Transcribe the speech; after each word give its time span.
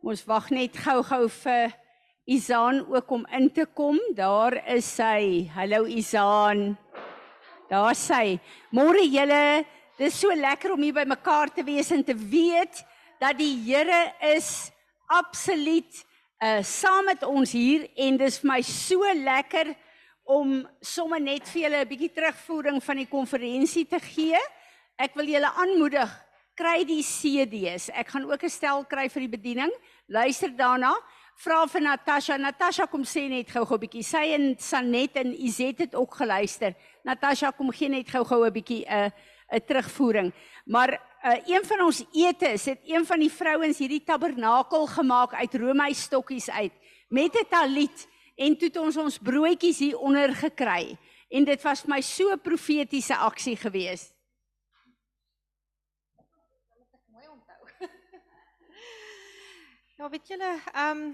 Ons 0.00 0.22
wag 0.24 0.46
net 0.48 0.78
gou-gou 0.80 1.26
vir 1.42 1.74
Izaan 2.24 2.78
ook 2.88 3.10
om 3.12 3.26
in 3.36 3.50
te 3.52 3.66
kom. 3.76 3.98
Daar 4.16 4.54
is 4.72 4.86
sy. 4.96 5.44
Hallo 5.52 5.82
Izaan. 5.84 6.70
Daar 7.68 7.92
sy. 7.92 8.38
Môre 8.72 9.02
julle, 9.04 9.66
dis 10.00 10.16
so 10.22 10.32
lekker 10.32 10.72
om 10.72 10.80
hier 10.80 10.96
by 10.96 11.04
mekaar 11.04 11.52
te 11.52 11.60
wees 11.66 11.92
en 11.92 12.00
te 12.00 12.16
weet 12.16 12.80
dat 13.20 13.36
die 13.36 13.52
Here 13.66 14.14
is 14.30 14.70
absoluut 15.12 16.00
uh 16.40 16.62
saam 16.64 17.04
met 17.04 17.20
ons 17.28 17.52
hier 17.52 17.84
en 18.00 18.16
dis 18.16 18.40
vir 18.40 18.48
my 18.54 18.60
so 18.64 19.04
lekker 19.04 19.74
om 20.24 20.62
sommer 20.80 21.20
net 21.20 21.44
vir 21.44 21.66
julle 21.66 21.84
'n 21.84 21.90
bietjie 21.92 22.14
terugvoering 22.16 22.80
van 22.80 22.96
die 22.96 23.10
konferensie 23.10 23.84
te 23.84 24.00
gee. 24.00 24.40
Ek 24.96 25.12
wil 25.12 25.28
julle 25.28 25.52
aanmoedig, 25.60 26.08
kry 26.60 26.84
die 26.84 27.00
CD's. 27.00 27.88
Ek 27.96 28.12
gaan 28.12 28.28
ook 28.28 28.44
'n 28.44 28.52
stel 28.52 28.84
kry 28.84 29.08
vir 29.08 29.20
die 29.20 29.34
bediening. 29.36 29.72
Luister 30.08 30.50
daarna. 30.50 30.92
Vra 31.36 31.66
vir 31.66 31.80
Natasha. 31.80 32.36
Natasha 32.36 32.86
kom 32.86 33.02
sê 33.02 33.28
net 33.28 33.48
gou-gou 33.48 33.76
'n 33.76 33.80
bietjie. 33.80 34.04
Sy 34.04 34.34
en 34.34 34.56
Sanet 34.58 35.16
en 35.16 35.32
Izet 35.32 35.78
het 35.78 35.94
ook 35.94 36.14
geluister. 36.14 36.74
Natasha 37.04 37.50
kom 37.50 37.70
gee 37.72 37.88
net 37.88 38.08
gou-gou 38.08 38.44
'n 38.44 38.52
bietjie 38.52 38.84
'n 38.86 39.06
uh, 39.06 39.10
'n 39.56 39.64
terugvoering. 39.66 40.32
Maar 40.66 41.00
uh, 41.24 41.32
een 41.46 41.64
van 41.64 41.80
ons 41.80 42.04
etes 42.12 42.64
het 42.64 42.80
een 42.84 43.06
van 43.06 43.18
die 43.18 43.30
vrouens 43.30 43.78
hierdie 43.78 44.04
tabernakel 44.04 44.86
gemaak 44.86 45.34
uit 45.34 45.54
roomystokkies 45.54 46.50
uit 46.50 46.72
met 47.08 47.34
'n 47.34 47.48
talit 47.48 48.08
en 48.36 48.56
toe 48.56 48.68
het 48.68 48.76
ons 48.76 48.96
ons 48.96 49.18
broodjies 49.18 49.78
hier 49.78 49.98
onder 49.98 50.34
gekry. 50.34 50.98
En 51.28 51.44
dit 51.44 51.62
was 51.62 51.84
my 51.86 52.00
so 52.00 52.36
profetiese 52.36 53.16
aksie 53.16 53.56
geweest. 53.56 54.19
Ja, 60.00 60.08
weet 60.08 60.30
julle, 60.32 60.54
ehm 60.72 61.00
um, 61.02 61.08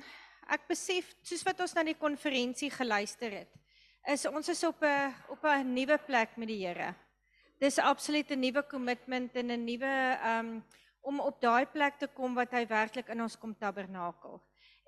ek 0.55 0.69
besef 0.69 1.09
soos 1.27 1.41
wat 1.43 1.59
ons 1.65 1.73
na 1.75 1.83
die 1.83 1.97
konferensie 1.99 2.69
geluister 2.71 3.33
het, 3.35 3.55
is 4.13 4.23
ons 4.31 4.47
is 4.53 4.61
op 4.69 4.85
'n 4.87 5.15
op 5.35 5.43
'n 5.43 5.73
nuwe 5.75 5.97
plek 5.99 6.37
met 6.37 6.47
die 6.47 6.61
Here. 6.63 6.95
Dis 7.59 7.79
absoluut 7.79 8.31
'n 8.31 8.39
nuwe 8.39 8.63
kommitment 8.63 9.35
en 9.35 9.51
'n 9.51 9.65
nuwe 9.65 9.91
ehm 10.23 10.39
um, 10.39 10.65
om 11.03 11.21
op 11.21 11.41
daai 11.41 11.67
plek 11.67 11.99
te 11.99 12.07
kom 12.07 12.35
wat 12.35 12.53
hy 12.53 12.67
werklik 12.67 13.09
in 13.09 13.23
ons 13.23 13.37
kom 13.39 13.57
tabernakel. 13.59 14.41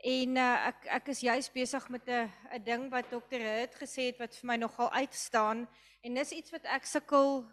En 0.05 0.37
uh, 0.37 0.67
ek 0.69 0.87
ek 0.87 1.09
is 1.09 1.21
juis 1.21 1.51
besig 1.51 1.89
met 1.89 2.07
'n 2.07 2.31
'n 2.55 2.63
ding 2.63 2.91
wat 2.91 3.11
dokter 3.11 3.41
het 3.41 3.75
gesê 3.75 4.07
het 4.13 4.19
wat 4.19 4.37
vir 4.37 4.47
my 4.47 4.57
nogal 4.57 4.91
uitstaan 4.91 5.69
en 6.05 6.15
dis 6.15 6.33
iets 6.33 6.51
wat 6.51 6.65
ek 6.65 6.87
sukkel 6.87 7.51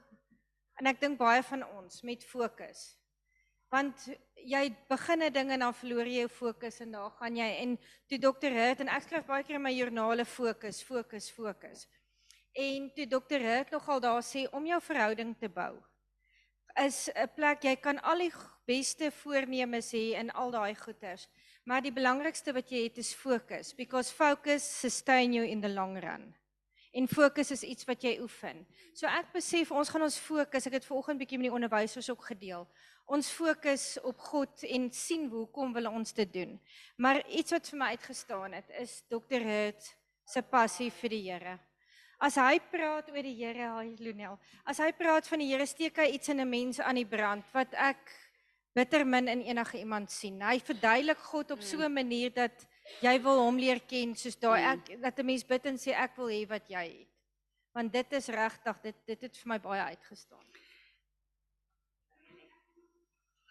en 0.78 0.86
ek 0.86 1.00
dink 1.00 1.18
baie 1.18 1.44
van 1.44 1.64
ons 1.64 2.02
met 2.02 2.24
fokus 2.24 3.05
want 3.72 4.08
jy 4.46 4.70
begin 4.90 5.24
'n 5.24 5.34
ding 5.34 5.52
en 5.52 5.60
dan 5.60 5.74
verloor 5.74 6.06
jy 6.06 6.20
jou 6.20 6.30
fokus 6.30 6.80
en 6.80 6.92
daar 6.92 7.10
gaan 7.10 7.36
jy 7.36 7.50
en 7.62 7.78
toe 8.08 8.20
dokter 8.20 8.52
Hurt 8.52 8.80
en 8.80 8.90
ek 8.90 9.04
skryf 9.04 9.26
baie 9.26 9.44
keer 9.44 9.56
in 9.56 9.62
my 9.62 9.74
joernale 9.74 10.26
fokus 10.26 10.84
fokus 10.84 11.32
fokus. 11.32 11.88
En 12.54 12.92
toe 12.96 13.08
dokter 13.08 13.40
Hurt 13.40 13.72
nogal 13.72 14.00
daar 14.00 14.24
sê 14.24 14.48
om 14.52 14.66
jou 14.66 14.82
verhouding 14.82 15.36
te 15.40 15.50
bou 15.50 15.82
is 16.76 17.10
'n 17.16 17.28
plek 17.36 17.64
jy 17.64 17.76
kan 17.76 18.00
al 18.04 18.18
die 18.18 18.34
beste 18.68 19.12
voornemens 19.12 19.92
hê 19.94 20.20
in 20.20 20.32
al 20.32 20.52
daai 20.52 20.76
goeters 20.76 21.28
maar 21.66 21.82
die 21.82 21.94
belangrikste 21.94 22.54
wat 22.54 22.70
jy 22.70 22.86
het 22.86 22.98
is 23.02 23.14
fokus 23.18 23.74
because 23.74 24.14
focus 24.14 24.66
sustain 24.80 25.34
you 25.34 25.46
in 25.46 25.62
the 25.62 25.70
long 25.70 25.98
run. 25.98 26.34
En 26.94 27.08
fokus 27.08 27.52
is 27.52 27.64
iets 27.64 27.88
wat 27.90 28.04
jy 28.06 28.20
oefen. 28.22 28.62
So 28.94 29.10
ek 29.10 29.34
besef 29.34 29.72
ons 29.74 29.90
gaan 29.90 30.06
ons 30.06 30.20
fokus 30.22 30.70
ek 30.70 30.78
het 30.78 30.86
vanoggend 30.86 31.20
bietjie 31.20 31.40
met 31.42 31.50
die 31.50 31.56
onderwysers 31.58 32.10
ook 32.14 32.28
gedeel 32.30 32.68
ons 33.06 33.30
fokus 33.30 34.00
op 34.04 34.20
God 34.32 34.64
en 34.66 34.90
sien 34.94 35.28
hoekom 35.30 35.74
wil 35.76 35.92
ons 35.92 36.14
dit 36.18 36.32
doen. 36.34 36.56
Maar 36.98 37.22
iets 37.30 37.54
wat 37.54 37.70
vir 37.70 37.80
my 37.80 37.92
uitgestaan 37.94 38.58
het 38.58 38.72
is 38.82 38.98
Dr. 39.10 39.46
Hurt 39.46 39.90
se 40.26 40.42
passie 40.42 40.90
vir 41.02 41.14
die 41.14 41.24
Here. 41.30 41.58
As 42.26 42.38
hy 42.40 42.58
praat 42.72 43.12
oor 43.12 43.26
die 43.28 43.36
Here, 43.38 43.70
hy 43.76 43.92
Lonel. 44.02 44.40
As 44.66 44.80
hy 44.82 44.90
praat 44.98 45.28
van 45.30 45.44
die 45.44 45.52
Here, 45.52 45.68
steek 45.70 46.00
hy 46.02 46.16
iets 46.16 46.32
in 46.34 46.42
'n 46.42 46.50
mens 46.50 46.80
aan 46.80 46.96
die 46.96 47.06
brand 47.06 47.46
wat 47.54 47.74
ek 47.74 48.10
bitter 48.74 49.06
min 49.06 49.28
in 49.28 49.42
enige 49.42 49.78
iemand 49.78 50.12
sien. 50.12 50.42
Hy 50.42 50.60
verduidelik 50.60 51.18
God 51.18 51.52
op 51.52 51.62
so 51.62 51.78
'n 51.78 51.94
manier 51.94 52.34
dat 52.34 52.66
jy 53.02 53.22
wil 53.22 53.40
hom 53.40 53.58
leer 53.58 53.80
ken 53.80 54.16
soos 54.16 54.36
daai 54.36 54.64
ek 54.74 55.02
dat 55.02 55.20
'n 55.20 55.26
mens 55.26 55.44
bid 55.44 55.66
en 55.66 55.78
sê 55.78 55.94
ek 55.94 56.18
wil 56.18 56.28
hê 56.28 56.48
wat 56.48 56.68
jy 56.68 56.86
het. 57.00 57.10
Want 57.74 57.94
dit 57.94 58.14
is 58.14 58.28
regtig 58.28 58.82
dit 58.82 58.96
dit 59.06 59.22
het 59.22 59.38
vir 59.38 59.48
my 59.48 59.60
baie 59.60 59.82
uitgestaan 59.82 60.55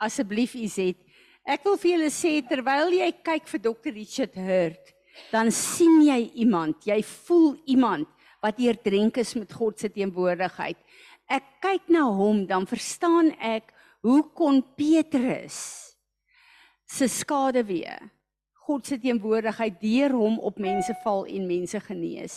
asseblief 0.04 0.54
Izet. 0.58 1.00
Ek 1.44 1.64
wil 1.66 1.76
vir 1.80 1.94
julle 1.94 2.10
sê 2.12 2.38
terwyl 2.48 2.94
jy 2.96 3.10
kyk 3.24 3.48
vir 3.50 3.62
Dr. 3.66 3.92
Richard 3.96 4.36
Hurt, 4.40 4.92
dan 5.32 5.50
sien 5.52 6.00
jy 6.06 6.20
iemand, 6.44 6.86
jy 6.88 7.00
voel 7.26 7.54
iemand 7.70 8.08
wat 8.44 8.58
deurdrenk 8.60 9.20
is 9.20 9.34
met 9.36 9.52
God 9.52 9.80
se 9.80 9.90
teenwoordigheid. 9.92 10.78
Ek 11.28 11.46
kyk 11.64 11.88
na 11.92 12.04
hom, 12.12 12.44
dan 12.48 12.68
verstaan 12.68 13.32
ek 13.40 13.72
hoe 14.04 14.20
kon 14.36 14.60
Petrus 14.76 15.56
se 16.84 17.08
skade 17.08 17.64
weer 17.64 18.10
God 18.64 18.86
se 18.88 18.96
teenwoordigheid 19.00 19.76
deur 19.80 20.14
hom 20.16 20.38
op 20.40 20.60
mense 20.62 20.94
val 21.04 21.26
en 21.28 21.48
mense 21.48 21.80
genees. 21.84 22.36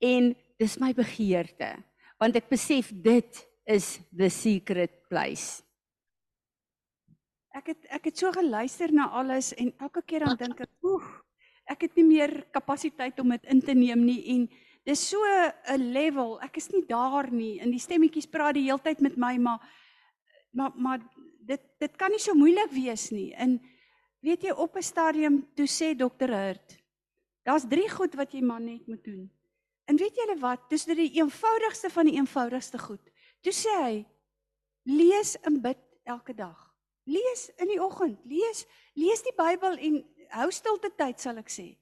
En 0.00 0.32
dis 0.60 0.76
my 0.80 0.94
begeerte, 0.96 1.74
want 2.20 2.36
ek 2.40 2.48
besef 2.52 2.88
dit 3.04 3.40
is 3.68 3.98
the 4.16 4.30
secret 4.32 4.94
place. 5.12 5.60
Ek 7.50 7.72
het 7.72 7.86
ek 7.90 8.04
het 8.10 8.20
so 8.20 8.30
geluister 8.32 8.92
na 8.94 9.08
alles 9.10 9.50
en 9.58 9.72
elke 9.82 10.02
keer 10.06 10.22
dan 10.24 10.38
dink 10.38 10.60
ek, 10.62 10.70
oef, 10.86 11.06
ek 11.66 11.88
het 11.88 11.96
nie 11.98 12.06
meer 12.06 12.32
kapasiteit 12.54 13.18
om 13.22 13.34
dit 13.34 13.48
in 13.50 13.62
te 13.62 13.74
neem 13.74 14.04
nie 14.06 14.20
en 14.36 14.44
dis 14.86 15.02
so 15.10 15.18
'n 15.66 15.92
level, 15.92 16.38
ek 16.42 16.56
is 16.56 16.70
nie 16.70 16.86
daar 16.86 17.30
nie. 17.30 17.58
In 17.60 17.70
die 17.70 17.82
stemmetjies 17.82 18.30
praat 18.30 18.54
die 18.54 18.68
heeltyd 18.70 19.00
met 19.00 19.16
my, 19.16 19.36
maar 19.38 19.60
maar 20.52 20.72
maar 20.76 21.00
dit 21.46 21.60
dit 21.78 21.96
kan 21.96 22.10
nie 22.10 22.18
so 22.18 22.34
moeilik 22.34 22.70
wees 22.70 23.10
nie. 23.10 23.34
En 23.34 23.60
weet 24.22 24.42
jy 24.42 24.50
op 24.50 24.76
'n 24.76 24.82
stadium 24.82 25.46
toe 25.54 25.66
sê 25.66 25.96
dokter 25.96 26.28
Hurt, 26.28 26.78
daar's 27.42 27.68
drie 27.68 27.88
goed 27.88 28.14
wat 28.14 28.32
jy 28.32 28.42
man 28.42 28.64
net 28.64 28.86
moet 28.86 29.04
doen. 29.04 29.30
En 29.86 29.96
weet 29.96 30.14
julle 30.14 30.38
wat? 30.38 30.70
Dis 30.70 30.84
dit 30.84 30.96
die 30.96 31.18
eenvoudigste 31.18 31.90
van 31.90 32.06
die 32.06 32.14
eenvoudigste 32.14 32.78
goed. 32.78 33.10
Toe 33.42 33.52
sê 33.52 33.82
hy: 33.82 34.06
lees 34.84 35.36
en 35.42 35.60
bid 35.60 35.78
elke 36.04 36.34
dag. 36.34 36.69
Lees 37.10 37.48
in 37.58 37.72
die 37.72 37.80
oggend, 37.82 38.20
lees, 38.30 38.64
lees 38.98 39.22
die 39.26 39.34
Bybel 39.36 39.78
en 39.82 40.00
hou 40.36 40.48
stilte 40.54 40.92
tyd 40.94 41.22
sal 41.22 41.40
ek 41.42 41.50
sê. 41.50 41.72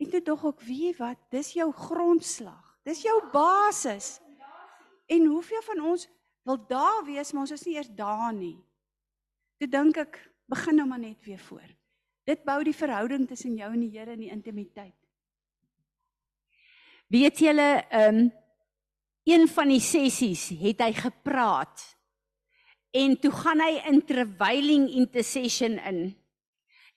En 0.00 0.08
toe 0.12 0.22
dog 0.24 0.46
ek, 0.52 0.64
jy 0.70 0.94
wat, 1.00 1.18
dis 1.34 1.52
jou 1.58 1.68
grondslag. 1.76 2.76
Dis 2.86 3.02
jou 3.04 3.16
basis. 3.34 4.18
En 5.10 5.26
hoeveel 5.28 5.62
van 5.66 5.82
ons 5.92 6.06
wil 6.48 6.60
daar 6.70 7.02
wees, 7.04 7.32
maar 7.32 7.44
ons 7.44 7.56
is 7.58 7.66
nie 7.66 7.76
eers 7.76 7.90
daar 7.98 8.30
nie. 8.32 8.56
Toe 9.60 9.68
dink 9.68 9.98
ek, 10.00 10.16
begin 10.50 10.80
nou 10.80 10.86
maar 10.88 11.02
net 11.02 11.20
weer 11.26 11.40
voor. 11.50 11.66
Dit 12.26 12.46
bou 12.46 12.60
die 12.64 12.76
verhouding 12.76 13.26
tussen 13.28 13.58
jou 13.58 13.68
en 13.68 13.82
die 13.82 13.92
Here 13.92 14.14
in 14.14 14.24
die 14.24 14.32
intimiteit. 14.32 14.96
Weet 17.10 17.42
julle, 17.42 17.72
ehm 17.90 18.22
um, 18.24 18.28
een 19.28 19.44
van 19.52 19.68
die 19.68 19.82
sessies 19.84 20.46
het 20.58 20.80
hy 20.80 20.94
gepraat 20.96 21.82
En 22.90 23.14
toe 23.22 23.30
gaan 23.30 23.60
hy 23.62 23.76
in 23.86 24.00
terwyling 24.02 24.88
intercession 24.98 25.78
in. 25.86 26.00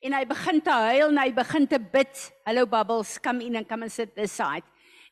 En 0.02 0.16
hy 0.18 0.24
begin 0.26 0.58
te 0.66 0.74
huil 0.74 1.12
en 1.12 1.20
hy 1.22 1.30
begin 1.36 1.68
te 1.70 1.78
bid. 1.78 2.24
Hello 2.48 2.66
bubbles, 2.66 3.20
come 3.22 3.46
in 3.46 3.60
and 3.60 3.70
come 3.70 3.86
and 3.86 3.94
sit 3.94 4.16
this 4.18 4.34
side. 4.34 4.66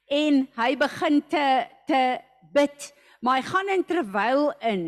En 0.09 0.41
hy 0.57 0.71
begin 0.81 1.21
te 1.29 1.45
te 1.87 2.01
bid, 2.51 2.89
maar 3.21 3.39
hy 3.39 3.45
gaan 3.45 3.69
in 3.75 3.85
terwyl 3.87 4.49
in. 4.67 4.83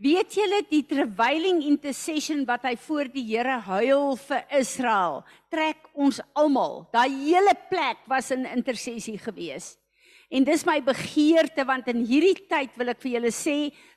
Weet 0.00 0.36
julle 0.36 0.60
die 0.68 0.82
terwyling 0.88 1.62
intercession 1.66 2.44
wat 2.48 2.64
hy 2.68 2.74
voor 2.80 3.08
die 3.12 3.24
Here 3.32 3.58
huil 3.66 4.14
vir 4.20 4.44
Israel, 4.60 5.20
trek 5.52 5.88
ons 5.92 6.20
almal. 6.38 6.84
Daai 6.92 7.10
hele 7.10 7.56
plek 7.72 8.04
was 8.08 8.30
in 8.36 8.46
intersessie 8.48 9.18
gewees. 9.20 9.74
En 10.30 10.46
dis 10.46 10.62
my 10.68 10.78
begeerte 10.84 11.64
want 11.66 11.88
in 11.90 12.04
hierdie 12.06 12.46
tyd 12.48 12.76
wil 12.78 12.92
ek 12.92 13.00
vir 13.02 13.16
julle 13.16 13.32
sê, 13.34 13.56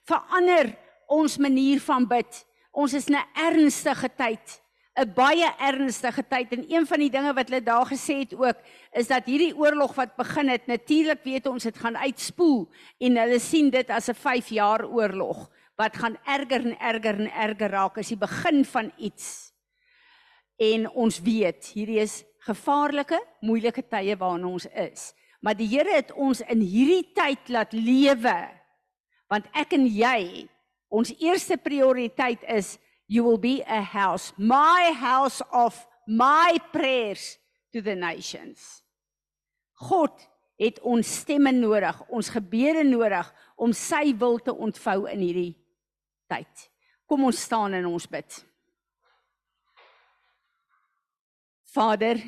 verander 0.10 0.72
ons 1.14 1.38
manier 1.38 1.82
van 1.84 2.08
bid. 2.10 2.44
Ons 2.72 2.94
is 2.94 3.08
'n 3.10 3.22
ernstige 3.36 4.10
tyd, 4.18 4.62
'n 4.98 5.14
baie 5.14 5.50
ernstige 5.60 6.24
tyd 6.28 6.52
en 6.54 6.66
een 6.70 6.86
van 6.86 7.00
die 7.00 7.10
dinge 7.10 7.34
wat 7.34 7.50
hulle 7.50 7.64
daar 7.64 7.86
gesê 7.86 8.20
het 8.20 8.34
ook 8.34 8.58
is 8.92 9.08
dat 9.08 9.26
hierdie 9.26 9.56
oorlog 9.58 9.96
wat 9.96 10.16
begin 10.16 10.50
het, 10.50 10.68
natuurlik 10.68 11.24
weet 11.24 11.48
ons 11.48 11.64
dit 11.64 11.78
gaan 11.78 11.98
uitspoel 11.98 12.70
en 13.00 13.18
hulle 13.18 13.40
sien 13.40 13.70
dit 13.70 13.90
as 13.90 14.10
'n 14.10 14.14
5 14.16 14.50
jaar 14.50 14.86
oorlog 14.86 15.50
wat 15.78 15.98
gaan 15.98 16.18
erger 16.26 16.62
en 16.66 16.78
erger 16.80 17.20
en 17.20 17.32
erger 17.32 17.70
raak 17.70 17.98
as 17.98 18.08
die 18.08 18.18
begin 18.18 18.66
van 18.66 18.92
iets. 18.98 19.54
En 20.58 20.90
ons 20.90 21.20
weet, 21.22 21.66
hierdie 21.74 22.00
is 22.00 22.24
gevaarlike, 22.46 23.18
moeilike 23.42 23.84
tye 23.90 24.16
waarin 24.18 24.46
ons 24.46 24.66
is. 24.66 25.14
Maar 25.42 25.58
die 25.58 25.68
Here 25.68 25.96
het 25.96 26.14
ons 26.14 26.42
in 26.42 26.62
hierdie 26.62 27.12
tyd 27.16 27.50
laat 27.50 27.74
lewe. 27.74 28.38
Want 29.28 29.48
ek 29.58 29.74
en 29.74 29.88
jy 29.88 30.48
Ons 30.94 31.10
eerste 31.18 31.58
prioriteit 31.58 32.44
is 32.46 32.78
you 33.10 33.24
will 33.26 33.40
be 33.42 33.62
a 33.66 33.82
house, 33.82 34.32
my 34.38 34.94
house 34.94 35.42
of 35.52 35.78
my 36.06 36.60
prayers 36.72 37.38
to 37.74 37.82
the 37.82 37.96
nations. 37.96 38.84
God 39.74 40.14
het 40.62 40.78
ons 40.86 41.10
stemme 41.24 41.52
nodig, 41.56 41.98
ons 42.14 42.30
gebede 42.30 42.86
nodig 42.86 43.26
om 43.58 43.74
sy 43.74 44.14
wil 44.22 44.38
te 44.38 44.54
ontvou 44.54 45.08
in 45.10 45.26
hierdie 45.26 45.56
tyd. 46.30 46.70
Kom 47.10 47.26
ons 47.26 47.42
staan 47.42 47.74
en 47.78 47.90
ons 47.90 48.06
bid. 48.10 48.40
Vader, 51.74 52.22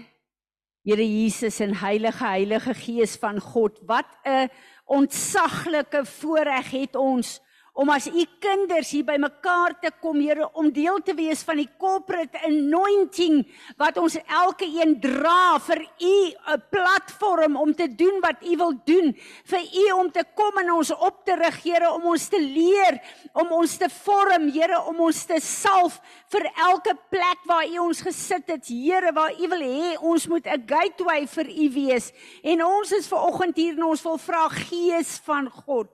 Here 0.85 1.01
Jesus 1.01 1.57
en 1.65 1.71
Heilige 1.81 2.21
Heilige 2.21 2.73
Gees 2.77 3.15
van 3.17 3.39
God, 3.41 3.79
wat 3.89 4.05
'n 4.21 4.49
ontsaglike 4.85 6.05
voorreg 6.05 6.69
het 6.69 6.95
ons 6.95 7.39
om 7.75 7.89
as 7.91 8.07
u 8.07 8.23
kinders 8.39 8.93
hier 8.95 9.03
bymekaar 9.03 9.75
te 9.81 9.91
kom, 9.99 10.21
Here, 10.23 10.47
om 10.55 10.69
deel 10.71 11.01
te 11.03 11.11
wees 11.17 11.41
van 11.43 11.59
die 11.59 11.67
corporate 11.79 12.39
anointing 12.47 13.41
wat 13.79 13.99
ons 13.99 14.15
elke 14.23 14.67
een 14.71 14.95
dra 15.03 15.59
vir 15.59 15.81
u 15.83 16.15
'n 16.55 16.61
platform 16.71 17.57
om 17.59 17.73
te 17.75 17.87
doen 17.87 18.21
wat 18.23 18.39
u 18.41 18.55
wil 18.57 18.73
doen, 18.85 19.11
vir 19.43 19.59
u 19.59 19.91
om 19.91 20.11
te 20.11 20.23
kom 20.35 20.57
en 20.57 20.71
ons 20.71 20.91
op 20.91 21.25
te 21.25 21.35
rig, 21.35 21.63
Here, 21.65 21.91
om 21.91 22.05
ons 22.05 22.27
te 22.27 22.39
leer, 22.39 23.01
om 23.33 23.51
ons 23.51 23.77
te 23.77 23.89
vorm, 23.89 24.49
Here, 24.49 24.79
om 24.87 24.99
ons 24.99 25.25
te 25.25 25.39
salf 25.39 25.99
vir 26.29 26.47
elke 26.55 26.95
plek 27.09 27.39
waar 27.45 27.67
u 27.67 27.77
ons 27.79 28.01
gesit 28.01 28.47
het, 28.47 28.67
Here, 28.67 29.11
waar 29.11 29.33
u 29.33 29.47
wil 29.47 29.61
hê 29.61 29.97
ons 29.99 30.27
moet 30.27 30.47
'n 30.47 30.63
gateway 30.65 31.27
vir 31.27 31.47
u 31.49 31.69
wees. 31.73 32.13
En 32.43 32.63
ons 32.63 32.91
is 32.91 33.07
ver 33.07 33.19
oggend 33.19 33.55
hier 33.55 33.73
en 33.73 33.83
ons 33.83 34.03
wil 34.03 34.17
vra 34.17 34.47
Gees 34.49 35.19
van 35.25 35.49
God 35.49 35.89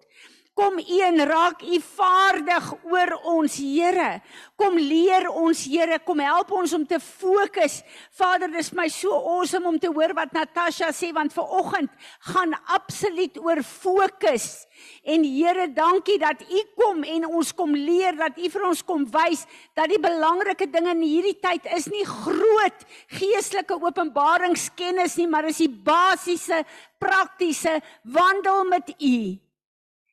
Kom 0.54 0.76
een 0.84 1.26
raak 1.26 1.62
u 1.64 1.78
vaardig 1.96 2.66
oor 2.84 3.12
ons 3.24 3.54
Here. 3.56 4.20
Kom 4.60 4.76
leer 4.76 5.30
ons 5.30 5.64
Here, 5.64 6.00
kom 6.04 6.20
help 6.20 6.50
ons 6.52 6.74
om 6.76 6.84
te 6.86 6.98
fokus. 7.00 7.78
Vader, 8.20 8.50
dis 8.52 8.74
my 8.76 8.90
so 8.92 9.16
awesome 9.16 9.70
om 9.70 9.78
te 9.80 9.88
hoor 9.88 10.12
wat 10.18 10.34
Natasha 10.36 10.90
sê 10.92 11.14
want 11.16 11.32
ver 11.32 11.54
oggend 11.56 11.92
gaan 12.34 12.52
absoluut 12.76 13.40
oor 13.40 13.62
fokus. 13.64 14.66
En 15.08 15.24
Here, 15.24 15.70
dankie 15.72 16.18
dat 16.20 16.44
u 16.44 16.64
kom 16.76 17.06
en 17.08 17.30
ons 17.30 17.54
kom 17.56 17.72
leer 17.72 18.20
dat 18.20 18.36
u 18.36 18.50
vir 18.52 18.66
ons 18.68 18.82
kom 18.84 19.06
wys 19.14 19.46
dat 19.80 19.88
die 19.88 20.02
belangrike 20.04 20.68
dinge 20.68 20.92
in 20.98 21.06
hierdie 21.06 21.38
tyd 21.40 21.70
is 21.78 21.88
nie 21.94 22.04
groot 22.06 22.84
geestelike 23.16 23.80
openbaringskennis 23.80 25.16
nie, 25.22 25.30
maar 25.32 25.48
is 25.48 25.64
die 25.64 25.72
basiese 25.72 26.66
praktiese 27.00 27.80
wandel 28.04 28.68
met 28.68 28.92
u. 29.00 29.40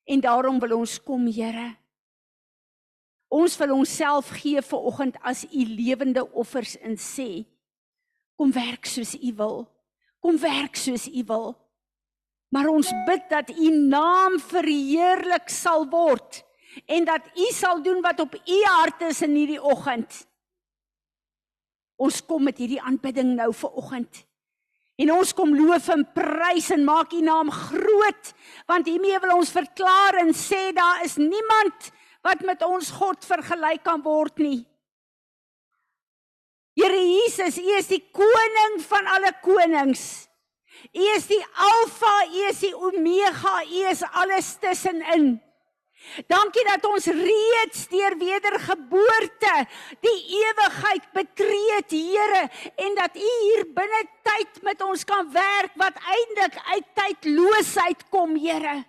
En 0.09 0.21
daarom 0.25 0.59
wil 0.63 0.79
ons 0.79 0.97
kom, 1.05 1.27
Here. 1.29 1.77
Ons 3.29 3.59
wil 3.61 3.75
onsself 3.77 4.31
gee 4.41 4.61
vir 4.65 4.85
oggend 4.89 5.19
as 5.21 5.45
u 5.53 5.65
lewende 5.69 6.25
offers 6.33 6.79
en 6.81 6.97
sê: 6.97 7.45
Kom 8.41 8.53
werk 8.57 8.89
soos 8.89 9.13
u 9.21 9.33
wil. 9.37 9.67
Kom 10.25 10.39
werk 10.41 10.77
soos 10.81 11.09
u 11.09 11.25
wil. 11.29 11.51
Maar 12.49 12.71
ons 12.73 12.89
bid 13.07 13.27
dat 13.29 13.51
u 13.53 13.69
naam 13.91 14.39
verheerlik 14.41 15.53
sal 15.53 15.85
word 15.91 16.41
en 16.87 17.05
dat 17.05 17.27
u 17.37 17.51
sal 17.53 17.83
doen 17.83 18.01
wat 18.01 18.21
op 18.21 18.35
u 18.35 18.59
hart 18.65 19.03
is 19.11 19.21
in 19.27 19.35
hierdie 19.37 19.61
oggend. 19.61 20.25
Ons 21.99 22.23
kom 22.25 22.47
met 22.47 22.59
hierdie 22.59 22.81
aanbidding 22.81 23.35
nou 23.37 23.51
vir 23.53 23.77
oggend. 23.83 24.23
En 24.99 25.13
ons 25.15 25.33
kom 25.37 25.53
loof 25.55 25.87
en 25.95 26.03
prys 26.15 26.73
en 26.75 26.83
maak 26.87 27.13
U 27.15 27.21
naam 27.23 27.53
groot 27.55 28.33
want 28.69 28.89
hiermee 28.91 29.19
wil 29.23 29.37
ons 29.39 29.55
verklaar 29.55 30.19
en 30.25 30.35
sê 30.37 30.73
daar 30.77 31.05
is 31.07 31.17
niemand 31.21 31.93
wat 32.27 32.43
met 32.45 32.65
ons 32.67 32.91
God 32.99 33.23
vergelyk 33.25 33.85
kan 33.87 34.03
word 34.03 34.43
nie. 34.43 34.67
Here 36.79 36.99
Jesus, 36.99 37.59
U 37.59 37.71
is 37.79 37.89
die 37.91 38.03
koning 38.15 38.79
van 38.87 39.07
alle 39.15 39.33
konings. 39.43 40.29
U 40.95 41.07
is 41.17 41.27
die 41.31 41.41
Alfa, 41.59 42.15
U 42.31 42.43
is 42.51 42.61
die 42.63 42.75
Omega, 42.75 43.55
U 43.67 43.81
is 43.91 44.05
alles 44.13 44.53
tussenin. 44.63 45.39
Dankie 46.27 46.65
dat 46.69 46.85
ons 46.89 47.07
reeds 47.07 47.87
deur 47.93 48.17
wedergeboorte 48.19 49.55
die 50.05 50.19
ewigheid 50.41 51.09
betree 51.13 51.75
het, 51.77 51.91
Here, 51.91 52.45
en 52.77 52.95
dat 52.99 53.17
U 53.17 53.31
hier 53.45 53.65
binne 53.75 54.03
tyd 54.27 54.63
met 54.63 54.83
ons 54.83 55.05
kan 55.05 55.31
werk 55.33 55.75
wat 55.81 55.99
eintlik 56.03 56.59
uit 56.75 56.93
tydloosheid 56.99 58.07
kom, 58.11 58.37
Here. 58.37 58.83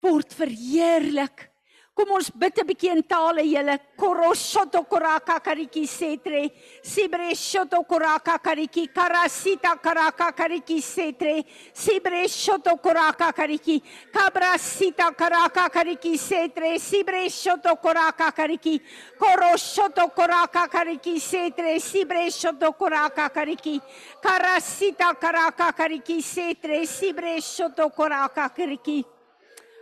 Word 0.00 0.32
verheerlik 0.32 1.49
Kom 1.92 2.12
ons 2.16 2.30
bid 2.30 2.56
'n 2.56 2.66
bietjie 2.66 2.92
in 2.92 3.02
tale 3.02 3.42
julle. 3.42 3.74
Koroshoto 3.96 4.84
koraka 4.88 5.40
kariki 5.40 5.86
setre. 5.86 6.50
Sibre 6.82 7.34
shoto 7.34 7.82
koraka 7.84 8.38
kariki 8.38 8.88
karasita 8.88 9.76
karaka 9.82 10.32
kariki 10.32 10.80
setre. 10.80 11.44
Sibre 11.74 12.28
shoto 12.28 12.78
koraka 12.80 13.32
kariki 13.32 13.82
kabrasita 14.12 15.12
karaka 15.16 15.68
kariki 15.68 16.16
setre. 16.16 16.78
Sibre 16.78 17.28
shoto 17.28 17.76
koraka 17.76 18.32
kariki 18.32 18.80
koroshoto 19.18 20.08
koraka 20.14 20.68
kariki 20.68 21.20
setre. 21.20 21.78
Sibre 21.80 22.30
shoto 22.30 22.72
koraka 22.72 23.28
kariki 23.28 23.80
karasita 24.22 25.14
karaka 25.20 25.72
kariki 25.72 26.22
setre. 26.22 26.86
Sibre 26.86 27.40
shoto 27.40 27.90
koraka 27.90 28.48
kariki 28.48 29.04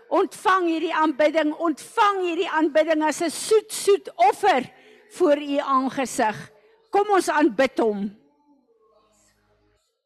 ontvang 0.08 0.66
hierdie 0.66 0.94
aanbidding, 0.94 1.52
ontvang 1.52 2.22
hierdie 2.24 2.50
aanbidding 2.50 3.02
as 3.02 3.20
'n 3.22 3.30
soet 3.30 3.72
soet 3.72 4.08
offer 4.16 4.70
voor 5.10 5.36
u 5.36 5.56
aangesig. 5.58 6.50
Kom 6.90 7.10
ons 7.10 7.28
aanbid 7.28 7.78
hom. 7.78 8.16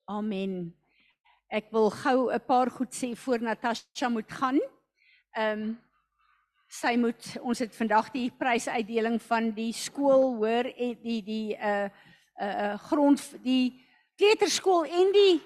Amen. 0.05 0.75
Ek 1.49 1.71
wil 1.71 1.91
gou 1.91 2.33
'n 2.33 2.41
paar 2.47 2.71
goed 2.71 2.95
sê 2.95 3.17
voor 3.17 3.41
Natasha 3.43 4.09
moet 4.09 4.33
gaan. 4.33 4.61
Ehm 5.33 5.61
um, 5.61 5.81
sy 6.73 6.97
moet 6.97 7.37
ons 7.45 7.59
het 7.59 7.75
vandag 7.77 8.11
die 8.15 8.31
prysuitdeling 8.31 9.19
van 9.23 9.51
die 9.53 9.73
skool 9.73 10.37
hoor 10.41 10.65
en 10.65 10.97
die 11.03 11.23
die 11.23 11.57
uh 11.57 11.89
uh 12.41 12.79
grond 12.89 13.21
die 13.45 13.85
kleuterskool 14.17 14.85
en 14.85 15.13
die 15.13 15.43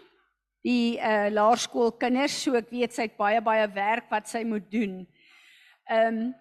die 0.67 0.97
uh 0.99 1.29
laerskoolkinders, 1.31 2.41
so 2.43 2.59
ek 2.59 2.73
weet 2.75 2.97
sy 2.97 3.07
het 3.07 3.15
baie 3.19 3.43
baie 3.45 3.69
werk 3.75 4.11
wat 4.11 4.27
sy 4.31 4.43
moet 4.49 4.67
doen. 4.73 5.05
Ehm 5.87 6.19
um, 6.25 6.35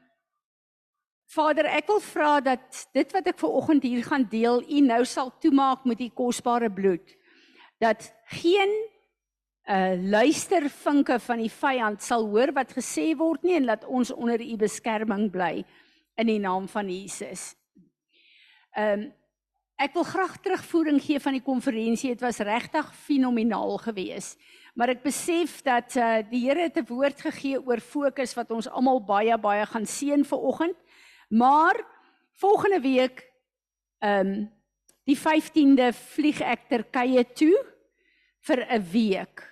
Vader, 1.35 1.65
ek 1.73 1.87
wil 1.89 1.99
vra 2.05 2.33
dat 2.39 2.83
dit 2.95 3.09
wat 3.11 3.25
ek 3.27 3.39
ver 3.41 3.55
oggend 3.57 3.83
hier 3.83 4.03
gaan 4.05 4.27
deel, 4.29 4.61
U 4.61 4.81
nou 4.85 4.99
sal 5.09 5.31
toemaak 5.41 5.87
met 5.89 6.03
U 6.05 6.09
kosbare 6.15 6.69
bloed. 6.71 7.15
Dat 7.81 8.11
geen 8.39 8.71
uh 9.65 9.97
luistervinke 9.97 11.17
van 11.25 11.41
die 11.41 11.49
vyand 11.49 12.03
sal 12.05 12.27
hoor 12.29 12.53
wat 12.53 12.75
gesê 12.77 13.07
word 13.17 13.41
nie 13.43 13.55
en 13.57 13.65
laat 13.65 13.85
ons 13.89 14.13
onder 14.13 14.41
U 14.41 14.57
beskerming 14.61 15.31
bly 15.33 15.65
in 16.21 16.29
die 16.29 16.39
naam 16.39 16.69
van 16.71 16.89
Jesus. 16.89 17.53
Ehm 18.77 19.05
um, 19.05 19.13
Ek 19.75 19.91
wil 19.91 20.05
graag 20.07 20.37
terugvoering 20.39 21.01
gee 21.03 21.19
van 21.19 21.35
die 21.35 21.43
konferensie. 21.43 22.13
Dit 22.13 22.21
was 22.23 22.37
regtig 22.39 22.87
fenomenaal 22.95 23.75
geweest. 23.83 24.39
Maar 24.75 24.93
ek 24.93 25.01
besef 25.03 25.57
dat 25.67 25.97
uh, 25.99 26.21
die 26.29 26.45
Here 26.47 26.67
het 26.67 26.79
'n 26.79 26.87
woord 26.87 27.19
gegee 27.19 27.59
oor 27.59 27.79
fokus 27.83 28.35
wat 28.39 28.51
ons 28.51 28.69
almal 28.71 29.03
baie 29.03 29.35
baie 29.37 29.65
gaan 29.65 29.85
seën 29.85 30.23
vir 30.23 30.39
oggend. 30.39 30.77
Maar 31.27 31.75
volgende 32.39 32.79
week 32.79 33.27
ehm 33.99 34.27
um, 34.27 34.51
die 35.03 35.17
15de 35.19 35.91
vlieg 35.93 36.41
ek 36.41 36.69
Turkye 36.69 37.23
toe 37.35 37.55
vir 38.47 38.65
'n 38.71 38.83
week. 38.91 39.43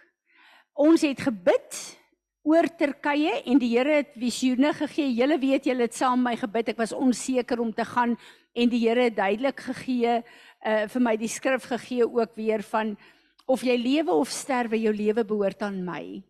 Ons 0.73 1.01
het 1.01 1.19
gebid 1.19 1.99
oor 2.43 2.67
Turkye 2.77 3.37
en 3.47 3.59
die 3.59 3.71
Here 3.71 4.01
het 4.01 4.15
visioene 4.19 4.73
gegee. 4.75 5.13
Julle 5.15 5.39
weet 5.39 5.69
julle 5.69 5.87
het 5.87 5.95
saam 5.95 6.19
met 6.21 6.33
my 6.33 6.39
gebid. 6.41 6.73
Ek 6.73 6.81
was 6.81 6.93
onseker 6.95 7.61
om 7.63 7.71
te 7.73 7.85
gaan 7.87 8.17
en 8.53 8.71
die 8.71 8.81
Here 8.83 9.07
het 9.07 9.17
duidelik 9.17 9.63
gegee 9.71 10.19
uh 10.63 10.83
vir 10.87 11.03
my 11.03 11.15
die 11.19 11.31
skrif 11.31 11.65
gegee 11.67 12.05
ook 12.07 12.35
weer 12.39 12.63
van 12.63 12.93
of 13.51 13.63
jy 13.67 13.75
lewe 13.79 14.15
of 14.15 14.31
sterwe 14.31 14.79
jou 14.79 14.93
lewe 14.95 15.23
behoort 15.27 15.63
aan 15.63 15.81
my. 15.87 16.21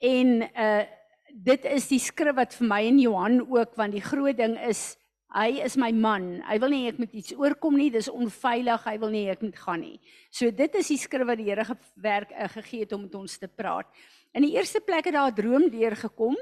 En 0.00 0.48
uh 0.48 0.84
dit 1.30 1.66
is 1.70 1.86
die 1.88 2.00
skrif 2.02 2.34
wat 2.36 2.56
vir 2.58 2.66
my 2.68 2.80
en 2.88 2.98
Johan 2.98 3.40
ook 3.44 3.76
want 3.78 3.94
die 3.94 4.04
groot 4.04 4.36
ding 4.36 4.56
is 4.68 4.96
hy 5.30 5.60
is 5.62 5.76
my 5.78 5.92
man. 5.94 6.40
Hy 6.42 6.58
wil 6.58 6.72
nie 6.74 6.88
ek 6.90 6.98
moet 6.98 7.12
iets 7.14 7.34
oorkom 7.38 7.76
nie. 7.78 7.90
Dis 7.94 8.10
onveilig. 8.10 8.82
Hy 8.84 8.96
wil 8.98 9.12
nie 9.14 9.28
ek 9.30 9.44
moet 9.46 9.60
gaan 9.62 9.84
nie. 9.84 10.00
So 10.28 10.50
dit 10.50 10.74
is 10.80 10.90
die 10.90 10.98
skrif 10.98 11.28
wat 11.28 11.38
die 11.38 11.48
Here 11.52 11.64
gewerk 11.64 12.34
uh, 12.34 12.48
gegee 12.56 12.84
het 12.84 12.96
om 12.96 13.06
met 13.06 13.14
ons 13.14 13.38
te 13.38 13.48
praat. 13.48 13.86
In 14.32 14.44
die 14.46 14.54
eerste 14.54 14.80
plek 14.80 15.04
het 15.04 15.14
daar 15.14 15.30
'n 15.30 15.34
droom 15.34 15.70
deurgekom 15.70 16.36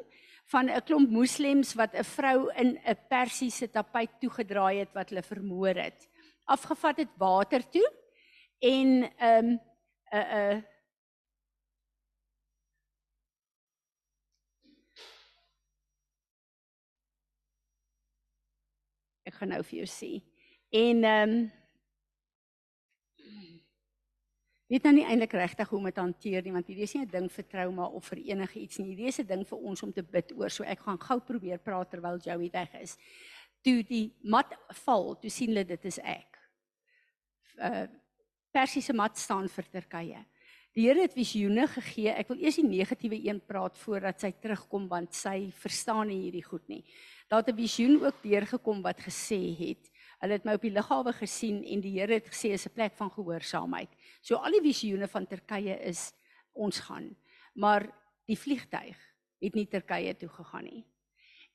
van 0.44 0.70
'n 0.70 0.82
klomp 0.84 1.10
moslems 1.10 1.74
wat 1.74 1.94
'n 1.94 2.04
vrou 2.04 2.52
in 2.54 2.78
'n 2.84 2.98
persiese 3.08 3.70
tapuit 3.70 4.10
toegedraai 4.20 4.78
het 4.78 4.92
wat 4.92 5.08
hulle 5.08 5.22
vermoor 5.22 5.74
het. 5.74 6.08
Afgevat 6.44 6.96
het 6.96 7.08
water 7.16 7.68
toe 7.70 7.92
en 8.58 9.12
ehm 9.16 9.44
um, 9.44 9.60
'n 10.12 10.16
uh, 10.16 10.32
'n 10.32 10.56
uh, 10.56 10.62
Ek 19.22 19.34
gaan 19.34 19.48
nou 19.48 19.62
vir 19.64 19.78
jou 19.78 19.86
sê. 19.86 20.22
En 20.70 21.04
ehm 21.04 21.30
um, 21.30 21.57
weet 24.68 24.84
nou 24.84 24.92
nie 24.98 25.04
eintlik 25.08 25.32
regtig 25.32 25.68
hoe 25.70 25.78
om 25.78 25.88
dit 25.88 26.00
hanteer 26.00 26.42
nie 26.44 26.52
want 26.52 26.66
hierdie 26.68 26.84
is 26.84 26.94
nie 26.94 27.04
'n 27.06 27.10
ding 27.10 27.28
vir 27.32 27.44
trauma 27.44 27.86
of 27.86 28.04
vir 28.04 28.18
enige 28.18 28.60
iets 28.60 28.78
nie. 28.78 28.88
Hierdie 28.94 29.08
is 29.08 29.18
'n 29.20 29.26
ding 29.26 29.44
vir 29.46 29.58
ons 29.58 29.82
om 29.82 29.92
te 29.92 30.02
bid 30.02 30.32
oor. 30.36 30.50
So 30.50 30.64
ek 30.64 30.80
gaan 30.80 30.98
gou 30.98 31.20
probeer 31.20 31.58
praat 31.58 31.90
terwyl 31.90 32.18
Joey 32.18 32.50
weg 32.52 32.74
is. 32.82 32.96
Toe 33.62 33.82
die 33.82 34.12
mat 34.22 34.54
val, 34.84 35.16
toe 35.16 35.30
sien 35.30 35.48
hulle 35.48 35.64
dit 35.64 35.84
is 35.84 35.98
ek. 35.98 36.38
Uh 37.58 37.86
Persiese 38.50 38.94
mat 38.94 39.16
staan 39.18 39.46
vir 39.48 39.64
Turkye. 39.70 40.24
Die 40.74 40.86
Here 40.86 41.02
het 41.02 41.14
visioene 41.14 41.66
gegee. 41.68 42.08
Ek 42.08 42.28
wil 42.28 42.38
eers 42.38 42.56
die 42.56 42.64
negatiewe 42.66 43.18
een 43.28 43.40
praat 43.40 43.76
voordat 43.78 44.20
sy 44.20 44.32
terugkom 44.32 44.88
want 44.88 45.14
sy 45.14 45.50
verstaan 45.50 46.08
nie 46.08 46.20
hierdie 46.22 46.44
goed 46.44 46.66
nie. 46.68 46.84
Daar 47.28 47.42
het 47.42 47.50
'n 47.50 47.56
visioen 47.56 48.04
ook 48.04 48.22
deurgekom 48.22 48.82
wat 48.82 49.00
gesê 49.00 49.54
het 49.58 49.87
Hulle 50.18 50.34
het 50.34 50.46
my 50.46 50.56
op 50.58 50.64
die 50.66 50.74
lughawe 50.74 51.12
gesien 51.14 51.60
en 51.62 51.82
die 51.82 51.94
Here 51.94 52.18
het 52.18 52.26
gesê 52.26 52.50
is 52.52 52.66
'n 52.66 52.74
plek 52.74 52.94
van 52.96 53.10
gehoorsaamheid. 53.10 53.88
So 54.20 54.36
al 54.36 54.52
die 54.52 54.66
visioene 54.72 55.08
van 55.08 55.26
Turkye 55.26 55.78
is 55.84 56.12
ons 56.52 56.80
gaan. 56.80 57.16
Maar 57.54 57.86
die 58.26 58.38
vliegtyg 58.38 58.96
het 59.40 59.54
nie 59.54 59.66
Turkye 59.66 60.16
toe 60.16 60.28
gegaan 60.28 60.64
nie. 60.64 60.84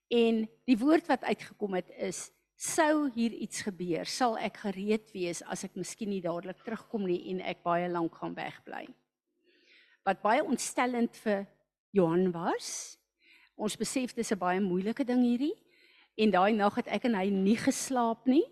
En 0.08 0.50
die 0.66 0.78
woord 0.78 1.08
wat 1.08 1.24
uitgekom 1.24 1.74
het 1.74 1.90
is 1.90 2.32
sou 2.56 3.10
hier 3.12 3.32
iets 3.32 3.62
gebeur, 3.62 4.06
sal 4.06 4.38
ek 4.38 4.58
gereed 4.58 5.12
wees 5.12 5.42
as 5.44 5.64
ek 5.64 5.76
miskien 5.76 6.10
nie 6.10 6.22
dadelik 6.22 6.64
terugkom 6.64 7.06
nie 7.06 7.20
en 7.32 7.42
ek 7.42 7.64
baie 7.64 7.90
lank 7.90 8.16
gaan 8.16 8.36
wegbly. 8.36 8.88
Wat 10.06 10.22
baie 10.22 10.44
ontstellend 10.44 11.16
vir 11.18 11.48
Johan 11.92 12.32
was. 12.32 12.98
Ons 13.56 13.76
besef 13.78 14.14
dis 14.14 14.32
'n 14.32 14.40
baie 14.40 14.60
moeilike 14.60 15.04
ding 15.04 15.22
hierdie. 15.22 15.56
En 16.18 16.32
daai 16.32 16.54
nag 16.54 16.76
het 16.76 16.88
ek 16.88 17.06
en 17.06 17.16
hy 17.16 17.30
nie 17.30 17.58
geslaap 17.58 18.26
nie, 18.26 18.46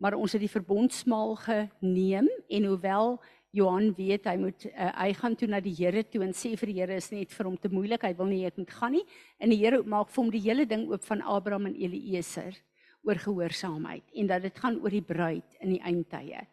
maar 0.00 0.16
ons 0.16 0.32
het 0.32 0.40
die 0.40 0.50
verbondsmaal 0.50 1.36
geneem 1.44 2.28
en 2.48 2.64
hoewel 2.70 3.18
Johan 3.52 3.90
weet 3.98 4.28
hy 4.30 4.36
moet 4.38 4.64
uh, 4.70 4.92
hy 4.94 5.10
gaan 5.18 5.34
toe 5.36 5.48
na 5.50 5.58
die 5.62 5.74
Here 5.74 6.04
toe 6.06 6.22
en 6.22 6.32
sê 6.36 6.52
vir 6.58 6.70
die 6.70 6.76
Here 6.78 6.96
is 7.00 7.10
net 7.10 7.32
vir 7.34 7.48
hom 7.48 7.56
te 7.58 7.70
moeilik, 7.72 8.04
hy 8.06 8.12
wil 8.18 8.30
nie 8.30 8.44
dit 8.46 8.60
moet 8.62 8.74
gaan 8.78 8.94
nie. 8.94 9.02
En 9.42 9.50
die 9.50 9.58
Here 9.58 9.80
maak 9.82 10.12
vir 10.12 10.22
hom 10.22 10.30
die 10.30 10.42
hele 10.44 10.66
ding 10.70 10.86
oop 10.88 11.02
van 11.08 11.24
Abraham 11.26 11.66
en 11.66 11.74
Eliezer 11.74 12.54
oor 13.02 13.18
gehoorsaamheid 13.18 14.14
en 14.22 14.30
dat 14.30 14.44
dit 14.46 14.62
gaan 14.62 14.78
oor 14.78 14.94
die 14.94 15.04
bruid 15.04 15.58
in 15.64 15.74
die 15.74 15.82
eindtye. 15.82 16.44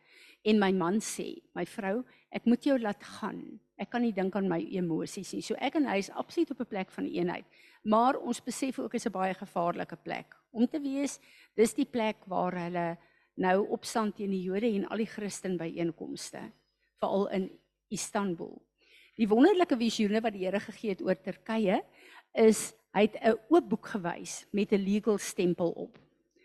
En 0.48 0.62
my 0.62 0.72
man 0.74 0.98
sê, 1.04 1.36
my 1.58 1.68
vrou, 1.70 2.01
ek 2.34 2.48
moet 2.50 2.66
jou 2.66 2.77
laat 2.80 3.04
gaan. 3.20 3.42
Ek 3.77 3.92
kan 3.94 4.01
nie 4.01 4.13
dink 4.16 4.36
aan 4.39 4.48
my 4.50 4.60
emosies 4.80 5.36
nie. 5.36 5.44
So 5.46 5.58
ek 5.62 5.77
en 5.77 5.86
hy 5.89 6.00
is 6.01 6.10
absoluut 6.10 6.56
op 6.56 6.62
'n 6.66 6.72
plek 6.72 6.89
van 6.92 7.06
eenheid. 7.06 7.46
Maar 7.84 8.18
ons 8.18 8.42
besef 8.42 8.80
ook 8.80 8.96
is 8.96 9.06
'n 9.06 9.12
baie 9.12 9.34
gevaarlike 9.34 9.98
plek 10.04 10.34
om 10.51 10.66
te 10.68 10.80
wees. 10.80 11.20
Dis 11.56 11.74
die 11.74 11.86
plek 11.86 12.18
waar 12.25 12.54
hulle 12.58 12.98
nou 13.38 13.67
opstand 13.75 14.17
teen 14.17 14.34
die 14.34 14.44
Jode 14.44 14.70
en 14.70 14.88
al 14.89 15.03
die 15.03 15.10
Christen 15.10 15.58
byeenkomste, 15.60 16.41
veral 17.01 17.27
in 17.38 17.50
Istanbul. 17.94 18.56
Die 19.17 19.29
wonderlike 19.29 19.77
visioene 19.77 20.22
wat 20.22 20.36
die 20.36 20.46
Here 20.46 20.60
gegee 20.62 20.94
het 20.94 21.01
oor 21.06 21.17
Turkye 21.22 21.82
is 22.38 22.74
hy 22.94 23.08
het 23.08 23.17
'n 23.22 23.38
oop 23.50 23.70
boek 23.70 23.86
gewys 23.94 24.46
met 24.51 24.72
'n 24.72 24.84
legal 24.84 25.17
stempel 25.17 25.72
op. 25.72 25.98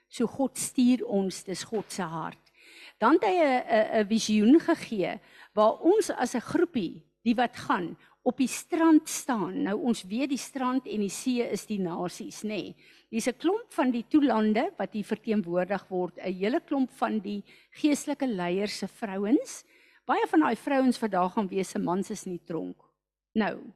So 0.09 0.27
God 0.27 0.59
stuur 0.59 1.05
ons, 1.07 1.45
dis 1.45 1.65
God 1.65 1.93
se 1.93 2.03
hart. 2.03 2.53
Dan 2.99 3.13
het 3.13 3.25
hy 3.25 3.37
'n 3.41 4.01
'n 4.01 4.07
visioen 4.09 4.61
gegee 4.61 5.21
waar 5.55 5.81
ons 5.81 6.11
as 6.11 6.35
'n 6.35 6.41
groepie, 6.41 7.03
die 7.23 7.35
wat 7.35 7.57
gaan, 7.57 7.97
op 8.23 8.39
die 8.39 8.49
strand 8.49 9.09
staan. 9.09 9.63
Nou 9.67 9.77
ons 9.89 10.05
weet 10.07 10.31
die 10.31 10.41
strand 10.41 10.87
en 10.87 11.03
die 11.03 11.11
see 11.11 11.43
is 11.43 11.67
die 11.67 11.81
nasies, 11.83 12.43
nê. 12.43 12.49
Nee. 12.49 12.75
Dis 13.13 13.29
'n 13.29 13.37
klomp 13.37 13.73
van 13.75 13.91
die 13.91 14.05
toelande 14.09 14.71
wat 14.79 14.93
hier 14.93 15.05
verteenwoordig 15.05 15.89
word, 15.89 16.19
'n 16.19 16.33
hele 16.33 16.61
klomp 16.61 16.91
van 16.91 17.19
die 17.19 17.45
geestelike 17.71 18.27
leiers 18.27 18.79
se 18.79 18.89
vrouens. 18.89 19.65
Baie 20.07 20.27
van 20.27 20.41
daai 20.41 20.57
vrouens 20.57 20.99
daar 20.99 21.31
gaan 21.31 21.49
wees 21.49 21.69
se 21.69 21.79
mans 21.79 22.11
is 22.11 22.25
nie 22.27 22.41
tronk. 22.45 22.77
Nou 23.35 23.73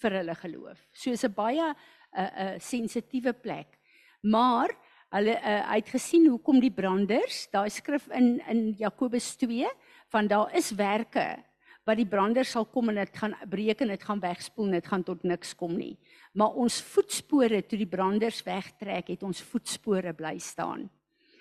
vir 0.00 0.10
hulle 0.10 0.34
geloof. 0.34 0.88
So 0.92 1.10
is 1.10 1.24
'n 1.24 1.34
baie 1.34 1.62
'n 1.62 1.76
uh, 2.18 2.22
'n 2.22 2.54
uh, 2.54 2.58
sensitiewe 2.58 3.32
plek. 3.32 3.78
Maar 4.22 4.70
hulle 5.10 5.36
uh, 5.36 5.72
het 5.72 5.88
gesien 5.88 6.26
hoekom 6.26 6.60
die 6.60 6.72
branders, 6.72 7.48
daai 7.50 7.70
skrif 7.70 8.08
in 8.08 8.40
in 8.48 8.74
Jakobus 8.78 9.36
2 9.36 9.68
van 10.08 10.26
daar 10.26 10.54
is 10.54 10.70
werke 10.70 11.44
wat 11.90 11.98
die 11.98 12.06
brander 12.06 12.46
sal 12.46 12.68
kom 12.70 12.92
en 12.92 13.00
dit 13.00 13.16
gaan 13.18 13.34
breek 13.50 13.82
en 13.82 13.90
dit 13.90 14.02
gaan 14.06 14.22
wegspoel 14.22 14.68
en 14.68 14.76
dit 14.78 14.90
gaan 14.92 15.02
tot 15.06 15.24
niks 15.26 15.56
kom 15.58 15.74
nie. 15.74 15.96
Maar 16.38 16.54
ons 16.62 16.78
voetspore 16.92 17.64
toe 17.66 17.78
die 17.80 17.90
branders 17.90 18.44
wegtrek, 18.46 19.10
het 19.16 19.24
ons 19.26 19.42
voetspore 19.42 20.12
bly 20.14 20.36
staan. 20.38 20.86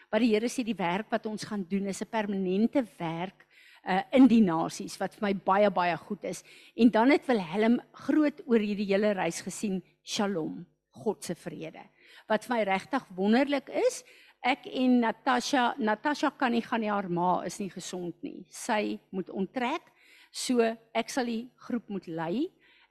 Wat 0.09 0.23
die 0.23 0.31
Here 0.33 0.49
sê 0.49 0.65
die 0.65 0.77
werk 0.77 1.11
wat 1.13 1.27
ons 1.29 1.45
gaan 1.45 1.61
doen 1.69 1.85
is 1.85 2.01
'n 2.01 2.09
permanente 2.09 2.83
werk 2.97 3.45
uh 3.85 4.01
in 4.11 4.27
die 4.27 4.41
nasies 4.41 4.97
wat 4.99 5.13
vir 5.15 5.27
my 5.27 5.33
baie 5.33 5.69
baie 5.69 5.97
goed 5.97 6.23
is. 6.23 6.43
En 6.75 6.89
dan 6.89 7.11
het 7.11 7.27
Wilhelm 7.27 7.79
groot 7.93 8.41
oor 8.45 8.59
hierdie 8.59 8.89
hele 8.89 9.13
reis 9.13 9.41
gesien, 9.41 9.83
Shalom, 10.03 10.65
God 10.91 11.23
se 11.23 11.35
vrede. 11.35 11.83
Wat 12.27 12.45
vir 12.45 12.55
my 12.55 12.63
regtig 12.63 13.05
wonderlik 13.15 13.69
is, 13.69 14.03
ek 14.41 14.65
en 14.65 14.99
Natasha, 14.99 15.75
Natasha 15.77 16.31
kan 16.31 16.51
nie 16.51 16.61
gaan 16.61 16.81
nie, 16.81 16.89
haar 16.89 17.09
ma 17.09 17.43
is 17.45 17.59
nie 17.59 17.69
gesond 17.69 18.15
nie. 18.23 18.45
Sy 18.49 18.99
moet 19.11 19.29
onttrek. 19.29 19.81
So 20.31 20.61
ek 20.93 21.09
sal 21.09 21.29
die 21.29 21.49
groep 21.65 21.89
moet 21.89 22.07
lei. 22.07 22.49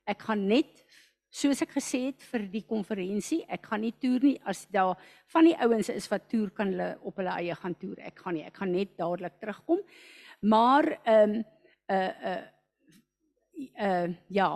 Ek 0.09 0.23
gaan 0.27 0.47
net 0.49 0.83
soos 1.29 1.61
ek 1.63 1.75
gesê 1.77 2.01
het 2.09 2.25
vir 2.31 2.47
die 2.51 2.65
konferensie, 2.67 3.43
ek 3.53 3.67
gaan 3.69 3.83
nie 3.85 3.93
toer 4.01 4.25
nie 4.25 4.37
as 4.49 4.65
daar 4.73 4.97
van 5.33 5.47
die 5.47 5.57
ouens 5.61 5.91
is 5.93 6.09
wat 6.11 6.29
toer 6.33 6.51
kan 6.57 6.73
hulle 6.73 6.95
op 7.07 7.21
hulle 7.21 7.35
eie 7.37 7.57
gaan 7.59 7.77
toer. 7.79 7.99
Ek 8.09 8.23
gaan 8.25 8.39
nie, 8.39 8.47
ek 8.49 8.57
gaan 8.57 8.73
net 8.73 8.97
dadelik 8.99 9.37
terugkom. 9.41 9.83
Maar 10.49 10.95
ehm 11.05 11.39
um, 11.39 11.45
uh 11.89 12.13
uh 12.31 12.43
uh 13.83 14.09
ja. 14.29 14.49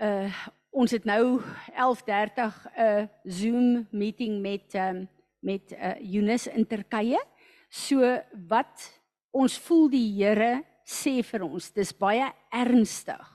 Uh 0.00 0.42
ons 0.72 0.90
het 0.90 1.04
nou 1.04 1.40
11:30 1.76 1.76
'n 1.76 2.80
uh, 2.80 3.06
Zoom 3.24 3.86
meeting 3.90 4.40
met 4.40 4.74
um, 4.74 5.08
met 5.40 5.72
uh 5.72 5.96
Eunice 6.00 6.50
in 6.50 6.66
Turkye. 6.66 7.20
So 7.68 8.22
wat 8.48 9.00
ons 9.30 9.58
voel 9.58 9.88
die 9.90 10.08
Here 10.16 10.64
sê 10.84 11.22
vir 11.22 11.44
ons, 11.46 11.70
dis 11.72 11.92
baie 11.92 12.28
ernstig. 12.52 13.26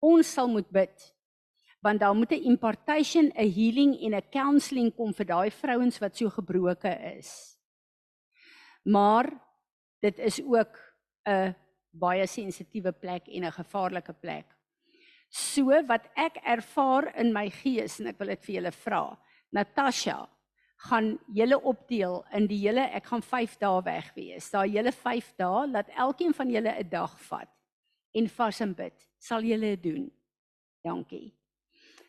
Ons 0.00 0.32
sal 0.34 0.48
moet 0.48 0.68
bid. 0.72 1.08
Want 1.80 2.00
daar 2.00 2.14
moet 2.14 2.32
'n 2.32 2.44
impartation, 2.52 3.32
'n 3.34 3.50
healing 3.50 3.96
en 4.02 4.14
'n 4.14 4.30
counselling 4.30 4.94
kom 4.94 5.12
vir 5.14 5.26
daai 5.26 5.50
vrouens 5.50 5.98
wat 5.98 6.16
so 6.16 6.28
gebroke 6.28 6.92
is. 7.16 7.58
Maar 8.84 9.30
dit 10.00 10.18
is 10.18 10.40
ook 10.42 10.78
'n 11.26 11.54
baie 11.90 12.26
sensitiewe 12.26 12.92
plek 12.92 13.28
en 13.28 13.44
'n 13.44 13.52
gevaarlike 13.52 14.12
plek. 14.12 14.46
So 15.28 15.86
wat 15.86 16.08
ek 16.16 16.40
ervaar 16.44 17.14
in 17.16 17.32
my 17.32 17.50
gees 17.50 18.00
en 18.00 18.06
ek 18.06 18.18
wil 18.18 18.28
dit 18.28 18.44
vir 18.44 18.54
julle 18.54 18.72
vra. 18.72 19.18
Natasha, 19.52 20.28
gaan 20.88 21.18
julle 21.36 21.58
opdeel 21.60 22.22
in 22.36 22.46
die 22.48 22.58
hele 22.62 22.86
ek 22.96 23.10
gaan 23.10 23.22
5 23.22 23.58
dae 23.60 23.82
weg 23.84 24.12
wees. 24.16 24.48
Daai 24.52 24.70
hele 24.72 24.92
5 24.92 25.34
dae 25.40 25.66
laat 25.68 25.90
elkeen 25.92 26.32
van 26.36 26.50
julle 26.50 26.72
'n 26.72 26.88
dag 26.88 27.18
vat 27.28 27.50
en 28.14 28.28
vas 28.28 28.60
en 28.60 28.72
bid. 28.74 28.96
Sal 29.18 29.42
julle 29.42 29.76
dit 29.76 29.82
doen? 29.82 30.10
Dankie. 30.82 31.34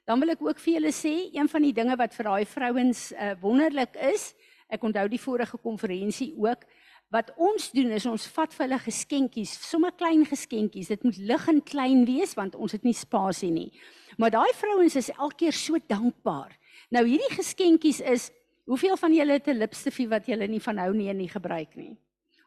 Dan 0.06 0.20
wil 0.20 0.30
ek 0.30 0.42
ook 0.42 0.60
vir 0.60 0.74
julle 0.74 0.92
sê, 0.92 1.30
een 1.34 1.50
van 1.50 1.62
die 1.62 1.74
dinge 1.74 1.96
wat 1.98 2.16
vir 2.16 2.26
daai 2.26 2.46
vrouens 2.46 3.12
uh, 3.12 3.36
wonderlik 3.42 3.96
is, 3.96 4.34
ek 4.70 4.84
onthou 4.84 5.08
die 5.08 5.20
vorige 5.20 5.58
konferensie 5.58 6.34
ook, 6.38 6.66
wat 7.12 7.34
ons 7.36 7.72
doen 7.76 7.92
is 7.92 8.06
ons 8.08 8.26
vat 8.32 8.54
vir 8.56 8.66
hulle 8.66 8.80
geskenkies, 8.80 9.52
sommer 9.70 9.92
klein 9.92 10.24
geskenkies. 10.26 10.88
Dit 10.88 11.04
moet 11.04 11.18
lig 11.18 11.48
en 11.48 11.62
klein 11.62 12.06
wees 12.08 12.34
want 12.40 12.56
ons 12.56 12.72
het 12.72 12.84
nie 12.88 12.96
spasie 12.96 13.52
nie. 13.52 13.70
Maar 14.18 14.32
daai 14.32 14.52
vrouens 14.56 14.96
is 14.96 15.12
elke 15.18 15.44
keer 15.44 15.56
so 15.56 15.80
dankbaar. 15.92 16.56
Nou 16.90 17.04
hierdie 17.06 17.36
geskenkies 17.36 18.00
is 18.00 18.30
Hoeveel 18.66 18.98
van 18.98 19.14
julle 19.14 19.32
het 19.34 19.48
'n 19.48 19.58
lipstifie 19.58 20.08
wat 20.08 20.26
julle 20.26 20.48
nie 20.48 20.62
van 20.62 20.78
hou 20.78 20.94
nie 20.94 21.10
en 21.10 21.18
nie 21.18 21.30
gebruik 21.30 21.76
nie? 21.76 21.98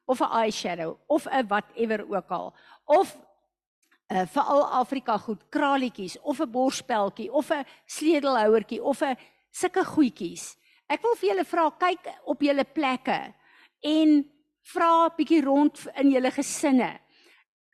Of 0.07 0.21
'n 0.21 0.31
eyeshadow 0.31 0.97
of 1.07 1.27
'n 1.27 1.47
whatever 1.47 2.05
ook 2.09 2.31
al. 2.31 2.55
Of 2.85 3.17
uh, 3.17 4.21
eh, 4.21 4.27
veral 4.27 4.67
Afrika 4.67 5.19
goed, 5.19 5.49
kralietjies 5.49 6.21
of 6.21 6.41
'n 6.41 6.51
borspeltjie 6.51 7.33
of 7.33 7.51
'n 7.51 7.65
sleutelhouertjie 7.87 8.83
of 8.83 9.01
'n 9.03 9.17
sulke 9.51 9.85
goedjies. 9.85 10.57
Ek 10.87 11.03
wil 11.03 11.15
vir 11.15 11.29
julle 11.29 11.45
vra, 11.45 11.71
kyk 11.71 12.21
op 12.25 12.41
julle 12.41 12.65
plekke 12.65 13.35
en 13.81 14.31
vra 14.63 15.07
'n 15.07 15.15
bietjie 15.17 15.43
rond 15.45 15.87
in 15.97 16.11
julle 16.11 16.31
gesinne. 16.31 17.01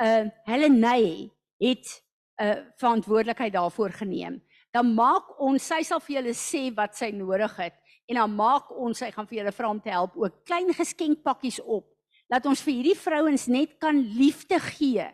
Uh 0.02 0.30
hulle 0.44 0.68
nei 0.68 1.30
het 1.58 2.02
'n 2.40 2.44
uh, 2.44 2.64
verantwoordelikheid 2.76 3.52
daarvoor 3.52 3.90
geneem. 3.90 4.42
Dan 4.70 4.94
maak 4.94 5.40
ons, 5.40 5.66
sy 5.66 5.82
sal 5.82 6.00
vir 6.00 6.16
julle 6.16 6.34
sê 6.34 6.74
wat 6.74 6.96
sy 6.96 7.10
nodig 7.10 7.56
het 7.56 7.74
en 8.06 8.16
dan 8.16 8.34
maak 8.34 8.70
ons 8.70 9.00
hy 9.00 9.10
gaan 9.10 9.26
vir 9.26 9.38
julle 9.38 9.52
vra 9.52 9.70
om 9.70 9.80
te 9.80 9.90
help 9.90 10.16
ook 10.16 10.44
klein 10.44 10.72
geskenkpakkies 10.74 11.60
op 11.60 11.86
dat 12.30 12.46
ons 12.46 12.62
vir 12.62 12.74
hierdie 12.74 12.98
vrouens 12.98 13.46
net 13.50 13.78
kan 13.82 13.96
liefde 13.98 14.58
gee. 14.60 15.06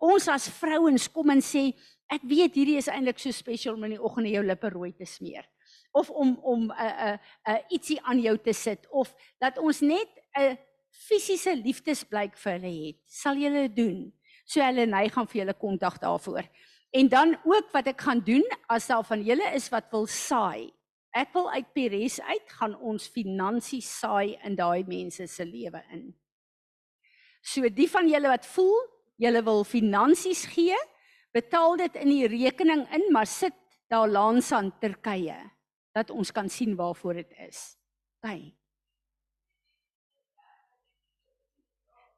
Ons 0.00 0.28
as 0.32 0.48
vrouens 0.48 1.08
kom 1.12 1.30
en 1.30 1.42
sê 1.44 1.72
ek 2.12 2.24
weet 2.28 2.56
hierdie 2.56 2.78
is 2.80 2.88
eintlik 2.88 3.20
so 3.20 3.32
spesiaal 3.32 3.76
om 3.76 3.84
in 3.84 3.96
die 3.96 4.02
oggend 4.02 4.32
jou 4.32 4.44
lippe 4.44 4.70
rooi 4.72 4.92
te 4.92 5.08
smeer. 5.08 5.44
of 5.94 6.10
om 6.10 6.38
om 6.42 6.60
'n 6.66 6.70
uh, 6.70 7.06
'n 7.06 7.12
uh, 7.12 7.18
uh, 7.54 7.60
ietsie 7.68 8.00
aan 8.02 8.20
jou 8.20 8.36
te 8.38 8.52
sit 8.52 8.86
of 8.90 9.14
dat 9.38 9.58
ons 9.58 9.80
net 9.80 10.10
'n 10.38 10.58
fisiese 10.90 11.54
liefdesblyk 11.56 12.36
vir 12.36 12.52
hulle 12.52 12.86
het, 12.86 12.98
sal 13.06 13.36
julle 13.36 13.68
doen. 13.68 14.12
So 14.44 14.60
hulle 14.60 14.82
en 14.86 14.94
hy 14.94 15.08
gaan 15.08 15.26
vir 15.26 15.40
julle 15.40 15.54
kontak 15.54 16.00
daarvoor. 16.00 16.44
En 16.90 17.08
dan 17.08 17.36
ook 17.44 17.70
wat 17.72 17.86
ek 17.86 18.00
gaan 18.00 18.20
doen 18.20 18.44
as 18.68 18.86
daar 18.86 19.04
van 19.04 19.22
julle 19.22 19.54
is 19.54 19.68
wat 19.68 19.90
wil 19.90 20.06
saai. 20.06 20.72
Ek 21.14 21.30
wil 21.36 21.46
uit 21.54 21.68
Pires 21.76 22.18
uit 22.20 22.54
gaan 22.58 22.74
ons 22.82 23.06
finansies 23.14 23.86
saai 24.00 24.34
in 24.42 24.56
daai 24.58 24.82
mense 24.88 25.26
se 25.30 25.44
lewe 25.46 25.78
in. 25.94 26.08
So 27.44 27.68
die 27.70 27.86
van 27.90 28.08
julle 28.10 28.32
wat 28.32 28.48
voel, 28.50 28.80
julle 29.22 29.44
wil 29.46 29.62
finansies 29.68 30.42
gee, 30.50 30.76
betaal 31.34 31.76
dit 31.78 32.00
in 32.02 32.10
die 32.10 32.26
rekening 32.30 32.82
in, 32.94 33.06
maar 33.14 33.30
sit 33.30 33.54
daar 33.92 34.08
langs 34.10 34.50
aan 34.52 34.72
Turkye 34.82 35.38
dat 35.94 36.10
ons 36.10 36.32
kan 36.34 36.48
sien 36.50 36.74
waarvoor 36.74 37.20
dit 37.22 37.34
is. 37.46 37.76
OK. 38.18 38.30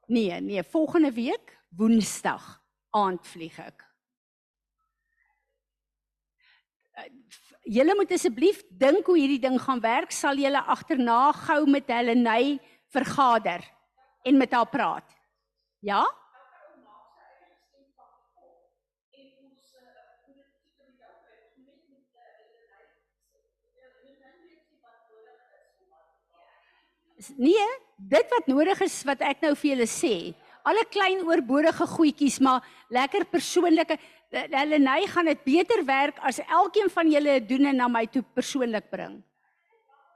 Nee, 0.06 0.40
nee, 0.40 0.62
volgende 0.62 1.12
week 1.12 1.52
Woensdag 1.76 2.62
aand 2.96 3.26
vlieg 3.26 3.58
ek. 3.60 3.82
Julle 7.66 7.96
moet 7.99 8.12
asseblief 8.14 8.61
dink 8.78 9.08
hoe 9.11 9.16
hierdie 9.18 9.42
ding 9.42 9.56
gaan 9.58 9.80
werk. 9.82 10.12
Sal 10.14 10.38
julle 10.38 10.61
agterna 10.70 11.32
gou 11.35 11.64
met 11.66 11.88
Heleny 11.90 12.61
vergader 12.94 13.64
en 14.23 14.38
met 14.38 14.54
haar 14.54 14.68
praat? 14.70 15.08
Ja? 15.82 16.04
Nee, 27.35 27.66
dit 27.96 28.26
wat 28.30 28.46
nodig 28.46 28.80
is 28.85 29.00
wat 29.08 29.23
ek 29.26 29.42
nou 29.42 29.56
vir 29.58 29.73
julle 29.73 29.88
sê. 29.90 30.16
Alle 30.66 30.82
klein 30.90 31.23
oorbodige 31.26 31.87
goedjies, 31.87 32.38
maar 32.42 32.62
lekker 32.90 33.26
persoonlike 33.30 33.96
hulle 34.33 34.78
nei 34.83 35.06
gaan 35.06 35.28
dit 35.30 35.45
beter 35.45 35.85
werk 35.87 36.18
as 36.26 36.40
elkeen 36.42 36.90
van 36.90 37.11
julle 37.11 37.38
doen 37.47 37.71
en 37.71 37.76
na 37.76 37.88
my 37.88 38.06
toe 38.06 38.23
persoonlik 38.35 38.90
bring. 38.90 39.23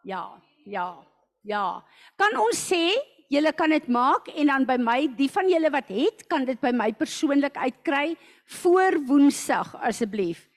Ja, 0.03 0.41
ja, 0.65 0.97
ja. 1.43 1.83
Kan 2.17 2.37
ons 2.41 2.59
sê 2.71 2.97
julle 3.31 3.53
kan 3.55 3.71
dit 3.71 3.87
maak 3.89 4.29
en 4.35 4.51
dan 4.51 4.67
by 4.67 4.77
my, 4.81 4.99
die 5.17 5.31
van 5.31 5.49
julle 5.49 5.71
wat 5.71 5.89
het, 5.93 6.27
kan 6.29 6.45
dit 6.45 6.59
by 6.61 6.73
my 6.75 6.91
persoonlik 6.93 7.57
uitkry 7.57 8.17
voor 8.61 8.99
Woensdag 9.07 9.77
asseblief. 9.87 10.49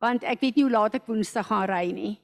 Want 0.00 0.24
ek 0.24 0.40
weet 0.40 0.56
nie 0.56 0.66
hoe 0.66 0.72
laat 0.72 0.96
ek 0.98 1.06
Woensdag 1.06 1.50
gaan 1.50 1.68
ry 1.68 1.90
nie. 1.92 2.14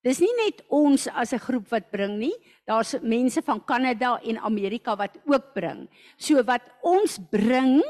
Dis 0.00 0.20
nie 0.22 0.32
net 0.38 0.62
ons 0.72 1.08
as 1.12 1.34
'n 1.34 1.44
groep 1.44 1.68
wat 1.68 1.90
bring 1.92 2.16
nie, 2.18 2.32
daar's 2.64 2.96
mense 3.02 3.42
van 3.42 3.60
Kanada 3.60 4.16
en 4.24 4.38
Amerika 4.38 4.96
wat 4.96 5.18
ook 5.26 5.52
bring. 5.52 5.88
So 6.16 6.42
wat 6.42 6.62
ons 6.82 7.18
bring, 7.18 7.82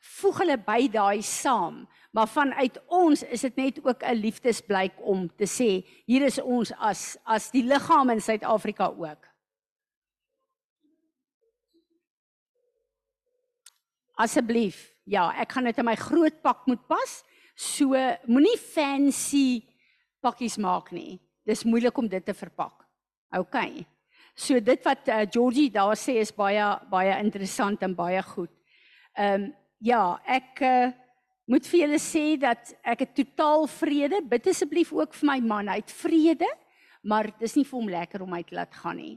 voeg 0.00 0.38
hulle 0.38 0.56
by 0.56 0.88
daai 0.88 1.20
saam, 1.22 1.86
maar 2.12 2.26
vanuit 2.26 2.78
ons 2.88 3.22
is 3.22 3.40
dit 3.42 3.56
net 3.56 3.84
ook 3.84 4.02
'n 4.02 4.16
liefdesblyk 4.16 4.94
om 5.04 5.28
te 5.28 5.44
sê 5.44 5.84
hier 6.06 6.24
is 6.24 6.38
ons 6.40 6.72
as 6.78 7.18
as 7.26 7.50
die 7.50 7.62
liggaam 7.62 8.10
in 8.10 8.20
Suid-Afrika 8.20 8.88
ook. 8.88 9.28
Asseblief. 14.16 14.94
Ja, 15.04 15.32
ek 15.36 15.52
gaan 15.52 15.64
dit 15.64 15.78
in 15.78 15.84
my 15.84 15.96
groot 15.96 16.42
pak 16.42 16.66
moet 16.66 16.88
pas. 16.88 17.24
So 17.54 17.92
moenie 18.26 18.56
fancy 18.56 19.64
pakkies 20.22 20.56
maak 20.56 20.92
nie 20.92 21.27
dis 21.48 21.64
moeilik 21.64 21.96
om 21.98 22.08
dit 22.08 22.24
te 22.24 22.34
verpak. 22.36 22.84
OK. 23.36 23.56
So 24.38 24.60
dit 24.62 24.84
wat 24.86 25.08
uh, 25.10 25.24
Georgie 25.30 25.70
daar 25.72 25.96
sê 25.98 26.18
is 26.22 26.34
baie 26.34 26.64
baie 26.92 27.16
interessant 27.22 27.82
en 27.82 27.96
baie 27.96 28.22
goed. 28.34 28.52
Ehm 29.16 29.48
um, 29.48 29.54
ja, 29.78 30.18
ek 30.26 30.58
uh, 30.66 30.88
moet 31.46 31.66
vir 31.70 31.80
julle 31.84 31.98
sê 32.02 32.22
dat 32.40 32.72
ek 32.82 33.04
het 33.04 33.12
totaal 33.14 33.68
vrede. 33.70 34.18
Bid 34.26 34.48
asseblief 34.50 34.90
ook 34.92 35.14
vir 35.14 35.28
my 35.30 35.38
man. 35.38 35.70
Hy 35.70 35.76
het 35.78 35.92
vrede, 35.94 36.48
maar 37.02 37.30
dis 37.38 37.54
nie 37.54 37.64
vir 37.64 37.78
hom 37.78 37.92
lekker 37.92 38.24
om 38.24 38.34
hy 38.34 38.42
te 38.42 38.58
laat 38.58 38.74
gaan 38.74 38.98
nie. 38.98 39.14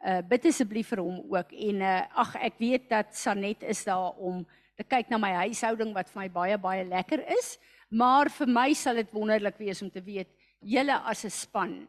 Uh 0.00 0.22
bid 0.24 0.48
asseblief 0.48 0.88
vir 0.94 1.04
hom 1.04 1.20
ook 1.36 1.52
en 1.68 1.84
uh 1.84 1.98
ag 2.24 2.34
ek 2.48 2.56
weet 2.60 2.88
dat 2.92 3.12
Sanet 3.16 3.62
is 3.68 3.84
daar 3.84 4.16
om 4.16 4.42
te 4.80 4.86
kyk 4.88 5.12
na 5.12 5.20
my 5.20 5.34
huishouding 5.44 5.92
wat 5.92 6.08
vir 6.08 6.22
my 6.22 6.28
baie 6.32 6.56
baie 6.58 6.84
lekker 6.88 7.20
is, 7.36 7.58
maar 7.92 8.32
vir 8.32 8.48
my 8.48 8.70
sal 8.72 8.96
dit 8.96 9.12
wonderlik 9.12 9.60
wees 9.60 9.82
om 9.84 9.92
te 9.92 10.00
weet 10.00 10.32
julle 10.60 10.96
as 11.04 11.24
'n 11.24 11.30
span 11.30 11.88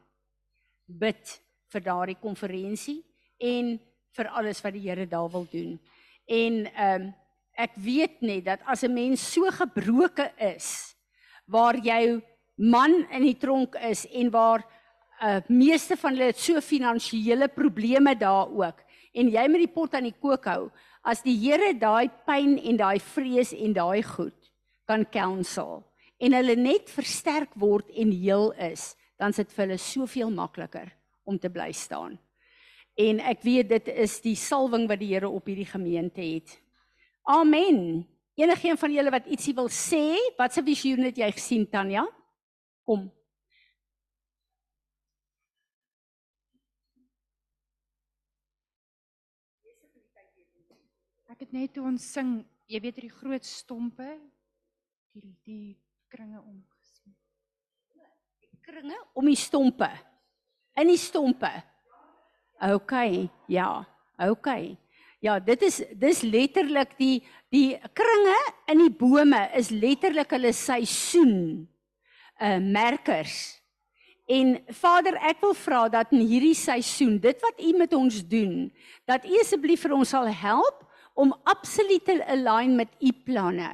bid 0.88 1.40
vir 1.72 1.82
daardie 1.82 2.20
konferensie 2.20 3.04
en 3.40 3.80
vir 4.16 4.28
alles 4.28 4.62
wat 4.64 4.74
die 4.74 4.90
Here 4.90 5.08
daar 5.08 5.30
wil 5.30 5.48
doen. 5.52 5.80
En 6.28 6.66
ehm 6.66 7.02
um, 7.02 7.14
ek 7.58 7.76
weet 7.76 8.22
net 8.22 8.46
dat 8.46 8.60
as 8.66 8.84
'n 8.84 8.94
mens 8.94 9.22
so 9.34 9.50
gebroke 9.52 10.32
is 10.38 10.96
waar 11.46 11.76
jou 11.76 12.22
man 12.56 13.06
in 13.12 13.24
die 13.24 13.38
tronk 13.38 13.76
is 13.76 14.06
en 14.08 14.30
waar 14.32 14.64
uh 15.22 15.40
meeste 15.48 15.98
van 15.98 16.16
hulle 16.16 16.32
het 16.32 16.40
so 16.40 16.62
finansiële 16.62 17.48
probleme 17.48 18.16
daar 18.18 18.50
ook 18.50 18.82
en 19.14 19.30
jy 19.30 19.48
met 19.48 19.62
die 19.62 19.74
pot 19.74 19.94
aan 19.94 20.08
die 20.10 20.18
kook 20.20 20.46
hou 20.46 20.72
as 21.04 21.22
die 21.22 21.38
Here 21.38 21.74
daai 21.78 22.10
pyn 22.26 22.58
en 22.58 22.78
daai 22.78 23.00
vrees 23.00 23.54
en 23.54 23.74
daai 23.74 24.02
goed 24.04 24.52
kan 24.88 25.06
counsel 25.06 25.84
en 26.22 26.38
hulle 26.38 26.56
net 26.60 26.90
versterk 26.94 27.54
word 27.60 27.90
en 27.98 28.12
heel 28.14 28.52
is, 28.62 28.92
dan 29.18 29.34
is 29.34 29.42
dit 29.42 29.54
vir 29.56 29.66
hulle 29.66 29.80
soveel 29.82 30.34
makliker 30.34 30.92
om 31.26 31.40
te 31.42 31.50
bly 31.50 31.72
staan. 31.74 32.18
En 33.00 33.22
ek 33.32 33.42
weet 33.46 33.70
dit 33.72 33.90
is 34.04 34.20
die 34.22 34.36
salwing 34.38 34.88
wat 34.90 35.00
die 35.02 35.14
Here 35.14 35.30
op 35.30 35.48
hierdie 35.50 35.70
gemeente 35.70 36.22
het. 36.22 36.58
Amen. 37.30 38.04
Enigeen 38.38 38.78
van 38.78 38.94
julle 38.94 39.14
wat 39.14 39.30
ietsie 39.30 39.56
wil 39.58 39.70
sê, 39.72 40.18
wat 40.38 40.54
se 40.54 40.64
visioen 40.66 41.08
het 41.08 41.18
jy 41.18 41.30
gesien 41.34 41.66
Tanya? 41.70 42.06
Kom. 42.86 43.08
Ek 51.32 51.48
het 51.48 51.54
net 51.56 51.72
toe 51.74 51.86
ons 51.90 52.04
sing, 52.14 52.42
jy 52.70 52.82
weet 52.84 53.00
hierdie 53.00 53.16
groot 53.16 53.46
stompe, 53.48 54.10
die 55.16 55.32
die 55.48 55.78
kringe 56.12 56.42
omgesien. 56.44 57.16
Kringe 58.62 58.98
om 59.16 59.28
die 59.30 59.40
stompe. 59.40 59.88
In 60.80 60.92
die 60.92 61.00
stompe. 61.00 61.52
OK, 62.68 62.94
ja. 63.52 63.70
OK. 64.22 64.50
Ja, 65.22 65.38
dit 65.40 65.64
is 65.64 65.80
dis 66.02 66.24
letterlik 66.26 66.98
die 67.00 67.22
die 67.54 67.78
kringe 67.96 68.38
in 68.72 68.82
die 68.82 68.94
bome 68.96 69.40
is 69.60 69.70
letterlik 69.72 70.34
hulle 70.34 70.54
seisoen 70.56 71.68
uh 72.42 72.58
merkers. 72.60 73.60
En 74.32 74.56
Vader, 74.82 75.18
ek 75.28 75.42
wil 75.44 75.54
vra 75.58 75.82
dat 75.92 76.14
in 76.16 76.24
hierdie 76.24 76.56
seisoen, 76.56 77.18
dit 77.22 77.42
wat 77.44 77.60
U 77.60 77.72
met 77.78 77.94
ons 77.98 78.22
doen, 78.32 78.70
dat 79.10 79.26
U 79.28 79.40
asseblief 79.42 79.84
vir 79.84 79.96
ons 79.98 80.14
sal 80.16 80.30
help 80.32 80.86
om 81.20 81.34
absoluut 81.44 82.06
te 82.08 82.16
align 82.32 82.78
met 82.80 82.94
U 83.04 83.12
planne. 83.28 83.72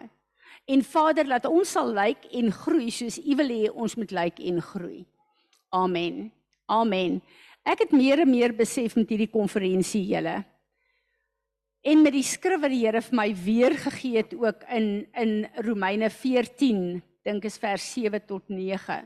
En 0.68 0.84
Vader, 0.84 1.28
laat 1.28 1.46
ons 1.48 1.70
sal 1.78 1.94
lyk 1.96 2.26
en 2.36 2.52
groei 2.52 2.90
soos 2.92 3.22
U 3.24 3.36
wil 3.40 3.52
hê 3.54 3.70
ons 3.72 3.94
moet 3.96 4.12
lyk 4.12 4.42
en 4.50 4.60
groei. 4.62 5.06
Amen. 5.72 6.28
Amen. 6.68 7.22
Ek 7.68 7.86
het 7.86 7.94
meer 7.96 8.24
en 8.24 8.32
meer 8.32 8.52
besef 8.56 8.98
met 9.00 9.10
hierdie 9.12 9.32
konferensie 9.32 10.04
julle. 10.10 10.42
En 11.88 12.02
met 12.04 12.12
die 12.16 12.26
skrif 12.26 12.60
wat 12.60 12.74
die 12.74 12.82
Here 12.84 13.00
vir 13.04 13.16
my 13.16 13.28
weer 13.32 13.76
gegee 13.80 14.20
het 14.20 14.34
ook 14.36 14.66
in 14.76 15.08
in 15.16 15.34
Romeine 15.64 16.10
14, 16.12 17.00
dink 17.24 17.48
is 17.48 17.60
vers 17.60 17.86
7 17.94 18.20
tot 18.28 18.50
9, 18.52 19.00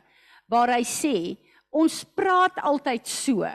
waar 0.49 0.73
hy 0.73 0.81
sê, 0.85 1.37
ons 1.69 2.01
praat 2.17 2.57
altyd 2.57 3.05
so. 3.05 3.45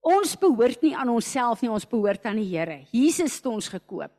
Ons 0.00 0.32
behoort 0.40 0.80
nie 0.82 0.94
aan 0.96 1.12
onsself 1.12 1.60
nie, 1.60 1.70
ons 1.72 1.88
behoort 1.88 2.24
aan 2.24 2.40
die 2.40 2.48
Here. 2.54 2.80
Jesus 2.92 3.36
het 3.36 3.52
ons 3.52 3.68
gekoop. 3.68 4.16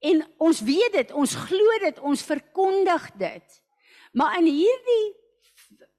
En 0.00 0.22
ons 0.40 0.60
weet 0.64 0.92
dit, 0.92 1.12
ons 1.12 1.34
glo 1.48 1.78
dit, 1.84 1.98
ons 2.00 2.22
verkondig 2.24 3.10
dit. 3.20 3.60
Maar 4.16 4.38
in 4.40 4.48
hierdie 4.48 5.06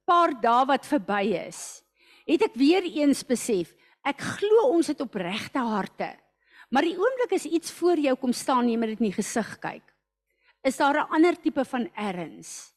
paar 0.10 0.34
dae 0.42 0.66
wat 0.68 0.88
verby 0.90 1.24
is, 1.44 1.82
het 2.28 2.42
ek 2.50 2.58
weer 2.60 2.86
eens 2.86 3.22
besef, 3.28 3.72
ek 4.08 4.24
glo 4.40 4.72
ons 4.74 4.90
het 4.90 5.02
opregte 5.04 5.62
harte. 5.62 6.10
Maar 6.72 6.88
die 6.88 6.98
oomblik 6.98 7.36
is 7.36 7.46
iets 7.46 7.72
voor 7.78 8.00
jou 8.00 8.16
kom 8.18 8.34
staan, 8.34 8.70
jy 8.70 8.78
moet 8.80 8.94
dit 8.96 9.04
in 9.04 9.12
die 9.12 9.20
gesig 9.20 9.54
kyk. 9.62 9.86
Is 10.64 10.78
daar 10.78 10.98
'n 11.04 11.14
ander 11.14 11.36
tipe 11.36 11.66
van 11.66 11.90
erns? 11.96 12.74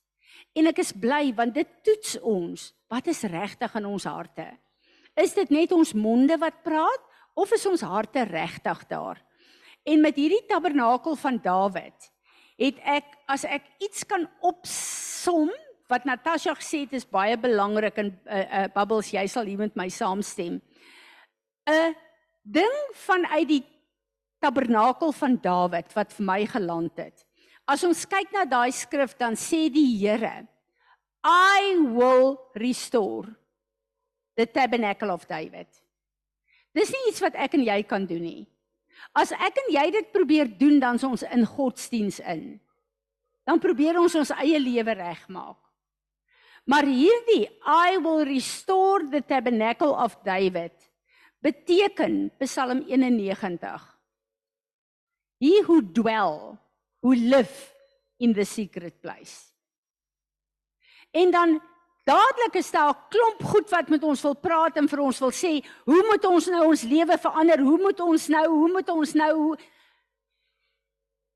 En 0.54 0.66
ek 0.66 0.78
is 0.78 0.92
bly 0.92 1.34
want 1.34 1.54
dit 1.54 1.68
toets 1.82 2.20
ons, 2.20 2.74
wat 2.88 3.06
is 3.06 3.22
regtig 3.22 3.74
in 3.74 3.86
ons 3.86 4.04
harte? 4.04 4.58
Is 5.16 5.34
dit 5.34 5.50
net 5.50 5.72
ons 5.72 5.92
monde 5.92 6.38
wat 6.38 6.62
praat 6.62 7.02
of 7.34 7.52
is 7.52 7.66
ons 7.66 7.80
harte 7.80 8.22
regtig 8.22 8.86
daar? 8.88 9.22
En 9.84 10.00
met 10.00 10.16
hierdie 10.16 10.44
tabernakel 10.48 11.16
van 11.20 11.38
Dawid 11.42 12.10
het 12.60 12.78
ek 12.86 13.16
as 13.28 13.44
ek 13.44 13.66
iets 13.82 14.04
kan 14.08 14.24
opsom 14.40 15.50
wat 15.90 16.06
Natasha 16.08 16.54
gesê 16.56 16.84
het 16.84 16.94
is 16.96 17.04
baie 17.04 17.36
belangrik 17.36 17.98
en 18.00 18.08
uh, 18.24 18.38
uh, 18.40 18.64
Bubbles 18.72 19.10
jy 19.12 19.26
sal 19.28 19.50
hier 19.50 19.60
met 19.60 19.76
my 19.76 19.88
saamstem. 19.92 20.60
'n 21.68 21.94
Ding 22.44 22.76
vanuit 22.92 23.48
die 23.48 23.62
tabernakel 24.38 25.12
van 25.16 25.38
Dawid 25.40 25.92
wat 25.96 26.12
vir 26.12 26.24
my 26.24 26.40
geland 26.46 26.98
het. 27.00 27.24
As 27.64 27.84
ons 27.84 28.04
kyk 28.04 28.32
na 28.32 28.44
daai 28.44 28.72
skrif 28.72 29.16
dan 29.16 29.36
sê 29.36 29.70
die 29.72 29.96
Here 29.96 30.46
I 31.24 31.76
will 31.80 32.36
restore 32.54 33.32
the 34.36 34.46
tabernacle 34.46 35.10
of 35.10 35.24
David. 35.26 35.68
Dis 36.74 36.90
nie 36.92 37.08
iets 37.08 37.22
wat 37.24 37.34
ek 37.34 37.54
en 37.56 37.64
jy 37.64 37.82
kan 37.88 38.04
doen 38.06 38.20
nie. 38.20 38.44
As 39.14 39.32
ek 39.32 39.58
en 39.64 39.72
jy 39.74 39.84
dit 39.94 40.12
probeer 40.12 40.48
doen 40.58 40.80
dan 40.82 40.98
is 41.00 41.06
ons 41.06 41.24
in 41.26 41.46
godsdiens 41.46 42.20
in. 42.20 42.60
Dan 43.44 43.60
probeer 43.60 43.98
ons 44.00 44.14
ons 44.16 44.32
eie 44.40 44.58
lewe 44.60 44.94
regmaak. 44.96 45.58
Maar 46.64 46.88
hierdie 46.88 47.44
I 47.68 47.98
will 48.00 48.24
restore 48.24 49.04
the 49.12 49.20
tabernacle 49.20 49.92
of 49.92 50.16
David 50.24 50.72
beteken 51.44 52.32
Psalm 52.40 52.86
91 52.88 53.60
He 55.40 55.60
who 55.66 55.82
dwell 55.82 56.56
who 57.02 57.12
live 57.12 57.52
in 58.18 58.32
the 58.32 58.44
secret 58.48 59.02
place. 59.02 59.52
En 61.12 61.30
dan 61.30 61.60
dadelik 62.04 62.54
is 62.60 62.70
daar 62.70 62.92
'n 62.94 63.08
klomp 63.10 63.42
goed 63.42 63.70
wat 63.70 63.88
met 63.88 64.02
ons 64.02 64.22
wil 64.22 64.34
praat 64.34 64.76
en 64.76 64.88
vir 64.88 65.00
ons 65.00 65.18
wil 65.18 65.30
sê, 65.32 65.64
hoe 65.84 66.02
moet 66.10 66.24
ons 66.24 66.46
nou 66.46 66.64
ons 66.66 66.82
lewe 66.82 67.18
verander? 67.18 67.58
Hoe 67.60 67.78
moet 67.78 68.00
ons 68.00 68.28
nou, 68.28 68.46
hoe 68.48 68.72
moet 68.72 68.88
ons 68.88 69.14
nou 69.14 69.56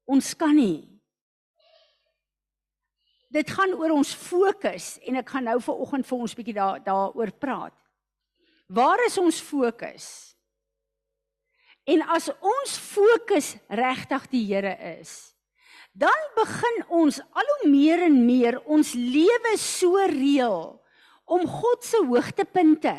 ons 0.09 0.35
kan 0.41 0.57
nie. 0.57 0.87
Dit 3.29 3.51
gaan 3.53 3.75
oor 3.77 3.93
ons 3.99 4.15
fokus 4.17 4.95
en 5.05 5.21
ek 5.21 5.35
gaan 5.35 5.45
nou 5.51 5.59
vir 5.61 5.83
oggend 5.85 6.09
vir 6.09 6.25
ons 6.25 6.37
bietjie 6.39 6.57
daar 6.57 6.81
daaroor 6.85 7.33
praat. 7.37 7.77
Waar 8.73 9.05
is 9.05 9.19
ons 9.21 9.41
fokus? 9.45 10.07
En 11.89 12.05
as 12.17 12.29
ons 12.29 12.77
fokus 12.81 13.55
regtig 13.69 14.27
die 14.33 14.45
Here 14.49 14.75
is, 15.01 15.13
dan 15.99 16.19
begin 16.37 16.77
ons 16.95 17.19
al 17.35 17.49
hoe 17.53 17.71
meer 17.71 18.05
en 18.07 18.19
meer 18.23 18.59
ons 18.71 18.95
lewe 18.95 19.55
so 19.59 19.99
reël 20.13 20.77
om 21.29 21.43
God 21.45 21.85
se 21.85 21.99
hoogtepunte. 22.07 22.95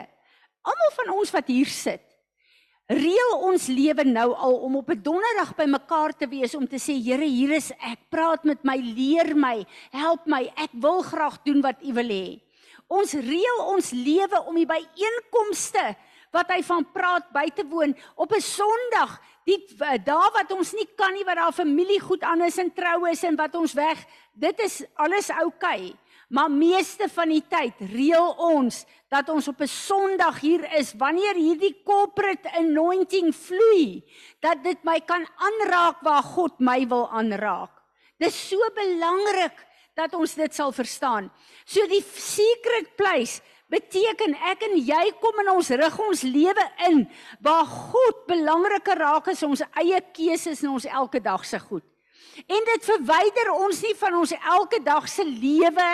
Almal 0.67 0.91
van 0.97 1.13
ons 1.15 1.31
wat 1.33 1.47
hier 1.49 1.69
sit, 1.71 2.03
reël 2.91 3.31
ons 3.47 3.69
lewe 3.71 4.03
nou 4.05 4.27
al 4.33 4.57
om 4.67 4.75
op 4.81 4.91
'n 4.91 5.01
donderdag 5.01 5.55
by 5.55 5.65
mekaar 5.65 6.11
te 6.17 6.27
wees 6.27 6.55
om 6.55 6.67
te 6.67 6.77
sê 6.77 6.99
Here, 6.99 7.25
hier 7.25 7.55
is 7.55 7.71
ek. 7.71 7.99
Praat 8.09 8.43
met 8.43 8.63
my, 8.63 8.75
leer 8.75 9.35
my, 9.35 9.65
help 9.91 10.25
my. 10.25 10.51
Ek 10.57 10.71
wil 10.73 11.01
graag 11.01 11.43
doen 11.45 11.61
wat 11.61 11.77
U 11.81 11.93
wil 11.93 12.09
hê. 12.09 12.41
Ons 12.87 13.13
reël 13.13 13.59
ons 13.69 13.91
lewe 13.91 14.43
om 14.47 14.55
die 14.55 14.65
byeenkomste 14.65 15.95
wat 16.33 16.49
hy 16.49 16.61
van 16.61 16.85
praat 16.93 17.31
by 17.33 17.47
te 17.55 17.63
woon 17.63 17.95
op 18.15 18.33
'n 18.33 18.41
Sondag 18.41 19.21
die 19.49 19.59
uh, 19.81 19.97
daar 20.05 20.29
wat 20.35 20.51
ons 20.53 20.73
nie 20.77 20.87
kan 20.99 21.13
nie 21.15 21.25
wat 21.27 21.39
daar 21.39 21.55
familie 21.55 21.99
goed 22.03 22.23
aan 22.27 22.43
is 22.45 22.59
en 22.61 22.71
troue 22.75 23.11
is 23.13 23.23
en 23.27 23.37
wat 23.39 23.55
ons 23.57 23.73
weg 23.77 24.01
dit 24.33 24.63
is 24.65 24.81
alles 25.01 25.31
oukei 25.33 25.89
okay. 25.89 25.93
maar 26.29 26.51
meeste 26.53 27.09
van 27.09 27.33
die 27.33 27.43
tyd 27.49 27.81
reël 27.93 28.33
ons 28.51 28.83
dat 29.09 29.29
ons 29.33 29.47
op 29.49 29.61
'n 29.61 29.67
Sondag 29.67 30.41
hier 30.41 30.63
is 30.77 30.93
wanneer 30.93 31.35
hierdie 31.35 31.75
corporate 31.83 32.49
anointing 32.61 33.33
vloei 33.35 34.03
dat 34.39 34.63
dit 34.63 34.83
my 34.83 34.99
kan 35.01 35.25
aanraak 35.37 36.01
waar 36.01 36.23
God 36.23 36.59
my 36.59 36.85
wil 36.87 37.09
aanraak 37.09 37.73
dis 38.19 38.35
so 38.49 38.57
belangrik 38.75 39.65
dat 39.95 40.13
ons 40.13 40.35
dit 40.35 40.53
sal 40.53 40.71
verstaan 40.71 41.31
so 41.65 41.87
die 41.87 42.03
secret 42.03 42.95
place 42.95 43.41
beteken 43.69 44.33
ek 44.51 44.65
en 44.67 44.75
jy 44.77 45.03
kom 45.21 45.39
in 45.43 45.51
ons 45.53 45.69
rig 45.69 45.99
ons 46.01 46.25
lewe 46.25 46.65
in 46.89 47.03
waar 47.45 47.65
God 47.69 48.25
belangriker 48.29 48.97
raak 48.97 49.29
as 49.31 49.43
ons 49.45 49.63
eie 49.81 50.01
keuses 50.15 50.63
en 50.63 50.75
ons 50.79 50.89
elke 50.89 51.21
dag 51.21 51.45
se 51.45 51.59
goed. 51.61 51.85
En 52.47 52.67
dit 52.69 52.85
verwyder 52.87 53.49
ons 53.51 53.81
nie 53.83 53.95
van 53.99 54.15
ons 54.21 54.31
elke 54.37 54.79
dag 54.83 55.07
se 55.11 55.25
lewe, 55.27 55.87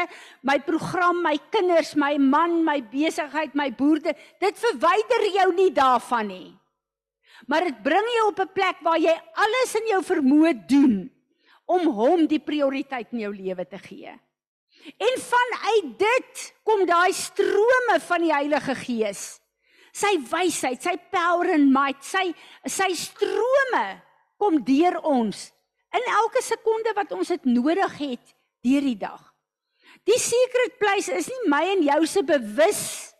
my 0.46 0.60
program, 0.66 1.24
my 1.26 1.34
kinders, 1.54 1.96
my 1.98 2.14
man, 2.22 2.60
my 2.66 2.78
besigheid, 2.92 3.56
my 3.58 3.72
boerde. 3.74 4.14
Dit 4.44 4.60
verwyder 4.62 5.26
jou 5.34 5.48
nie 5.58 5.72
daarvan 5.74 6.30
nie. 6.30 6.54
Maar 7.50 7.68
dit 7.70 7.82
bring 7.84 8.08
jou 8.18 8.28
op 8.30 8.40
'n 8.40 8.54
plek 8.54 8.78
waar 8.82 9.00
jy 9.00 9.16
alles 9.34 9.76
in 9.76 9.88
jou 9.90 10.02
vermoë 10.04 10.54
doen 10.68 11.12
om 11.66 11.88
hom 11.88 12.28
die 12.28 12.40
prioriteit 12.40 13.12
in 13.12 13.20
jou 13.20 13.34
lewe 13.34 13.66
te 13.66 13.78
gee. 13.78 14.14
En 14.86 15.17
vanuit 15.21 15.98
dit 16.00 16.43
kom 16.63 16.86
daai 16.86 17.13
strome 17.13 17.98
van 18.08 18.21
die 18.21 18.34
Heilige 18.34 18.76
Gees. 18.78 19.24
Sy 19.95 20.17
wysheid, 20.30 20.84
sy 20.84 20.98
power 21.12 21.54
and 21.56 21.71
might, 21.74 22.04
sy 22.04 22.34
sy 22.67 22.91
strome 23.00 23.86
kom 24.41 24.60
deur 24.67 25.00
ons 25.08 25.48
in 25.95 26.10
elke 26.19 26.43
sekonde 26.43 26.91
wat 26.98 27.13
ons 27.15 27.32
dit 27.32 27.48
nodig 27.48 27.98
het 28.02 28.36
deur 28.65 28.84
die 28.84 29.00
dag. 29.00 29.21
Die 30.06 30.19
secret 30.21 30.76
place 30.82 31.13
is 31.15 31.30
nie 31.32 31.50
my 31.50 31.63
en 31.71 31.86
jou 31.86 32.02
se 32.10 32.21
bewus 32.28 33.14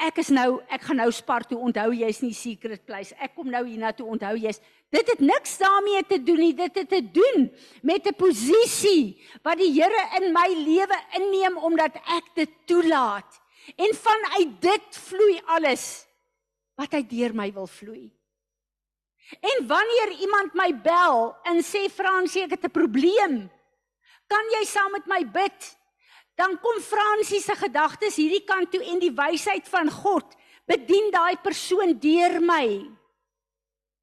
ek 0.00 0.18
is 0.18 0.30
nou 0.32 0.60
ek 0.68 0.82
gaan 0.88 0.96
nou 0.96 1.10
spar 1.12 1.44
toe 1.44 1.58
onthou 1.58 1.92
jy's 1.92 2.22
nie 2.22 2.34
secret 2.34 2.86
place 2.86 3.14
ek 3.20 3.34
kom 3.34 3.50
nou 3.50 3.64
hiernatoe 3.66 4.06
onthou 4.06 4.36
jy's 4.36 4.60
Dit 4.90 5.06
het 5.06 5.20
niks 5.22 5.54
daarmee 5.58 6.02
te 6.06 6.18
doen 6.22 6.40
nie. 6.42 6.54
Dit 6.54 6.74
het 6.74 6.88
te 6.88 7.02
doen 7.14 7.50
met 7.82 8.06
'n 8.06 8.14
posisie 8.14 9.22
wat 9.42 9.58
die 9.58 9.72
Here 9.72 10.02
in 10.18 10.32
my 10.32 10.48
lewe 10.48 10.98
inneem 11.14 11.56
omdat 11.56 11.94
ek 11.94 12.34
dit 12.34 12.50
toelaat. 12.66 13.40
En 13.76 13.94
vanuit 13.94 14.60
dit 14.60 14.86
vloei 14.90 15.40
alles 15.44 16.06
wat 16.74 16.94
uit 16.94 17.10
deur 17.10 17.34
my 17.34 17.52
wil 17.52 17.66
vloei. 17.66 18.10
En 19.40 19.66
wanneer 19.66 20.10
iemand 20.20 20.54
my 20.54 20.80
bel 20.82 21.36
en 21.42 21.62
sê 21.62 21.86
Fransie, 21.88 22.42
ek 22.42 22.50
het 22.50 22.64
'n 22.64 22.70
probleem. 22.70 23.50
Kan 24.26 24.44
jy 24.58 24.64
saam 24.64 24.90
met 24.90 25.06
my 25.06 25.30
bid? 25.30 25.78
Dan 26.40 26.56
kom 26.62 26.80
Fransie 26.80 27.42
se 27.44 27.52
gedagtes 27.60 28.16
hierdie 28.16 28.46
kant 28.48 28.72
toe 28.72 28.80
en 28.80 29.00
die 29.02 29.12
wysheid 29.12 29.68
van 29.68 29.92
God 29.92 30.36
bedien 30.70 31.10
daai 31.12 31.36
persoon 31.44 31.98
deur 32.00 32.40
my. 32.40 32.66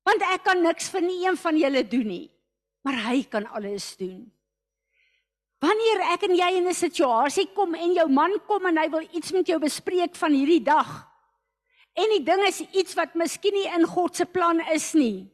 Want 0.06 0.26
ek 0.36 0.44
kan 0.46 0.62
niks 0.62 0.92
vir 0.94 1.02
nie 1.02 1.24
een 1.26 1.38
van 1.42 1.58
julle 1.58 1.88
doen 1.90 2.12
nie 2.14 2.28
maar 2.88 3.02
hy 3.10 3.26
kan 3.28 3.44
alles 3.52 3.98
doen. 4.00 4.22
Wanneer 5.60 6.06
ek 6.14 6.24
en 6.30 6.36
jy 6.38 6.50
in 6.56 6.68
'n 6.70 6.74
situasie 6.74 7.50
kom 7.54 7.76
en 7.76 7.94
jou 7.94 8.08
man 8.08 8.40
kom 8.48 8.66
en 8.66 8.78
hy 8.78 8.88
wil 8.90 9.08
iets 9.12 9.32
met 9.32 9.48
jou 9.48 9.60
bespreek 9.60 10.16
van 10.16 10.32
hierdie 10.32 10.64
dag 10.64 11.04
en 11.94 12.10
die 12.10 12.24
ding 12.24 12.42
is 12.48 12.62
iets 12.72 12.94
wat 12.96 13.16
miskien 13.16 13.54
nie 13.54 13.68
in 13.76 13.86
God 13.86 14.16
se 14.16 14.26
plan 14.26 14.60
is 14.72 14.94
nie 14.94 15.28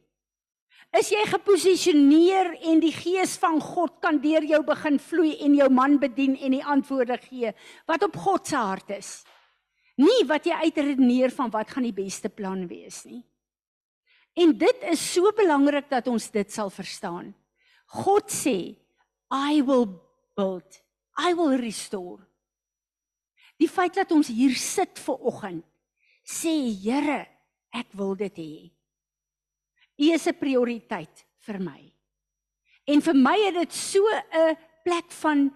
is 1.00 1.10
jy 1.10 1.24
geposisioneer 1.26 2.54
en 2.70 2.82
die 2.84 2.94
gees 2.94 3.36
van 3.42 3.60
God 3.62 3.98
kan 4.04 4.20
deur 4.22 4.46
jou 4.46 4.62
begin 4.68 5.00
vloei 5.02 5.36
en 5.46 5.58
jou 5.58 5.70
man 5.74 6.00
bedien 6.02 6.38
en 6.38 6.58
die 6.58 6.64
antwoorde 6.76 7.18
gee 7.26 7.54
wat 7.90 8.06
op 8.06 8.18
God 8.26 8.48
se 8.48 8.58
hart 8.58 8.96
is 9.00 9.12
nie 9.98 10.24
wat 10.30 10.46
jy 10.50 10.58
uitredeneer 10.66 11.34
van 11.34 11.54
wat 11.54 11.70
gaan 11.74 11.86
die 11.86 11.96
beste 11.96 12.30
plan 12.30 12.68
wees 12.70 13.04
nie 13.10 13.24
En 14.34 14.56
dit 14.58 14.86
is 14.90 15.02
so 15.14 15.30
belangrik 15.38 15.90
dat 15.92 16.08
ons 16.10 16.30
dit 16.34 16.52
sal 16.52 16.72
verstaan. 16.74 17.34
God 18.02 18.32
sê, 18.34 18.74
I 19.30 19.62
will 19.62 19.86
build. 20.38 20.82
I 21.22 21.36
will 21.38 21.58
restore. 21.62 22.24
Die 23.62 23.70
feit 23.70 23.94
dat 24.00 24.12
ons 24.12 24.32
hier 24.34 24.56
sit 24.58 24.98
ver 24.98 25.22
oggend, 25.22 25.62
sê 26.26 26.54
Here, 26.82 27.22
ek 27.70 27.94
wil 27.94 28.16
dit 28.18 28.40
hê. 28.42 28.54
U 29.98 30.12
is 30.12 30.28
'n 30.28 30.38
prioriteit 30.40 31.26
vir 31.46 31.60
my. 31.60 31.94
En 32.88 33.02
vir 33.02 33.16
my 33.16 33.38
het 33.46 33.56
dit 33.56 33.74
so 33.74 34.02
'n 34.34 34.58
plek 34.84 35.12
van 35.12 35.52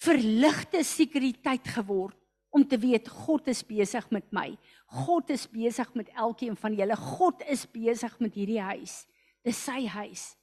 verligte 0.00 0.82
sekuriteit 0.84 1.68
geword 1.68 2.16
om 2.50 2.66
te 2.66 2.78
weet 2.78 3.08
God 3.08 3.48
is 3.48 3.62
besig 3.66 4.10
met 4.10 4.32
my. 4.32 4.58
God 4.86 5.30
is 5.30 5.46
besig 5.46 5.94
met 5.94 6.08
elkeen 6.08 6.56
van 6.56 6.74
julle. 6.74 6.96
God 6.96 7.42
is 7.46 7.66
besig 7.70 8.18
met 8.18 8.34
hierdie 8.34 8.60
huis. 8.60 9.06
Dis 9.46 9.64
sy 9.64 9.86
huis. 9.86 10.36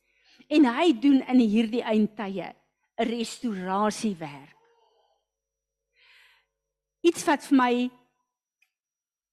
En 0.48 0.66
hy 0.66 0.94
doen 0.94 1.20
in 1.28 1.40
hierdie 1.40 1.84
eindtye 1.84 2.54
'n 2.98 3.10
restaurasiewerk. 3.10 4.56
Iets 7.02 7.24
wat 7.26 7.46
vir 7.46 7.58
my 7.58 7.90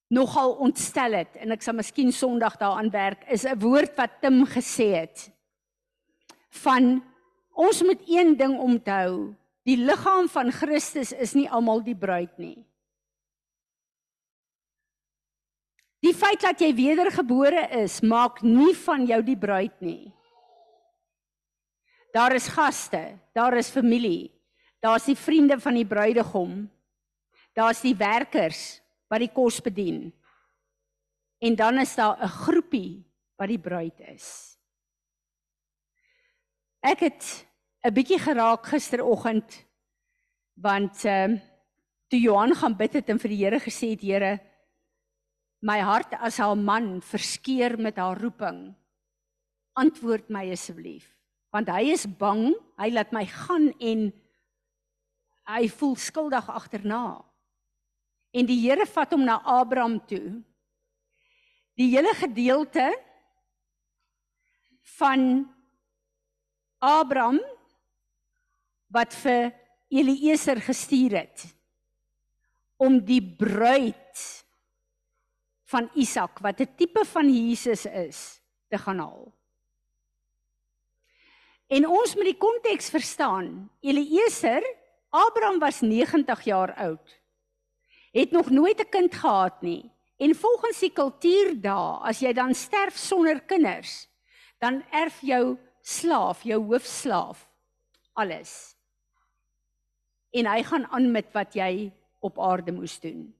nogal 0.07 0.51
ontstel 0.61 1.13
het 1.17 1.35
en 1.41 1.51
ek 1.55 1.63
sal 1.65 1.77
miskien 1.77 2.11
Sondag 2.13 2.59
daaraan 2.61 2.91
werk 2.93 3.25
is 3.31 3.45
'n 3.45 3.59
woord 3.59 3.95
wat 3.97 4.21
Tim 4.21 4.45
gesê 4.45 4.93
het 5.01 5.31
van 6.49 7.03
ons 7.53 7.83
moet 7.83 8.01
een 8.07 8.37
ding 8.37 8.59
onthou 8.59 9.35
die 9.63 9.77
liggaam 9.77 10.29
van 10.29 10.51
Christus 10.51 11.11
is 11.11 11.33
nie 11.33 11.49
almal 11.49 11.81
die 11.81 11.97
bruid 11.97 12.37
nie 12.37 12.65
Die 16.05 16.13
feit 16.13 16.43
dat 16.43 16.59
jy 16.61 16.69
wedergebore 16.77 17.63
is, 17.81 18.01
maak 18.05 18.43
nie 18.45 18.75
van 18.77 19.07
jou 19.09 19.21
die 19.25 19.37
bruid 19.39 19.73
nie. 19.81 20.11
Daar 22.13 22.35
is 22.37 22.47
gaste, 22.53 23.17
daar 23.33 23.57
is 23.57 23.71
familie. 23.73 24.29
Daar's 24.83 25.07
die 25.09 25.17
vriende 25.17 25.57
van 25.59 25.73
die 25.73 25.87
bruidegom. 25.87 26.67
Daar's 27.57 27.81
die 27.81 27.95
werkers 27.97 28.81
wat 29.15 29.23
die 29.23 29.31
kos 29.31 29.61
bedien. 29.63 30.09
En 31.39 31.55
dan 31.55 31.79
is 31.79 31.95
daar 31.95 32.19
'n 32.19 32.35
groepie 32.43 33.03
wat 33.39 33.47
die 33.47 33.59
bruid 33.59 33.99
is. 34.11 34.57
Ek 36.83 36.99
het 36.99 37.47
'n 37.83 37.93
bietjie 37.93 38.19
geraak 38.19 38.65
gisteroggend 38.65 39.65
want 40.53 41.05
ehm 41.05 41.31
uh, 41.31 41.39
toe 42.07 42.19
Johan 42.19 42.55
gaan 42.55 42.75
bid 42.77 42.93
het 42.93 43.09
en 43.09 43.19
vir 43.19 43.29
die 43.29 43.43
Here 43.43 43.59
gesê 43.59 43.89
het 43.93 44.01
Here 44.01 44.39
my 45.65 45.79
hart 45.81 46.13
as 46.19 46.37
haar 46.37 46.57
man 46.57 47.01
verskeer 47.01 47.77
met 47.81 47.97
haar 47.97 48.19
roeping 48.21 48.75
antwoord 49.73 50.29
my 50.29 50.45
asseblief 50.51 51.07
want 51.55 51.69
hy 51.69 51.91
is 51.95 52.05
bang 52.05 52.53
hy 52.79 52.91
laat 52.93 53.11
my 53.15 53.25
gaan 53.25 53.71
en 53.79 54.05
hy 55.49 55.67
voel 55.79 55.95
skuldig 55.95 56.49
agterna 56.49 57.21
en 58.35 58.47
die 58.47 58.59
Here 58.65 58.85
vat 58.89 59.13
hom 59.15 59.23
na 59.23 59.39
Abraham 59.47 59.99
toe 60.09 60.41
die 61.79 61.89
hele 61.91 62.11
gedeelte 62.15 62.87
van 64.95 65.43
Abraham 66.79 67.39
wat 68.95 69.15
vir 69.23 69.51
Eliezer 69.91 70.59
gestuur 70.63 71.17
het 71.19 71.45
om 72.79 72.99
die 73.07 73.21
bruid 73.23 74.23
van 75.71 75.89
Isak 75.95 76.39
wat 76.43 76.59
'n 76.61 76.75
tipe 76.77 77.05
van 77.05 77.27
Jesus 77.29 77.85
is 77.85 78.41
te 78.69 78.77
gaan 78.77 78.99
haal. 78.99 79.33
En 81.67 81.87
ons 81.87 82.15
moet 82.15 82.29
die 82.29 82.37
konteks 82.37 82.89
verstaan. 82.89 83.69
Eliezer, 83.81 84.63
Abraham 85.09 85.59
was 85.59 85.81
90 85.81 86.43
jaar 86.45 86.73
oud. 86.73 87.24
Het 88.15 88.31
nog 88.31 88.49
nooit 88.49 88.79
'n 88.79 88.89
kind 88.89 89.13
gehad 89.13 89.61
nie. 89.61 89.91
En 90.17 90.35
volgens 90.35 90.79
die 90.79 90.91
kultuur 90.91 91.61
daar, 91.61 91.99
as 92.07 92.19
jy 92.19 92.33
dan 92.33 92.53
sterf 92.53 92.95
sonder 92.95 93.41
kinders, 93.41 94.07
dan 94.59 94.83
erf 94.91 95.21
jou 95.21 95.57
slaaf, 95.81 96.43
jou 96.43 96.63
hoofslaaf 96.63 97.49
alles. 98.13 98.75
En 100.31 100.47
hy 100.47 100.63
gaan 100.63 100.87
aan 100.87 101.11
met 101.11 101.31
wat 101.35 101.53
jy 101.53 101.91
op 102.19 102.39
aarde 102.39 102.71
moes 102.71 102.99
doen. 102.99 103.35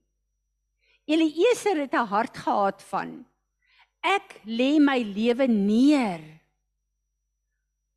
Eliezer 1.04 1.80
het 1.80 1.94
'n 1.94 2.10
hart 2.12 2.36
gehad 2.36 2.82
van 2.82 3.26
ek 4.00 4.40
lê 4.44 4.78
my 4.78 5.02
lewe 5.02 5.46
neer 5.46 6.20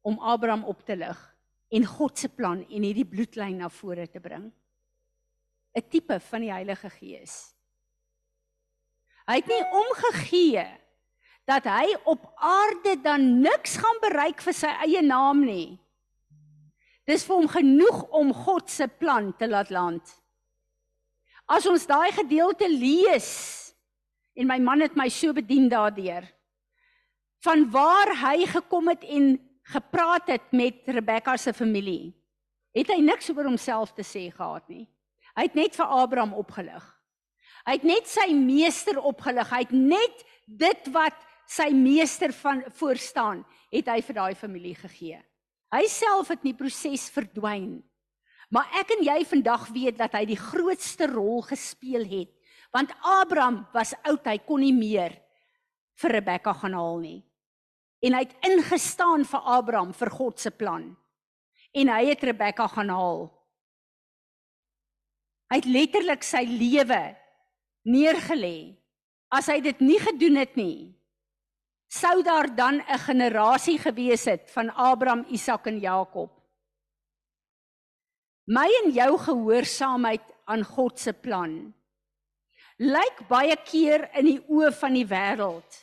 om 0.02 0.20
Abraham 0.20 0.64
op 0.64 0.86
te 0.86 0.96
lig 0.96 1.36
en 1.70 1.86
God 1.86 2.18
se 2.18 2.30
plan 2.30 2.66
en 2.70 2.84
hierdie 2.84 3.06
bloedlyn 3.06 3.58
na 3.58 3.70
vore 3.70 4.10
te 4.10 4.20
bring. 4.20 4.52
'n 5.80 5.90
Tipe 5.90 6.20
van 6.20 6.42
die 6.44 6.52
Heilige 6.52 6.90
Gees. 6.90 7.56
Hy 9.30 9.36
het 9.40 9.48
nie 9.48 9.64
omgegee 9.64 10.66
dat 11.50 11.66
hy 11.70 11.94
op 12.10 12.26
aarde 12.36 12.96
dan 13.02 13.42
niks 13.42 13.78
gaan 13.82 14.02
bereik 14.02 14.42
vir 14.42 14.54
sy 14.54 14.72
eie 14.86 15.02
naam 15.06 15.44
nie. 15.46 15.80
Dis 17.10 17.26
vir 17.26 17.40
hom 17.40 17.50
genoeg 17.50 18.04
om 18.14 18.34
God 18.34 18.70
se 18.70 18.88
plan 18.88 19.32
te 19.38 19.48
laat 19.50 19.72
land. 19.74 20.04
As 21.50 21.66
ons 21.66 21.88
daai 21.90 22.12
gedeelte 22.14 22.70
lees 22.70 23.30
en 24.38 24.50
my 24.50 24.60
man 24.62 24.86
het 24.86 24.98
my 24.98 25.10
so 25.10 25.34
bedien 25.34 25.70
daardeur 25.70 26.28
van 27.46 27.66
waar 27.72 28.12
hy 28.20 28.46
gekom 28.52 28.92
het 28.92 29.06
en 29.08 29.38
gepraat 29.72 30.28
het 30.28 30.52
met 30.52 30.86
Rebekka 30.86 31.38
se 31.38 31.54
familie. 31.54 32.14
Het 32.76 32.92
hy 32.94 33.00
niks 33.02 33.30
oor 33.32 33.48
homself 33.48 33.94
te 33.96 34.06
sê 34.06 34.28
gehad 34.34 34.68
nie. 34.70 34.86
Hy 35.40 35.48
het 35.48 35.56
net 35.56 35.78
vir 35.80 35.96
Abraham 36.04 36.36
opgelig. 36.36 36.84
Hy 37.64 37.78
het 37.78 37.86
net 37.88 38.12
sy 38.12 38.28
meester 38.36 39.00
opgelig. 39.00 39.48
Hy 39.54 39.64
het 39.64 39.72
net 39.76 40.26
dit 40.46 40.90
wat 40.92 41.16
sy 41.48 41.70
meester 41.72 42.34
van 42.44 42.66
voor 42.76 43.00
staan, 43.00 43.46
het 43.72 43.88
hy 43.88 44.02
vir 44.04 44.18
daai 44.20 44.36
familie 44.36 44.76
gegee. 44.76 45.22
Hy 45.72 45.86
self 45.88 46.34
het 46.34 46.44
nie 46.44 46.58
proses 46.58 47.08
verdwyn 47.14 47.80
Maar 48.50 48.70
ek 48.82 48.96
en 48.98 49.04
jy 49.06 49.22
vandag 49.30 49.68
weet 49.74 49.98
dat 50.00 50.16
hy 50.18 50.26
die 50.32 50.40
grootste 50.40 51.10
rol 51.12 51.44
gespeel 51.46 52.06
het. 52.10 52.32
Want 52.74 52.94
Abraham 53.06 53.64
was 53.74 53.94
oud, 54.04 54.26
hy 54.26 54.38
kon 54.46 54.62
nie 54.62 54.74
meer 54.74 55.16
vir 56.02 56.18
Rebekka 56.18 56.54
gaan 56.58 56.78
haal 56.78 56.98
nie. 57.02 57.20
En 58.06 58.16
hy 58.16 58.24
het 58.26 58.48
ingestaan 58.48 59.26
vir 59.28 59.50
Abraham 59.58 59.94
vir 59.94 60.12
God 60.14 60.42
se 60.42 60.52
plan. 60.54 60.88
En 61.78 61.92
hy 61.94 62.04
het 62.10 62.24
Rebekka 62.26 62.70
gaan 62.74 62.90
haal. 62.94 63.28
Hy 65.50 65.58
het 65.58 65.66
letterlik 65.66 66.24
sy 66.24 66.44
lewe 66.46 67.16
neergelê. 67.90 68.78
As 69.34 69.50
hy 69.50 69.60
dit 69.62 69.82
nie 69.82 70.00
gedoen 70.02 70.38
het 70.42 70.56
nie, 70.58 70.96
sou 71.90 72.22
daar 72.24 72.50
dan 72.56 72.82
'n 72.82 73.00
generasie 73.06 73.78
gewees 73.78 74.26
het 74.26 74.50
van 74.52 74.70
Abraham, 74.70 75.26
Isak 75.30 75.68
en 75.68 75.80
Jakob 75.80 76.40
my 78.50 78.66
en 78.84 78.90
jou 78.96 79.12
gehoorsaamheid 79.22 80.26
aan 80.50 80.64
God 80.66 80.98
se 81.00 81.14
plan 81.14 81.52
lyk 82.82 83.22
baie 83.30 83.56
keer 83.68 84.08
in 84.18 84.26
die 84.26 84.40
oë 84.50 84.72
van 84.80 84.96
die 84.98 85.06
wêreld 85.06 85.78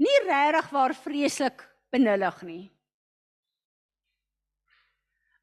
nie 0.00 0.18
regtig 0.28 0.68
waar 0.70 0.94
vreeslik 0.94 1.64
benullig 1.92 2.36
nie. 2.46 2.62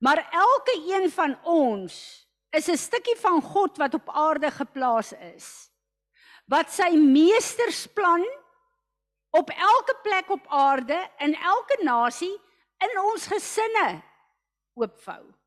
Maar 0.02 0.22
elke 0.32 0.78
een 0.88 1.10
van 1.12 1.36
ons 1.44 1.98
is 2.58 2.70
'n 2.70 2.78
stukkie 2.78 3.17
van 3.22 3.41
God 3.41 3.78
wat 3.78 3.93
op 3.93 4.10
aarde 4.10 4.52
geplaas 4.52 5.13
is 5.36 5.72
wat 6.48 6.72
sy 6.72 6.91
meestersplan 6.96 8.26
op 9.30 9.50
elke 9.50 9.96
plek 10.04 10.30
op 10.30 10.46
aarde 10.48 11.00
in 11.20 11.36
elke 11.36 11.84
nasie 11.84 12.36
in 12.80 13.00
ons 13.00 13.28
gesinne 13.28 14.02
oopvou 14.74 15.38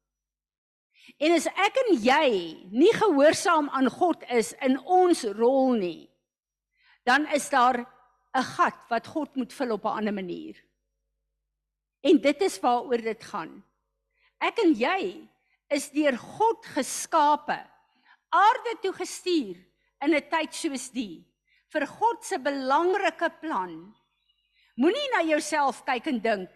En 1.18 1.34
as 1.34 1.48
ek 1.48 1.78
en 1.82 1.96
jy 2.04 2.28
nie 2.70 2.92
gehoorsaam 2.94 3.70
aan 3.74 3.90
God 3.92 4.22
is 4.30 4.52
in 4.64 4.78
ons 4.84 5.24
rol 5.36 5.74
nie, 5.80 6.08
dan 7.08 7.26
is 7.34 7.48
daar 7.50 7.80
'n 7.80 8.46
gat 8.56 8.78
wat 8.88 9.06
God 9.06 9.34
moet 9.36 9.52
vul 9.52 9.72
op 9.72 9.84
'n 9.84 9.96
ander 9.98 10.14
manier. 10.14 10.56
En 12.00 12.20
dit 12.20 12.40
is 12.40 12.60
waaroor 12.60 13.02
dit 13.02 13.24
gaan. 13.24 13.64
Ek 14.40 14.58
en 14.58 14.72
jy 14.72 15.28
is 15.70 15.90
deur 15.94 16.16
God 16.18 16.66
geskape, 16.74 17.58
aarde 18.30 18.76
toe 18.82 18.92
gestuur 18.92 19.56
in 20.02 20.14
'n 20.14 20.28
tyd 20.30 20.54
soos 20.54 20.90
die 20.90 21.24
vir 21.72 21.86
God 21.86 22.24
se 22.24 22.38
belangrike 22.38 23.30
plan. 23.40 23.94
Moenie 24.76 25.10
na 25.14 25.22
jouself 25.22 25.84
kyk 25.84 26.06
en 26.06 26.18
dink, 26.18 26.50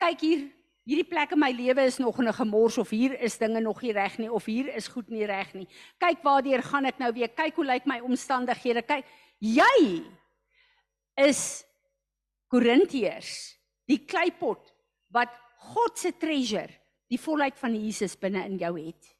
kyk 0.00 0.20
hier 0.20 0.50
hierdie 0.88 1.06
plek 1.06 1.32
in 1.32 1.38
my 1.38 1.52
lewe 1.54 1.84
is 1.86 1.98
nog 1.98 2.18
in 2.18 2.28
'n 2.28 2.32
gemors 2.32 2.78
of 2.78 2.90
hier 2.90 3.14
is 3.20 3.38
dinge 3.38 3.60
nog 3.60 3.82
nie 3.82 3.92
reg 3.92 4.18
nie 4.18 4.30
of 4.30 4.44
hier 4.44 4.74
is 4.74 4.88
goed 4.88 5.08
nie 5.10 5.26
reg 5.26 5.54
nie. 5.54 5.68
Kyk 5.98 6.22
waardeur 6.22 6.62
gaan 6.62 6.86
ek 6.86 6.98
nou 6.98 7.12
weer? 7.12 7.28
Kyk 7.28 7.54
hoe 7.54 7.64
lyk 7.64 7.86
my 7.86 8.00
omstandighede? 8.00 8.82
Kyk, 8.82 9.04
jy 9.38 10.04
is 11.16 11.64
Korintiërs, 12.48 13.56
die 13.88 14.04
kleipot 14.04 14.72
wat 15.10 15.30
God 15.56 15.98
se 15.98 16.12
treasure, 16.12 16.68
die 17.12 17.20
volheid 17.20 17.58
van 17.60 17.74
Jesus 17.76 18.16
binne 18.16 18.44
in 18.48 18.56
jou 18.60 18.72
het. 18.78 19.10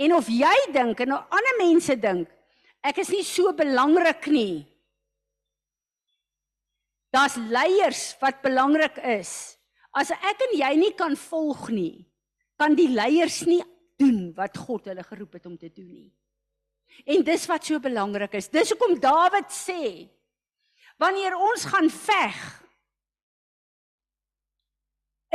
En 0.00 0.14
of 0.16 0.28
jy 0.32 0.56
dink 0.74 1.00
en 1.04 1.16
ander 1.16 1.56
mense 1.60 1.96
dink, 2.00 2.28
ek 2.84 3.00
is 3.02 3.12
nie 3.12 3.24
so 3.26 3.52
belangrik 3.56 4.28
nie. 4.32 4.62
Daar's 7.10 7.36
leiers 7.50 8.04
wat 8.20 8.38
belangrik 8.44 9.00
is. 9.16 9.32
As 9.96 10.12
ek 10.14 10.44
en 10.46 10.54
jy 10.60 10.70
nie 10.78 10.92
kan 10.96 11.16
volg 11.18 11.68
nie, 11.74 12.06
kan 12.60 12.76
die 12.78 12.90
leiers 12.92 13.42
nie 13.48 13.62
doen 14.00 14.30
wat 14.36 14.56
God 14.60 14.86
hulle 14.92 15.04
geroep 15.04 15.38
het 15.40 15.48
om 15.48 15.56
te 15.58 15.72
doen 15.72 15.88
nie. 15.88 16.08
En 17.10 17.24
dis 17.26 17.46
wat 17.48 17.66
so 17.66 17.80
belangrik 17.82 18.36
is. 18.38 18.50
Dis 18.52 18.72
hoekom 18.72 18.98
Dawid 19.00 19.50
sê 19.54 20.08
wanneer 21.00 21.32
ons 21.40 21.64
gaan 21.64 21.88
veg 21.88 22.38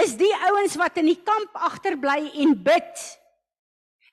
is 0.04 0.18
die 0.20 0.34
ouens 0.50 0.76
wat 0.76 0.98
in 0.98 1.06
die 1.06 1.22
kamp 1.24 1.56
agterbly 1.56 2.32
en 2.44 2.56
bid 2.64 3.06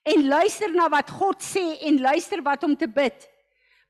en 0.02 0.26
luister 0.28 0.70
na 0.74 0.88
wat 0.88 1.10
God 1.10 1.42
sê 1.42 1.78
en 1.88 2.00
luister 2.00 2.42
wat 2.42 2.64
om 2.64 2.76
te 2.76 2.88
bid 2.88 3.28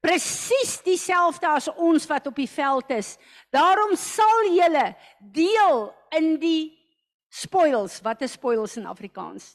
presies 0.03 0.81
dieselfde 0.83 1.47
as 1.47 1.69
ons 1.71 2.09
wat 2.11 2.27
op 2.27 2.37
die 2.37 2.51
veld 2.51 2.91
is. 2.97 3.15
Daarom 3.55 3.95
sal 3.99 4.49
julle 4.51 4.89
deel 5.21 5.85
in 6.19 6.35
die 6.43 6.73
spoils. 7.33 8.01
Wat 8.03 8.25
is 8.27 8.35
spoils 8.35 8.77
in 8.81 8.89
Afrikaans? 8.91 9.53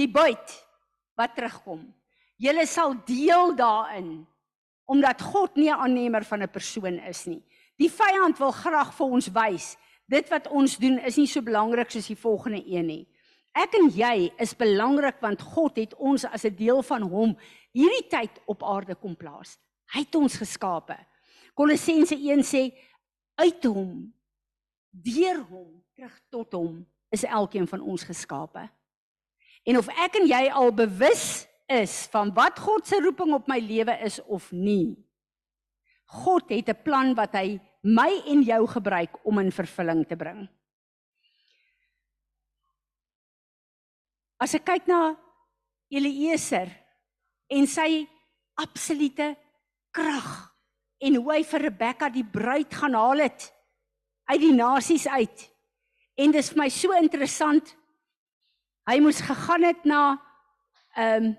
Die 0.00 0.08
buit 0.08 0.56
wat 1.16 1.36
terugkom. 1.36 1.84
Julle 2.40 2.64
sal 2.68 2.96
deel 3.08 3.54
daarin 3.56 4.24
omdat 4.86 5.18
God 5.32 5.56
nie 5.56 5.68
'n 5.68 5.82
aannemer 5.82 6.24
van 6.24 6.42
'n 6.42 6.48
persoon 6.48 6.98
is 6.98 7.26
nie. 7.26 7.42
Die 7.76 7.90
vyand 7.90 8.38
wil 8.38 8.52
graag 8.52 8.94
vir 8.94 9.06
ons 9.06 9.28
wys 9.28 9.76
dit 10.06 10.28
wat 10.30 10.48
ons 10.48 10.76
doen 10.78 10.98
is 10.98 11.16
nie 11.16 11.26
so 11.26 11.42
belangrik 11.42 11.90
soos 11.90 12.08
die 12.10 12.18
volgende 12.18 12.62
een 12.62 12.86
nie. 12.86 13.04
Ek 13.56 13.74
en 13.78 13.88
jy 13.88 14.30
is 14.42 14.52
belangrik 14.58 15.20
want 15.24 15.42
God 15.54 15.78
het 15.80 15.94
ons 15.96 16.24
as 16.24 16.44
'n 16.44 16.56
deel 16.56 16.82
van 16.82 17.02
hom 17.02 17.36
hierdie 17.72 18.08
tyd 18.08 18.40
op 18.46 18.62
aarde 18.62 18.94
kom 18.94 19.16
plaas. 19.16 19.58
Hy 19.92 20.00
het 20.00 20.14
ons 20.14 20.36
geskape. 20.36 20.96
Kolossense 21.54 22.14
1 22.14 22.42
sê 22.42 22.72
uit 23.34 23.64
hom 23.64 24.12
deur 24.90 25.40
hom 25.50 25.82
terug 25.94 26.20
tot 26.30 26.52
hom 26.52 26.86
is 27.10 27.24
elkeen 27.24 27.66
van 27.66 27.80
ons 27.80 28.04
geskape. 28.04 28.68
En 29.64 29.78
of 29.78 29.88
ek 29.88 30.16
en 30.20 30.26
jy 30.26 30.50
al 30.52 30.72
bewus 30.72 31.46
is 31.66 32.06
van 32.12 32.30
wat 32.34 32.58
God 32.58 32.86
se 32.86 33.00
roeping 33.02 33.34
op 33.34 33.48
my 33.48 33.58
lewe 33.58 33.96
is 34.06 34.20
of 34.24 34.52
nie. 34.52 34.96
God 36.06 36.50
het 36.50 36.68
'n 36.68 36.82
plan 36.82 37.14
wat 37.14 37.32
hy 37.32 37.60
my 37.86 38.10
en 38.26 38.42
jou 38.42 38.62
gebruik 38.66 39.18
om 39.26 39.38
in 39.38 39.52
vervulling 39.54 40.02
te 40.08 40.18
bring. 40.18 40.42
As 44.42 44.56
ek 44.58 44.66
kyk 44.66 44.90
na 44.90 45.14
Eliezer 45.92 46.68
en 47.52 47.68
sy 47.70 48.04
absolute 48.58 49.30
krag 49.94 50.30
en 51.06 51.18
hoe 51.20 51.32
hy 51.36 51.42
vir 51.46 51.66
Rebekka 51.68 52.10
die 52.12 52.26
bruid 52.26 52.74
gaan 52.74 52.96
haal 52.98 53.22
het 53.22 53.48
uit 54.26 54.42
die 54.42 54.54
nasies 54.56 55.06
uit. 55.06 55.46
En 56.18 56.32
dis 56.34 56.50
vir 56.50 56.58
my 56.58 56.68
so 56.72 56.96
interessant. 56.96 57.70
Hy 58.88 58.98
moes 59.04 59.22
gegaan 59.22 59.66
het 59.68 59.84
na 59.88 60.04
ehm 60.96 61.32
um, 61.32 61.34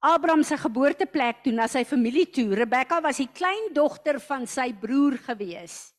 Abraham 0.00 0.42
se 0.42 0.56
geboorteplek 0.56 1.42
toe 1.44 1.52
na 1.52 1.66
sy 1.68 1.84
familie 1.84 2.24
toe. 2.32 2.54
Rebekka 2.56 3.02
was 3.04 3.20
die 3.20 3.28
kleindogter 3.28 4.20
van 4.24 4.46
sy 4.48 4.70
broer 4.72 5.18
gewees. 5.26 5.92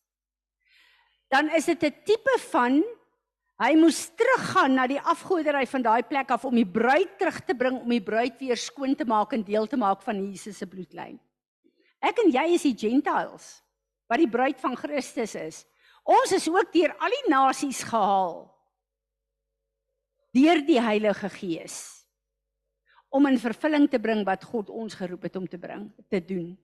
Dan 1.30 1.50
is 1.56 1.66
dit 1.66 1.84
'n 1.84 2.04
tipe 2.04 2.40
van 2.52 2.84
Hy 3.62 3.76
moes 3.78 4.08
teruggaan 4.18 4.74
na 4.74 4.88
die 4.90 4.98
afgoderry 4.98 5.68
van 5.70 5.84
daai 5.86 6.02
plek 6.10 6.32
af 6.34 6.48
om 6.50 6.56
die 6.58 6.66
bruid 6.66 7.12
terug 7.20 7.44
te 7.46 7.54
bring 7.54 7.76
om 7.78 7.92
die 7.94 8.02
bruid 8.02 8.40
weer 8.42 8.58
skoon 8.58 8.96
te 8.98 9.06
maak 9.06 9.36
en 9.38 9.44
deel 9.46 9.68
te 9.70 9.78
maak 9.78 10.02
van 10.02 10.18
Jesus 10.18 10.58
se 10.58 10.66
bloedlyn. 10.66 11.20
Ek 12.02 12.24
en 12.24 12.32
jy 12.34 12.46
is 12.56 12.66
die 12.66 12.74
gentiles 12.74 13.62
wat 14.10 14.18
die 14.18 14.30
bruid 14.30 14.58
van 14.60 14.74
Christus 14.76 15.36
is. 15.38 15.62
Ons 16.02 16.34
is 16.34 16.48
ook 16.50 16.74
deur 16.74 16.96
al 16.98 17.14
die 17.14 17.30
nasies 17.30 17.84
gehaal 17.86 18.50
deur 20.34 20.62
die 20.66 20.80
Heilige 20.82 21.30
Gees 21.30 22.01
om 23.12 23.28
in 23.28 23.40
vervulling 23.40 23.90
te 23.92 24.00
bring 24.00 24.24
wat 24.26 24.44
God 24.48 24.72
ons 24.72 24.96
geroep 24.96 25.28
het 25.28 25.36
om 25.36 25.48
te 25.48 25.60
bring, 25.60 25.90
te 26.08 26.24
doen. 26.26 26.56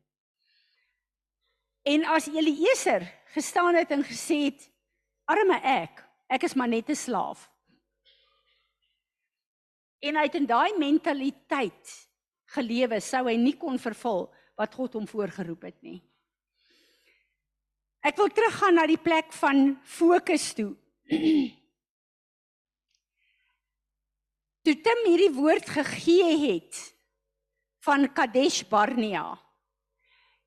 En 1.84 2.04
as 2.16 2.28
Eliezer 2.32 3.04
gestaan 3.36 3.76
het 3.76 3.92
en 3.92 4.04
gesê 4.04 4.48
het: 4.48 4.70
"Arme 5.28 5.60
ek, 5.64 6.08
Ek 6.28 6.44
is 6.44 6.56
maar 6.60 6.68
net 6.68 6.90
'n 6.90 6.96
slaaf. 6.96 7.50
En 10.00 10.16
hy 10.16 10.24
het 10.24 10.36
in 10.36 10.46
daai 10.46 10.78
mentaliteit 10.78 12.10
gelewe, 12.46 13.00
sou 13.00 13.26
hy 13.28 13.36
nie 13.36 13.58
kon 13.58 13.80
vervul 13.80 14.34
wat 14.56 14.76
God 14.76 14.94
hom 14.94 15.08
voorgeroep 15.08 15.62
het 15.62 15.82
nie. 15.82 16.04
Ek 18.04 18.16
wil 18.16 18.30
teruggaan 18.30 18.76
na 18.76 18.86
die 18.88 19.02
plek 19.02 19.34
van 19.34 19.80
fokus 19.84 20.54
toe. 20.54 20.76
Toe 24.68 24.74
Tim 24.84 25.06
hierdie 25.08 25.32
woord 25.32 25.70
gegee 25.72 26.34
het 26.42 26.76
van 27.88 28.02
Kadesh 28.12 28.66
Barnea, 28.68 29.30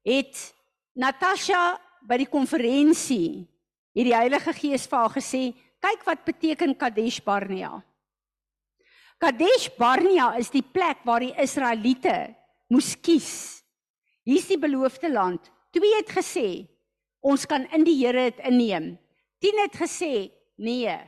het 0.04 0.40
Natasha 0.92 1.78
by 2.04 2.18
die 2.20 2.26
konferensie 2.28 3.46
hierdie 3.96 4.12
Heilige 4.12 4.52
Gees 4.58 4.84
vir 4.90 4.98
haar 5.00 5.14
gesê, 5.14 5.40
Kyk 5.80 6.04
wat 6.04 6.26
beteken 6.26 6.76
Kadesh 6.76 7.22
Barnea. 7.24 7.78
Kadesh 9.16 9.70
Barnea 9.78 10.34
is 10.36 10.52
die 10.52 10.66
plek 10.68 11.00
waar 11.08 11.24
die 11.24 11.32
Israeliete 11.40 12.34
moes 12.68 12.90
kies. 13.00 13.30
Hier's 14.28 14.50
die 14.52 14.60
beloofde 14.60 15.08
land. 15.08 15.48
Twee 15.72 15.94
het 15.96 16.12
gesê 16.12 16.66
ons 17.24 17.48
kan 17.48 17.64
in 17.72 17.88
die 17.88 17.96
Here 18.02 18.26
dit 18.28 18.44
inneem. 18.52 18.92
10 19.40 19.62
het 19.64 19.80
gesê 19.80 20.12
nee. 20.60 20.98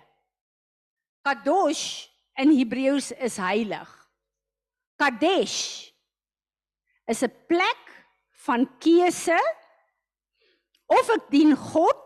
Kadosh 1.21 2.09
in 2.43 2.53
Hebreëus 2.57 3.13
is 3.23 3.39
heilig. 3.39 3.89
Kadesh 4.99 5.91
is 7.07 7.23
'n 7.23 7.35
plek 7.47 7.83
van 8.47 8.67
keuse 8.79 9.39
of 10.87 11.11
ek 11.17 11.31
dien 11.31 11.55
God 11.57 12.05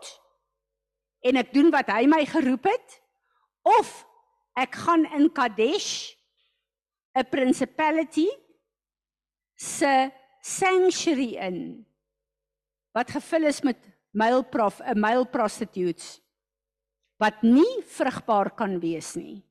en 1.25 1.37
ek 1.37 1.53
doen 1.53 1.71
wat 1.73 1.89
hy 1.89 2.05
my 2.05 2.23
geroep 2.25 2.69
het 2.69 3.01
of 3.65 4.05
ek 4.57 4.75
gaan 4.85 5.05
in 5.17 5.29
Kadesh 5.29 6.15
'n 7.15 7.25
principality 7.29 8.29
se 9.55 10.11
sanctuary 10.41 11.35
in 11.41 11.85
wat 12.93 13.11
gevul 13.11 13.49
is 13.49 13.61
met 13.61 13.77
male 14.13 14.43
prof 14.43 14.81
'n 14.81 14.99
male 14.99 15.25
prostitutes 15.25 16.21
wat 17.17 17.41
nie 17.41 17.81
vrugbaar 17.81 18.53
kan 18.55 18.79
wees 18.79 19.15
nie. 19.15 19.46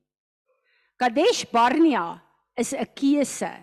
Kadesh 0.97 1.45
Barnea 1.51 2.21
is 2.55 2.73
'n 2.73 2.87
keuse. 2.93 3.53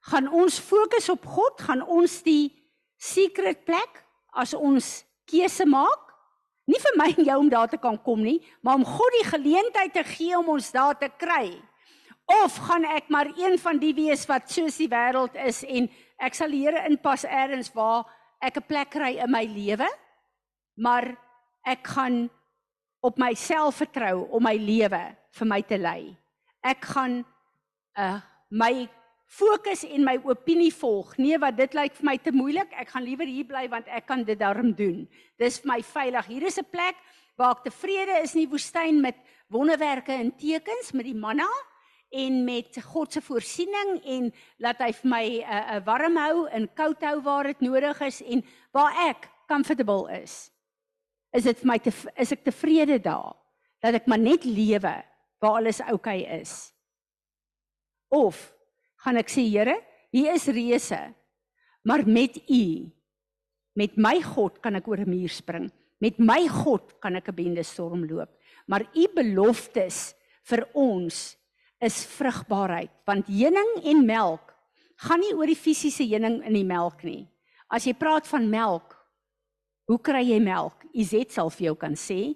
Gaan 0.00 0.28
ons 0.32 0.58
fokus 0.58 1.08
op 1.08 1.26
God, 1.26 1.60
gaan 1.60 1.82
ons 1.82 2.22
die 2.22 2.54
secret 2.96 3.64
plek 3.64 4.06
as 4.32 4.54
ons 4.54 5.04
keuse 5.26 5.66
maak 5.66 6.06
Nie 6.66 6.80
vir 6.82 6.96
my 6.98 7.06
en 7.14 7.26
jou 7.28 7.36
om 7.38 7.48
daar 7.50 7.70
te 7.70 7.78
kan 7.78 7.96
kom 8.02 8.24
nie, 8.26 8.40
maar 8.60 8.80
om 8.80 8.86
God 8.86 9.14
die 9.20 9.28
geleentheid 9.28 9.92
te 9.94 10.02
gee 10.06 10.34
om 10.34 10.48
ons 10.56 10.72
daar 10.74 10.98
te 10.98 11.08
kry. 11.18 11.54
Of 12.42 12.56
gaan 12.66 12.84
ek 12.90 13.06
maar 13.14 13.30
een 13.38 13.54
van 13.62 13.78
die 13.78 13.92
wees 13.94 14.24
wat 14.26 14.50
soos 14.50 14.80
die 14.80 14.90
wêreld 14.90 15.38
is 15.46 15.62
en 15.62 15.86
ek 16.18 16.34
sal 16.34 16.50
die 16.50 16.64
Here 16.64 16.82
inpas 16.90 17.22
eers 17.22 17.70
waar 17.74 18.02
ek 18.42 18.58
'n 18.58 18.66
plek 18.66 18.90
kry 18.90 19.12
in 19.22 19.30
my 19.30 19.44
lewe, 19.46 19.86
maar 20.74 21.14
ek 21.64 21.86
gaan 21.86 22.28
op 23.00 23.18
myself 23.18 23.78
vertrou 23.78 24.26
om 24.30 24.42
my 24.42 24.56
lewe 24.56 25.16
vir 25.38 25.46
my 25.46 25.60
te 25.62 25.78
lei. 25.78 26.16
Ek 26.62 26.84
gaan 26.94 27.24
uh 27.96 28.20
my 28.50 28.88
fokus 29.26 29.82
en 29.84 30.04
my 30.06 30.16
opinie 30.24 30.70
volg. 30.74 31.16
Nee, 31.18 31.38
wat 31.42 31.56
dit 31.58 31.74
lyk 31.74 31.96
vir 31.98 32.06
my 32.06 32.16
te 32.22 32.32
moeilik. 32.32 32.70
Ek 32.78 32.92
gaan 32.94 33.04
liewer 33.04 33.26
hier 33.26 33.46
bly 33.48 33.66
want 33.72 33.88
ek 33.90 34.06
kan 34.06 34.22
dit 34.24 34.38
darm 34.38 34.72
doen. 34.78 35.04
Dis 35.38 35.58
vir 35.62 35.72
my 35.74 35.80
veilig. 35.82 36.26
Hier 36.30 36.46
is 36.46 36.58
'n 36.58 36.70
plek 36.70 36.96
waar 37.36 37.56
ek 37.56 37.64
tevrede 37.64 38.22
is 38.22 38.34
in 38.34 38.46
die 38.46 38.52
woestyn 38.52 39.00
met 39.00 39.16
wonderwerke 39.48 40.12
en 40.12 40.32
tekens 40.36 40.92
met 40.92 41.04
die 41.04 41.14
manna 41.14 41.48
en 42.10 42.44
met 42.44 42.78
God 42.82 43.12
se 43.12 43.20
voorsiening 43.20 44.00
en 44.04 44.32
laat 44.62 44.78
hy 44.78 44.92
vir 44.92 45.10
my 45.10 45.24
'n 45.24 45.42
uh, 45.42 45.76
uh, 45.76 45.84
warm 45.84 46.16
hou 46.16 46.46
en 46.48 46.68
koud 46.74 47.02
hou 47.02 47.20
waar 47.22 47.44
dit 47.44 47.60
nodig 47.60 48.00
is 48.00 48.22
en 48.22 48.44
waar 48.72 48.94
ek 49.08 49.28
comfortable 49.48 50.08
is. 50.22 50.50
Is 51.32 51.44
dit 51.44 51.58
vir 51.58 51.66
my 51.66 51.78
te 51.78 51.92
is 52.16 52.32
ek 52.32 52.44
tevrede 52.44 52.98
daar 53.02 53.34
dat 53.82 53.94
ek 53.94 54.06
maar 54.06 54.18
net 54.18 54.44
lewe 54.44 55.04
waar 55.46 55.62
alles 55.62 55.80
oukei 55.80 56.24
okay 56.26 56.40
is. 56.42 56.74
Of 58.10 58.50
gaan 59.06 59.20
ek 59.22 59.30
sê 59.30 59.46
Here, 59.46 59.78
hier 60.10 60.34
is 60.34 60.48
reëse. 60.50 60.98
Maar 61.86 62.02
met 62.06 62.42
U 62.50 62.90
met 63.76 63.98
my 64.00 64.16
God 64.24 64.58
kan 64.64 64.74
ek 64.74 64.88
oor 64.88 65.04
'n 65.04 65.10
muur 65.10 65.28
spring. 65.28 65.70
Met 66.00 66.18
my 66.18 66.48
God 66.48 66.98
kan 66.98 67.14
ek 67.16 67.28
'n 67.28 67.36
bende 67.36 67.62
storm 67.62 68.06
loop. 68.08 68.30
Maar 68.66 68.88
U 68.94 69.06
beloftes 69.14 70.14
vir 70.42 70.66
ons 70.74 71.36
is 71.80 72.06
vrugbaarheid, 72.06 72.90
want 73.04 73.28
heuning 73.28 73.84
en 73.84 74.06
melk 74.06 74.54
gaan 74.96 75.20
nie 75.20 75.34
oor 75.34 75.46
die 75.46 75.54
fisiese 75.54 76.04
heuning 76.08 76.42
in 76.42 76.54
die 76.54 76.64
melk 76.64 77.04
nie. 77.04 77.28
As 77.68 77.84
jy 77.84 77.92
praat 77.92 78.26
van 78.26 78.48
melk, 78.48 78.96
hoe 79.86 79.98
kry 79.98 80.22
jy 80.24 80.40
melk? 80.40 80.84
Izet 80.94 81.32
sal 81.32 81.50
vir 81.50 81.66
jou 81.66 81.76
kan 81.76 81.94
sê. 81.94 82.34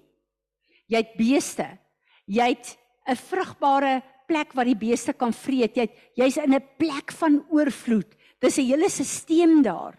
Jy 0.87 0.97
het 0.97 1.17
beeste. 1.17 1.79
Jy 2.27 2.47
het 2.53 2.77
'n 3.07 3.15
vrugbare 3.15 4.01
plek 4.27 4.53
waar 4.53 4.65
die 4.65 4.77
beeste 4.77 5.13
kan 5.13 5.33
vreet. 5.33 5.75
Jy 5.75 5.87
jy's 6.15 6.37
in 6.37 6.53
'n 6.53 6.67
plek 6.77 7.11
van 7.11 7.45
oorvloed. 7.49 8.15
Dis 8.39 8.57
'n 8.57 8.65
hele 8.65 8.89
stelsel 8.89 9.61
daar. 9.61 9.95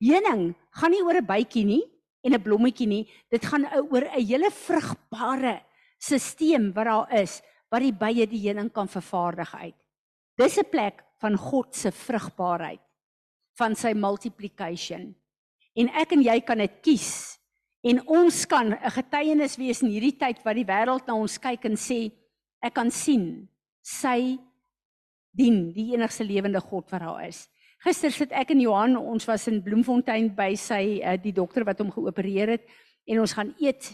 Heuning 0.00 0.54
gaan 0.70 0.90
nie 0.90 1.02
oor 1.02 1.16
'n 1.16 1.26
bytjie 1.26 1.64
nie 1.64 1.84
en 2.24 2.34
'n 2.34 2.42
blommetjie 2.42 2.86
nie. 2.86 3.08
Dit 3.30 3.44
gaan 3.44 3.66
oor 3.90 4.04
'n 4.04 4.26
hele 4.26 4.50
vrugbare 4.50 5.62
stelsel 5.98 6.72
wat 6.72 6.84
daar 6.84 7.22
is 7.22 7.42
wat 7.70 7.82
die 7.82 7.92
bye 7.92 8.26
die 8.26 8.48
heuning 8.48 8.72
kan 8.72 8.88
vervaardig 8.88 9.54
uit. 9.54 9.76
Dis 10.36 10.58
'n 10.58 10.70
plek 10.70 11.04
van 11.20 11.36
God 11.36 11.74
se 11.74 11.90
vrugbaarheid 11.92 12.80
van 13.58 13.74
sy 13.76 13.92
multiplication. 13.92 15.14
En 15.74 15.88
ek 15.88 16.12
en 16.12 16.22
jy 16.22 16.40
kan 16.40 16.58
dit 16.58 16.80
kies. 16.82 17.38
En 17.82 18.00
ons 18.06 18.46
kan 18.46 18.72
'n 18.72 18.90
getuienis 18.90 19.56
wees 19.56 19.82
in 19.82 19.88
hierdie 19.88 20.16
tyd 20.16 20.42
wat 20.44 20.54
die 20.54 20.64
wêreld 20.64 21.06
na 21.06 21.14
ons 21.14 21.38
kyk 21.38 21.64
en 21.64 21.76
sê 21.76 22.10
ek 22.62 22.74
kan 22.74 22.90
sien 22.90 23.48
sy 23.82 24.38
dien 25.36 25.70
die 25.72 25.92
enigste 25.94 26.24
lewende 26.26 26.60
God 26.60 26.90
wat 26.92 27.02
daar 27.02 27.24
is. 27.26 27.46
Gister 27.80 28.12
sit 28.12 28.32
ek 28.36 28.52
en 28.52 28.60
Johan, 28.60 28.96
ons 28.98 29.24
was 29.28 29.46
in 29.48 29.62
Bloemfontein 29.64 30.28
by 30.36 30.52
sy 30.58 31.00
uh, 31.00 31.16
die 31.16 31.32
dokter 31.32 31.64
wat 31.64 31.80
hom 31.80 31.92
geopereer 31.94 32.58
het 32.58 32.66
en 33.08 33.22
ons 33.22 33.32
gaan 33.32 33.54
eet 33.62 33.88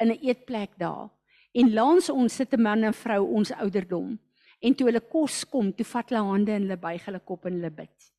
in 0.00 0.12
'n 0.12 0.20
eetplek 0.20 0.76
daar. 0.78 1.08
En 1.54 1.72
langs 1.72 2.10
ons 2.10 2.32
sit 2.32 2.52
'n 2.52 2.62
man 2.62 2.84
en 2.84 2.92
vrou 2.92 3.24
ons 3.24 3.52
ouderdom. 3.52 4.18
En 4.60 4.74
toe 4.74 4.86
hulle 4.86 5.00
kos 5.00 5.44
kom, 5.44 5.72
toe 5.72 5.84
vat 5.84 6.08
hulle 6.10 6.22
hande 6.22 6.52
en 6.52 6.62
hulle 6.62 6.76
buig 6.76 7.04
hulle 7.04 7.20
kop 7.20 7.46
en 7.46 7.52
hulle 7.52 7.70
bid. 7.70 8.12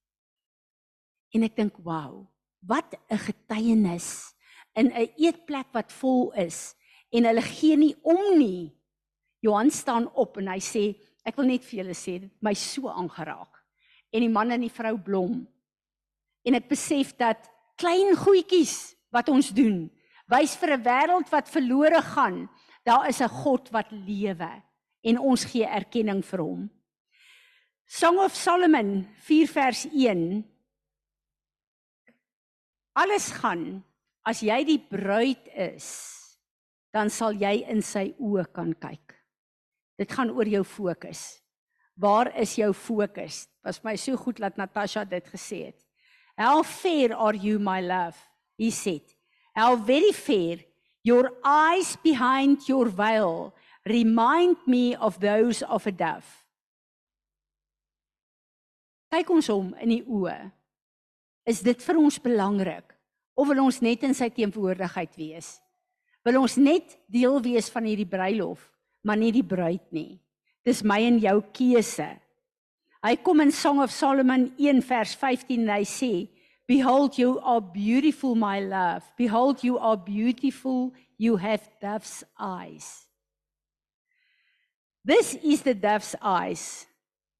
En 1.34 1.44
ek 1.44 1.56
dink, 1.56 1.78
"Wow, 1.84 2.28
wat 2.60 2.96
'n 3.10 3.18
getuienis 3.18 4.34
in 4.76 4.88
'n 4.88 5.10
eetplek 5.18 5.68
wat 5.74 5.92
vol 5.92 6.32
is 6.34 6.76
en 7.12 7.26
hulle 7.26 7.42
gee 7.42 7.78
nie 7.78 7.96
om 8.02 8.38
nie." 8.38 8.81
Johan 9.42 9.72
staan 9.74 10.08
op 10.14 10.38
en 10.38 10.48
hy 10.48 10.60
sê, 10.60 10.96
"Ek 11.26 11.36
wil 11.36 11.46
net 11.46 11.64
vir 11.64 11.84
julle 11.84 11.94
sê, 11.94 12.20
dit 12.22 12.32
my 12.42 12.54
so 12.54 12.88
aangeraak." 12.88 13.58
En 14.14 14.22
die 14.22 14.30
man 14.30 14.52
en 14.52 14.62
die 14.62 14.70
vrou 14.70 14.98
blom. 14.98 15.48
En 16.46 16.56
ek 16.56 16.70
besef 16.70 17.18
dat 17.18 17.50
klein 17.76 18.16
goedjies 18.16 18.96
wat 19.12 19.30
ons 19.30 19.50
doen, 19.50 19.90
wys 20.28 20.56
vir 20.56 20.78
'n 20.78 20.84
wêreld 20.84 21.30
wat 21.32 21.50
verlore 21.50 22.02
gaan, 22.02 22.50
daar 22.86 23.08
is 23.08 23.22
'n 23.22 23.30
God 23.30 23.70
wat 23.72 23.92
lewe 23.92 24.64
en 25.04 25.18
ons 25.18 25.46
gee 25.46 25.66
erkenning 25.66 26.24
vir 26.26 26.40
hom. 26.40 26.70
Song 27.86 28.20
of 28.20 28.36
Solomon 28.36 29.08
4 29.20 29.48
vers 29.48 29.86
1 29.92 30.46
Alles 32.94 33.32
gaan 33.32 33.84
as 34.28 34.42
jy 34.44 34.64
die 34.68 34.80
bruid 34.80 35.48
is, 35.56 35.88
dan 36.92 37.10
sal 37.10 37.34
jy 37.34 37.64
in 37.72 37.82
sy 37.82 38.12
oë 38.20 38.46
kan 38.54 38.74
kyk. 38.74 39.21
Dit 40.02 40.12
gaan 40.18 40.34
oor 40.34 40.50
jou 40.50 40.64
fokus. 40.66 41.38
Waar 42.02 42.32
is 42.42 42.56
jou 42.58 42.72
fokus? 42.74 43.46
Was 43.62 43.84
my 43.86 43.94
so 44.00 44.18
goed 44.18 44.42
dat 44.42 44.58
Natasha 44.58 45.06
dit 45.06 45.28
gesê 45.30 45.66
het. 45.70 45.78
How 46.40 46.64
fair 46.66 47.14
are 47.14 47.38
you 47.38 47.60
my 47.60 47.82
love? 47.86 48.18
He 48.58 48.72
said. 48.72 49.06
How 49.54 49.76
very 49.76 50.12
fair 50.12 50.64
your 51.04 51.34
eyes 51.46 51.98
behind 52.02 52.66
your 52.68 52.90
veil 52.90 53.54
remind 53.86 54.58
me 54.66 54.96
of 54.96 55.20
those 55.20 55.62
of 55.64 55.86
a 55.86 55.92
dove. 55.92 56.26
Kyk 59.12 59.30
ons 59.34 59.50
hom 59.52 59.74
in 59.82 59.98
die 59.98 60.04
oë. 60.06 60.38
Is 61.50 61.62
dit 61.66 61.82
vir 61.84 62.00
ons 62.00 62.20
belangrik 62.22 62.94
of 63.36 63.50
wil 63.50 63.64
ons 63.66 63.82
net 63.84 64.06
in 64.08 64.14
sy 64.16 64.30
teenwoordigheid 64.32 65.18
wees? 65.20 65.58
Wil 66.24 66.38
ons 66.44 66.56
net 66.62 66.96
deel 67.12 67.42
wees 67.44 67.68
van 67.74 67.88
hierdie 67.90 68.08
bruilof, 68.08 68.62
maar 69.04 69.18
nie 69.18 69.32
die 69.32 69.46
bruid 69.46 69.84
nie? 69.92 70.20
Dis 70.66 70.84
my 70.84 71.00
en 71.08 71.20
jou 71.20 71.40
keuse. 71.54 72.08
Hy 73.02 73.16
kom 73.26 73.42
in 73.42 73.52
Song 73.52 73.82
of 73.82 73.92
Solomon 73.92 74.52
1 74.62 74.84
vers 74.86 75.16
15 75.18 75.64
en 75.64 75.70
hy 75.74 75.84
sê, 75.84 76.30
"Behold 76.68 77.18
you 77.18 77.40
are 77.40 77.62
beautiful 77.62 78.36
my 78.36 78.60
love. 78.60 79.04
Behold 79.18 79.64
you 79.64 79.78
are 79.80 79.98
beautiful. 79.98 80.94
You 81.18 81.38
have 81.38 81.70
dove's 81.82 82.24
eyes." 82.40 83.08
This 85.04 85.36
is 85.44 85.64
the 85.64 85.74
dove's 85.74 86.16
eyes. 86.22 86.86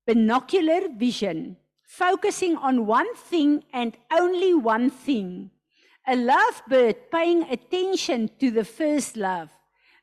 Binocular 0.08 0.90
vision 0.90 1.58
focusing 1.92 2.56
on 2.56 2.88
one 2.88 3.14
thing 3.16 3.64
and 3.74 3.98
only 4.12 4.54
one 4.54 4.90
thing. 4.90 5.52
A 6.08 6.16
lovebird 6.16 7.12
paying 7.12 7.44
attention 7.44 8.30
to 8.40 8.50
the 8.50 8.64
first 8.64 9.18
love. 9.18 9.50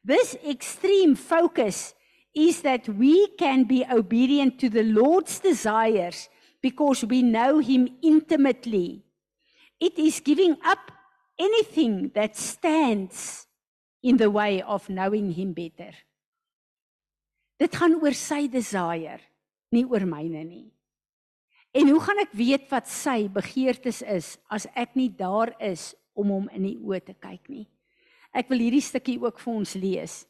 This 0.08 0.40
extreme 0.40 1.14
focus 1.14 1.92
is 2.32 2.62
that 2.62 2.88
we 2.88 3.28
can 3.36 3.64
be 3.64 3.84
obedient 3.84 4.58
to 4.60 4.70
the 4.70 4.82
Lord's 4.82 5.38
desires 5.38 6.30
because 6.62 7.04
we 7.04 7.20
know 7.20 7.58
Him 7.58 8.00
intimately. 8.00 9.04
It 9.78 9.98
is 9.98 10.20
giving 10.20 10.56
up 10.64 10.80
anything 11.38 12.10
that 12.14 12.36
stands 12.36 13.46
in 14.02 14.16
the 14.16 14.30
way 14.30 14.62
of 14.62 14.88
knowing 14.88 15.32
Him 15.32 15.52
better. 15.52 15.92
Dit 17.60 17.76
gaan 17.76 18.00
oor 18.00 18.16
sy 18.16 18.46
desire, 18.48 19.20
nie 19.74 19.84
oor 19.84 20.08
myne 20.08 20.40
nie. 20.40 20.68
En 21.76 21.90
hoe 21.92 22.00
gaan 22.00 22.24
ek 22.24 22.32
weet 22.32 22.70
wat 22.72 22.88
sy 22.88 23.26
begeertes 23.28 24.00
is 24.00 24.38
as 24.48 24.64
ek 24.72 24.96
nie 24.96 25.10
daar 25.12 25.52
is 25.60 25.90
om 26.16 26.32
hom 26.32 26.46
in 26.56 26.64
die 26.64 26.78
oë 26.80 27.04
te 27.04 27.12
kyk 27.12 27.50
nie? 27.52 27.66
Ek 28.34 28.50
wil 28.50 28.60
hierdie 28.66 28.84
stukkie 28.84 29.18
ook 29.22 29.40
vir 29.40 29.54
ons 29.54 29.74
lees. 29.78 30.24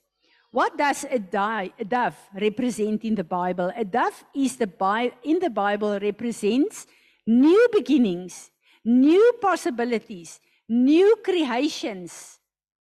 What 0.50 0.78
does 0.78 1.04
a, 1.04 1.18
die, 1.18 1.72
a 1.76 1.84
dove 1.84 2.40
represent 2.40 3.04
in 3.04 3.14
the 3.14 3.24
Bible? 3.24 3.68
A 3.76 3.84
dove 3.84 4.24
is 4.34 4.56
the 4.56 4.66
Bi 4.66 5.12
in 5.22 5.40
the 5.40 5.50
Bible 5.50 5.98
represents 6.00 6.86
new 7.26 7.68
beginnings, 7.72 8.50
new 8.84 9.32
possibilities, 9.42 10.40
new 10.68 11.16
creations, 11.22 12.38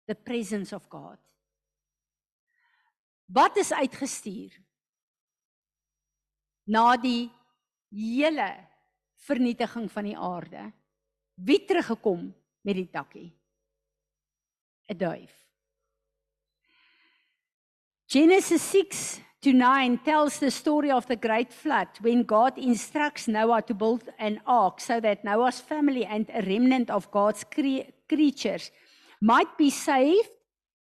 the 0.08 0.14
presence 0.14 0.72
of 0.72 0.88
God. 0.90 1.18
Wat 3.32 3.56
is 3.56 3.72
uitgestuur? 3.72 4.58
Na 6.66 6.96
die 6.96 7.30
hele 7.94 8.50
vernietiging 9.22 9.86
van 9.90 10.08
die 10.10 10.18
aarde. 10.18 10.66
Wie 11.34 11.62
teruggekom 11.64 12.26
met 12.66 12.76
die 12.76 12.90
takkie? 12.90 13.30
'n 14.89 14.97
Duif. 14.97 15.30
Genesis 18.09 18.62
6 18.62 19.20
to 19.41 19.53
9 19.53 19.99
tells 20.05 20.39
the 20.39 20.51
story 20.51 20.91
of 20.91 21.07
the 21.07 21.16
great 21.16 21.53
flood 21.53 21.89
when 22.01 22.24
God 22.24 22.59
instructs 22.59 23.26
Noah 23.26 23.62
to 23.62 23.74
build 23.74 24.09
an 24.18 24.41
ark 24.47 24.80
so 24.80 25.01
that 25.01 25.24
Noah's 25.24 25.61
family 25.61 26.05
and 26.05 26.28
a 26.28 26.43
remnant 26.43 26.91
of 26.91 27.11
God's 27.11 27.45
cre 27.45 27.89
creatures 28.09 28.70
might 29.20 29.57
be 29.57 29.70
saved 29.70 30.28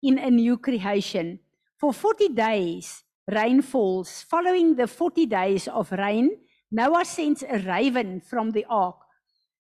in 0.03 0.19
a 0.19 0.31
new 0.31 0.57
creation. 0.57 1.41
For 1.77 1.93
40 1.93 2.29
days 2.29 3.03
rain 3.27 3.61
falls. 3.63 4.23
Following 4.23 4.77
the 4.77 4.87
40 4.87 5.27
days 5.27 5.69
of 5.69 5.91
rain, 5.93 6.39
Noah 6.71 7.05
sends 7.05 7.43
a 7.43 7.59
raven 7.59 8.21
from 8.21 8.51
the 8.53 8.65
ark 8.69 8.97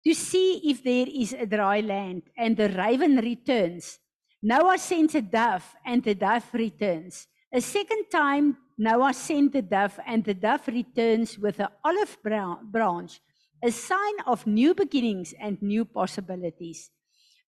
to 0.05 0.13
see 0.13 0.61
if 0.69 0.84
there 0.84 1.07
is 1.07 1.34
a 1.34 1.45
dry 1.45 1.82
land, 1.82 2.23
and 2.38 2.55
the 2.55 2.69
raven 2.69 3.17
returns. 3.17 3.99
Noah 4.47 4.77
sends 4.77 5.13
a 5.13 5.21
dove, 5.21 5.75
and 5.83 6.01
the 6.01 6.15
dove 6.15 6.45
returns. 6.53 7.27
A 7.51 7.59
second 7.59 8.05
time, 8.09 8.55
Noah 8.77 9.13
sent 9.13 9.51
the 9.51 9.61
dove, 9.61 9.99
and 10.07 10.23
the 10.23 10.33
dove 10.33 10.65
returns 10.69 11.37
with 11.37 11.59
an 11.59 11.67
olive 11.83 12.17
branch, 12.23 13.19
a 13.61 13.69
sign 13.69 14.13
of 14.25 14.47
new 14.47 14.73
beginnings 14.73 15.33
and 15.37 15.61
new 15.61 15.83
possibilities. 15.83 16.89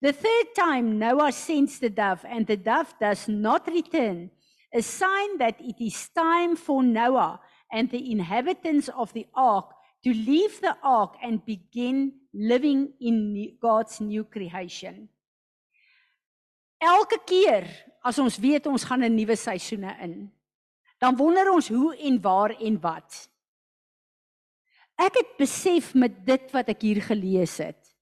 The 0.01 0.11
third 0.11 0.47
time, 0.53 0.99
Noah 0.99 1.31
sends 1.31 1.79
the 1.79 1.89
dove, 1.89 2.25
and 2.27 2.45
the 2.45 2.57
dove 2.57 2.93
does 2.99 3.29
not 3.29 3.65
return, 3.67 4.29
a 4.73 4.81
sign 4.81 5.37
that 5.37 5.55
it 5.61 5.81
is 5.81 6.09
time 6.09 6.57
for 6.57 6.83
Noah 6.83 7.39
and 7.71 7.89
the 7.89 8.11
inhabitants 8.11 8.89
of 8.89 9.13
the 9.13 9.25
ark 9.33 9.71
to 10.03 10.13
leave 10.13 10.59
the 10.59 10.75
ark 10.83 11.15
and 11.23 11.45
begin 11.45 12.11
living 12.33 12.91
in 12.99 13.55
God's 13.61 14.01
new 14.01 14.25
creation. 14.25 15.07
Elke 16.79 17.19
keer 17.27 17.67
as 18.01 18.19
ons 18.23 18.37
weet 18.39 18.67
ons 18.71 18.83
gaan 18.83 19.03
'n 19.03 19.15
nuwe 19.15 19.35
seisoene 19.35 19.95
in, 20.01 20.31
dan 20.97 21.15
wonder 21.15 21.51
ons 21.51 21.67
hoe 21.67 21.95
en 21.95 22.21
waar 22.21 22.55
en 22.55 22.79
wat. 22.79 23.29
Ek 24.95 25.15
het 25.15 25.37
besef 25.37 25.93
met 25.93 26.25
dit 26.25 26.51
wat 26.51 26.69
ek 26.69 26.81
hier 26.81 27.01
gelees 27.01 27.57
het. 27.57 27.95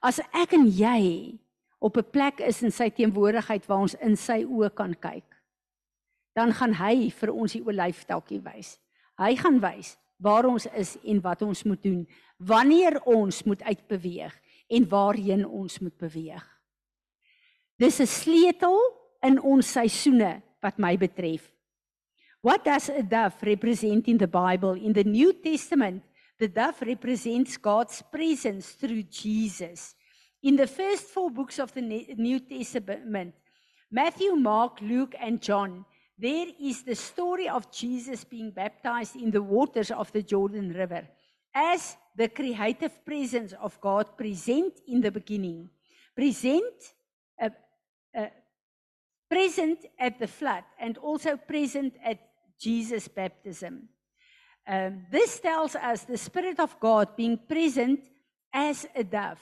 As 0.00 0.20
ek 0.32 0.52
en 0.52 0.66
jy 0.66 1.38
op 1.80 1.96
'n 1.96 2.10
plek 2.10 2.40
is 2.40 2.62
in 2.62 2.70
sy 2.70 2.90
teenwoordigheid 2.90 3.66
waar 3.66 3.80
ons 3.80 3.94
in 3.94 4.16
sy 4.16 4.44
oë 4.44 4.74
kan 4.74 4.94
kyk, 4.94 5.28
dan 6.34 6.52
gaan 6.52 6.72
hy 6.72 7.10
vir 7.10 7.32
ons 7.32 7.52
die 7.52 7.64
olyfteltjie 7.64 8.40
wys. 8.40 8.78
Hy 9.18 9.36
gaan 9.36 9.60
wys 9.60 9.98
waar 10.18 10.46
ons 10.46 10.66
is 10.66 10.96
en 11.04 11.20
wat 11.20 11.42
ons 11.42 11.64
moet 11.64 11.82
doen, 11.82 12.08
wanneer 12.38 13.02
ons 13.06 13.44
moet 13.44 13.62
uitbeweeg 13.62 14.40
en 14.68 14.88
waarheen 14.88 15.46
ons 15.46 15.78
moet 15.78 15.98
beweeg. 15.98 16.57
Dis 17.78 18.00
'n 18.00 18.06
sleutel 18.06 18.78
in 19.22 19.38
ons 19.38 19.66
seisoene 19.66 20.42
wat 20.60 20.78
my 20.78 20.96
betref. 20.96 21.46
What 22.42 22.64
does 22.64 22.88
a 22.88 23.02
dove 23.02 23.38
represent 23.42 24.08
in 24.08 24.18
the 24.18 24.26
Bible? 24.26 24.74
In 24.74 24.92
the 24.92 25.04
New 25.04 25.32
Testament, 25.32 26.02
the 26.38 26.48
dove 26.48 26.82
represents 26.82 27.56
God's 27.56 28.02
presence 28.02 28.72
through 28.72 29.02
Jesus. 29.04 29.94
In 30.42 30.56
the 30.56 30.66
first 30.66 31.04
four 31.10 31.30
books 31.30 31.58
of 31.58 31.72
the 31.72 31.82
New 31.82 32.40
Testament, 32.40 33.34
Matthew, 33.90 34.34
Mark, 34.34 34.80
Luke 34.80 35.14
and 35.18 35.40
John, 35.40 35.84
there 36.18 36.48
is 36.60 36.82
the 36.82 36.94
story 36.94 37.48
of 37.48 37.70
Jesus 37.70 38.24
being 38.24 38.50
baptized 38.50 39.14
in 39.14 39.30
the 39.30 39.42
waters 39.42 39.90
of 39.90 40.10
the 40.10 40.22
Jordan 40.22 40.72
River 40.72 41.06
as 41.54 41.96
the 42.14 42.28
creative 42.28 43.04
presence 43.04 43.52
of 43.52 43.80
God 43.80 44.16
present 44.16 44.80
in 44.86 45.00
the 45.00 45.10
beginning, 45.10 45.70
present, 46.14 46.94
uh, 48.16 48.26
present 49.30 49.84
at 49.98 50.18
the 50.18 50.26
flood, 50.26 50.64
and 50.78 50.98
also 50.98 51.36
present 51.36 51.94
at 52.04 52.18
Jesus' 52.58 53.08
baptism. 53.08 53.88
Um, 54.66 55.06
this 55.10 55.40
tells 55.40 55.76
us 55.76 56.04
the 56.04 56.18
Spirit 56.18 56.60
of 56.60 56.78
God 56.80 57.16
being 57.16 57.38
present 57.48 58.00
as 58.52 58.86
a 58.94 59.04
dove 59.04 59.38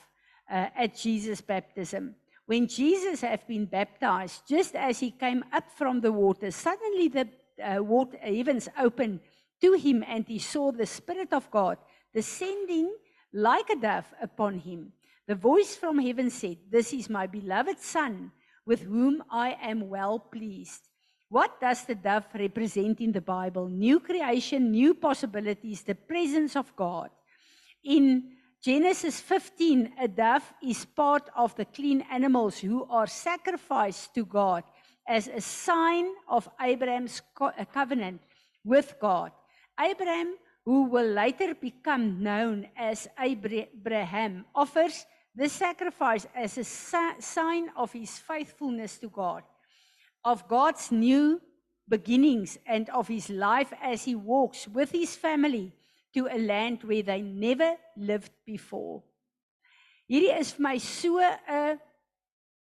uh, 0.51 0.69
at 0.77 0.97
Jesus' 0.97 1.41
baptism. 1.41 2.15
When 2.47 2.69
Jesus 2.69 3.23
had 3.23 3.47
been 3.49 3.67
baptized, 3.67 4.43
just 4.49 4.77
as 4.77 5.01
he 5.01 5.11
came 5.11 5.45
up 5.53 5.71
from 5.73 6.01
the 6.01 6.13
water, 6.13 6.51
suddenly 6.53 7.09
the 7.09 7.29
uh, 7.61 7.83
water, 7.83 8.17
heavens 8.19 8.69
opened 8.79 9.21
to 9.61 9.73
him, 9.73 10.05
and 10.07 10.27
he 10.29 10.39
saw 10.39 10.71
the 10.71 10.87
Spirit 10.87 11.33
of 11.33 11.51
God 11.51 11.79
descending 12.15 12.95
like 13.33 13.69
a 13.71 13.77
dove 13.77 14.13
upon 14.23 14.59
him. 14.59 14.93
The 15.27 15.35
voice 15.35 15.75
from 15.75 15.99
heaven 15.99 16.31
said, 16.31 16.59
This 16.71 16.93
is 16.93 17.11
my 17.11 17.27
beloved 17.27 17.81
Son, 17.81 18.31
with 18.67 18.83
whom 18.83 19.23
I 19.31 19.57
am 19.63 19.89
well 19.89 20.19
pleased. 20.19 20.83
What 21.29 21.61
does 21.61 21.85
the 21.85 21.95
dove 21.95 22.27
represent 22.35 23.01
in 23.01 23.13
the 23.13 23.21
Bible? 23.21 23.69
New 23.69 24.01
creation, 24.01 24.71
new 24.71 24.95
possibilities, 24.95 25.83
the 25.83 25.95
presence 25.95 26.57
of 26.57 26.75
God. 26.77 27.11
In 27.85 28.37
Genesis 28.63 29.21
15, 29.21 29.93
a 30.01 30.09
dove 30.09 30.53
is 30.63 30.85
part 30.85 31.29
of 31.37 31.55
the 31.57 31.65
clean 31.65 32.05
animals 32.11 32.59
who 32.59 32.85
are 32.85 33.07
sacrificed 33.07 34.15
to 34.15 34.25
God 34.25 34.65
as 35.07 35.29
a 35.29 35.41
sign 35.41 36.07
of 36.29 36.49
Abraham's 36.61 37.23
co- 37.35 37.53
uh, 37.59 37.65
covenant 37.65 38.21
with 38.65 38.95
God. 39.01 39.31
Abraham, 39.79 40.35
who 40.65 40.85
will 40.85 41.07
later 41.07 41.55
become 41.55 42.23
known 42.23 42.67
as 42.77 43.07
Abraham, 43.21 44.45
offers 44.55 45.07
the 45.37 45.49
sacrifice 45.49 46.27
as 46.35 46.57
a 46.59 46.65
si- 46.65 47.21
sign 47.21 47.71
of 47.77 47.93
his 47.93 48.19
faithfulness 48.19 48.99
to 48.99 49.09
God, 49.09 49.43
of 50.25 50.49
God's 50.49 50.91
new 50.91 51.41
beginnings, 51.89 52.59
and 52.67 52.89
of 52.91 53.07
his 53.07 53.29
life 53.31 53.73
as 53.83 54.05
he 54.05 54.15
walks 54.15 54.67
with 54.67 54.91
his 54.91 55.15
family 55.15 55.73
to 56.15 56.27
a 56.27 56.39
land 56.39 56.83
where 56.83 57.03
they 57.03 57.21
never 57.21 57.77
lived 57.97 58.33
before. 58.47 59.03
Hierdie 60.11 60.39
is 60.39 60.53
vir 60.55 60.63
my 60.63 60.79
so 60.79 61.19
'n 61.19 61.79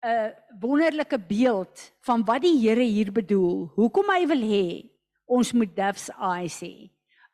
'n 0.02 0.34
wonderlike 0.60 1.18
beeld 1.18 1.92
van 2.00 2.24
wat 2.24 2.42
die 2.42 2.58
Here 2.58 2.82
hier 2.82 3.12
bedoel. 3.12 3.70
Hoekom 3.74 4.10
hy 4.10 4.26
wil 4.26 4.42
hê 4.42 4.90
ons 5.26 5.52
moet 5.52 5.76
doves 5.76 6.10
eyes 6.10 6.60
hê. 6.60 6.90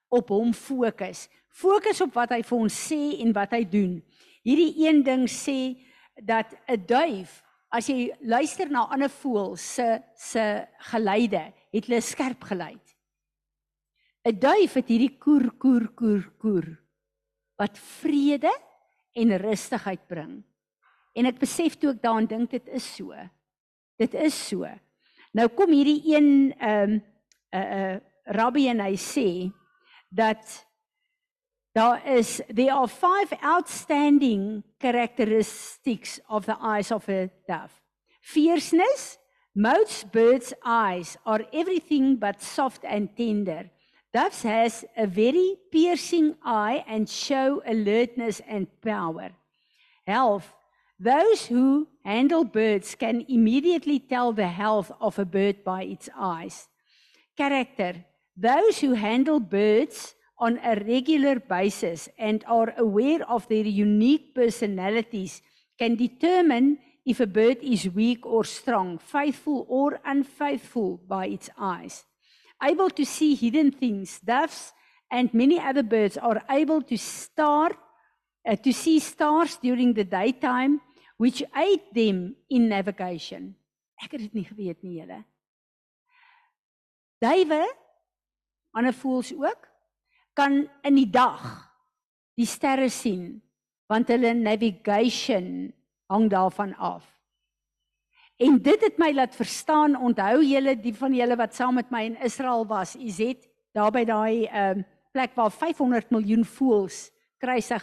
Op 0.09 0.29
hom 0.29 0.53
fokus. 0.53 1.29
Fokus 1.49 2.01
op 2.01 2.15
wat 2.15 2.31
hy 2.31 2.43
vir 2.43 2.59
ons 2.59 2.77
sê 2.89 3.21
en 3.21 3.33
wat 3.33 3.51
hy 3.53 3.65
doen. 3.65 4.03
Hierdie 4.43 4.87
een 4.87 5.03
ding 5.07 5.29
sê 5.31 5.79
dat 6.23 6.55
'n 6.69 6.87
duif 6.87 7.43
as 7.71 7.89
jy 7.89 8.13
luister 8.21 8.69
na 8.69 8.87
ander 8.93 9.11
voëls 9.11 9.75
se 9.75 10.03
se 10.15 10.67
geluide, 10.93 11.53
het 11.73 11.87
hulle 11.87 12.01
skerp 12.01 12.45
geluid. 12.45 12.97
'n 14.25 14.39
Duif 14.39 14.75
het 14.75 14.89
hierdie 14.89 15.19
koer 15.19 15.51
koer 15.59 15.89
koer 15.95 16.31
koer 16.39 16.69
wat 17.59 17.79
vrede 17.79 18.53
en 19.15 19.37
rustigheid 19.39 20.07
bring. 20.09 20.43
En 21.15 21.27
ek 21.27 21.39
besef 21.39 21.77
toe 21.77 21.93
ek 21.93 22.03
daaraan 22.03 22.27
dink 22.27 22.51
dit 22.51 22.69
is 22.69 22.87
so. 22.97 23.13
Dit 23.99 24.15
is 24.15 24.35
so. 24.49 24.69
Nou 25.33 25.49
kom 25.49 25.73
hierdie 25.73 26.03
een 26.15 26.53
ehm 26.59 26.91
um, 26.91 27.03
'n 27.53 27.57
uh, 27.57 27.61
'n 27.61 27.95
uh, 27.95 28.01
rabbi 28.25 28.69
en 28.69 28.81
hy 28.81 28.97
sê 28.97 29.53
dat 30.09 30.67
daar 31.73 32.07
is 32.07 32.41
there 32.49 32.73
are 32.73 32.89
five 32.89 33.33
outstanding 33.43 34.65
characteristics 34.79 36.21
of 36.27 36.45
the 36.45 36.57
eyes 36.61 36.91
of 36.91 37.09
a 37.09 37.31
dove. 37.47 37.73
Fierceness, 38.21 39.19
most 39.55 40.11
birds' 40.13 40.55
eyes 40.63 41.17
are 41.25 41.47
everything 41.53 42.17
but 42.17 42.43
soft 42.43 42.85
and 42.85 43.17
tender. 43.17 43.71
Doves 44.13 44.43
has 44.43 44.85
a 44.97 45.07
very 45.07 45.57
piercing 45.71 46.37
eye 46.43 46.85
and 46.87 47.09
show 47.09 47.63
alertness 47.67 48.41
and 48.47 48.67
power. 48.83 49.31
Health. 50.07 50.53
Those 51.01 51.47
who 51.47 51.89
handle 52.05 52.45
birds 52.45 52.95
can 52.95 53.25
immediately 53.29 53.99
tell 53.99 54.33
the 54.33 54.49
health 54.49 54.93
of 55.01 55.19
a 55.19 55.25
bird 55.25 55.65
by 55.65 55.85
its 55.85 56.09
eyes. 56.17 56.69
Character. 57.37 58.05
Those 58.37 58.79
who 58.81 58.93
handle 58.93 59.41
birds 59.41 60.15
on 60.43 60.59
a 60.59 60.75
regular 60.83 61.39
basis 61.39 62.09
and 62.19 62.43
are 62.51 62.75
aware 62.77 63.23
of 63.31 63.47
their 63.47 63.65
unique 63.65 64.35
personalities 64.35 65.41
can 65.79 65.95
determine 65.95 66.79
if 67.07 67.21
a 67.21 67.27
bird 67.27 67.59
is 67.63 67.89
weak 67.95 68.27
or 68.27 68.45
strong, 68.45 68.99
faithful 68.99 69.67
or 69.69 70.01
unfaithful 70.05 70.99
by 71.07 71.27
its 71.27 71.49
eyes 71.55 72.05
able 72.63 72.91
to 72.91 73.05
see 73.05 73.35
hidden 73.35 73.71
things. 73.71 74.21
Doves 74.21 74.73
and 75.11 75.33
many 75.35 75.59
other 75.59 75.83
birds 75.83 76.17
are 76.17 76.43
able 76.49 76.83
to 76.83 76.97
star 76.97 77.73
uh, 78.47 78.57
to 78.57 78.73
see 78.73 78.99
stars 78.99 79.59
during 79.63 79.93
the 79.93 80.05
daytime 80.05 80.81
which 81.17 81.43
aid 81.57 81.81
them 81.95 82.35
in 82.51 82.69
navigation. 82.69 83.55
Ek 84.03 84.17
het 84.17 84.25
dit 84.25 84.35
nie 84.35 84.47
geweet 84.47 84.81
nie 84.83 84.99
julle. 84.99 85.21
Duwe 87.23 87.63
ander 88.75 88.95
voels 88.97 89.31
ook 89.37 89.69
kan 90.35 90.63
in 90.83 90.97
die 90.97 91.11
dag 91.11 91.43
die 92.39 92.49
sterre 92.49 92.89
sien 92.91 93.41
want 93.93 94.09
hulle 94.09 94.33
navigation 94.35 95.73
hang 96.09 96.31
daarvan 96.33 96.73
af. 96.81 97.05
En 98.41 98.57
dit 98.63 98.81
het 98.81 98.97
my 98.99 99.13
laat 99.13 99.35
verstaan, 99.37 99.97
onthou 99.97 100.41
julle 100.45 100.75
die 100.81 100.95
van 100.97 101.13
julle 101.15 101.37
wat 101.37 101.55
saam 101.55 101.77
met 101.77 101.91
my 101.93 102.07
in 102.09 102.17
Israel 102.25 102.65
was, 102.67 102.97
Izet, 102.97 103.45
daar 103.77 103.93
by 103.93 104.05
daai 104.09 104.47
ehm 104.47 104.83
um, 104.83 104.85
plek 105.13 105.35
waar 105.37 105.53
500 105.53 106.09
miljoen 106.11 106.45
voëls 106.45 107.11
kruisig 107.37 107.83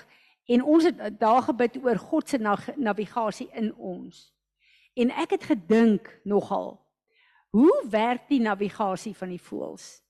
en 0.49 0.63
ons 0.65 0.87
het 0.87 1.19
daar 1.19 1.43
gebid 1.45 1.75
oor 1.83 1.99
God 2.01 2.29
se 2.29 2.39
navigasie 2.75 3.49
in 3.53 3.69
ons. 3.75 4.31
En 4.97 5.11
ek 5.13 5.35
het 5.37 5.43
gedink 5.51 6.09
nogal, 6.23 6.79
hoe 7.53 7.85
werk 7.89 8.25
die 8.29 8.41
navigasie 8.41 9.13
van 9.15 9.29
die 9.29 9.41
voëls? 9.41 10.01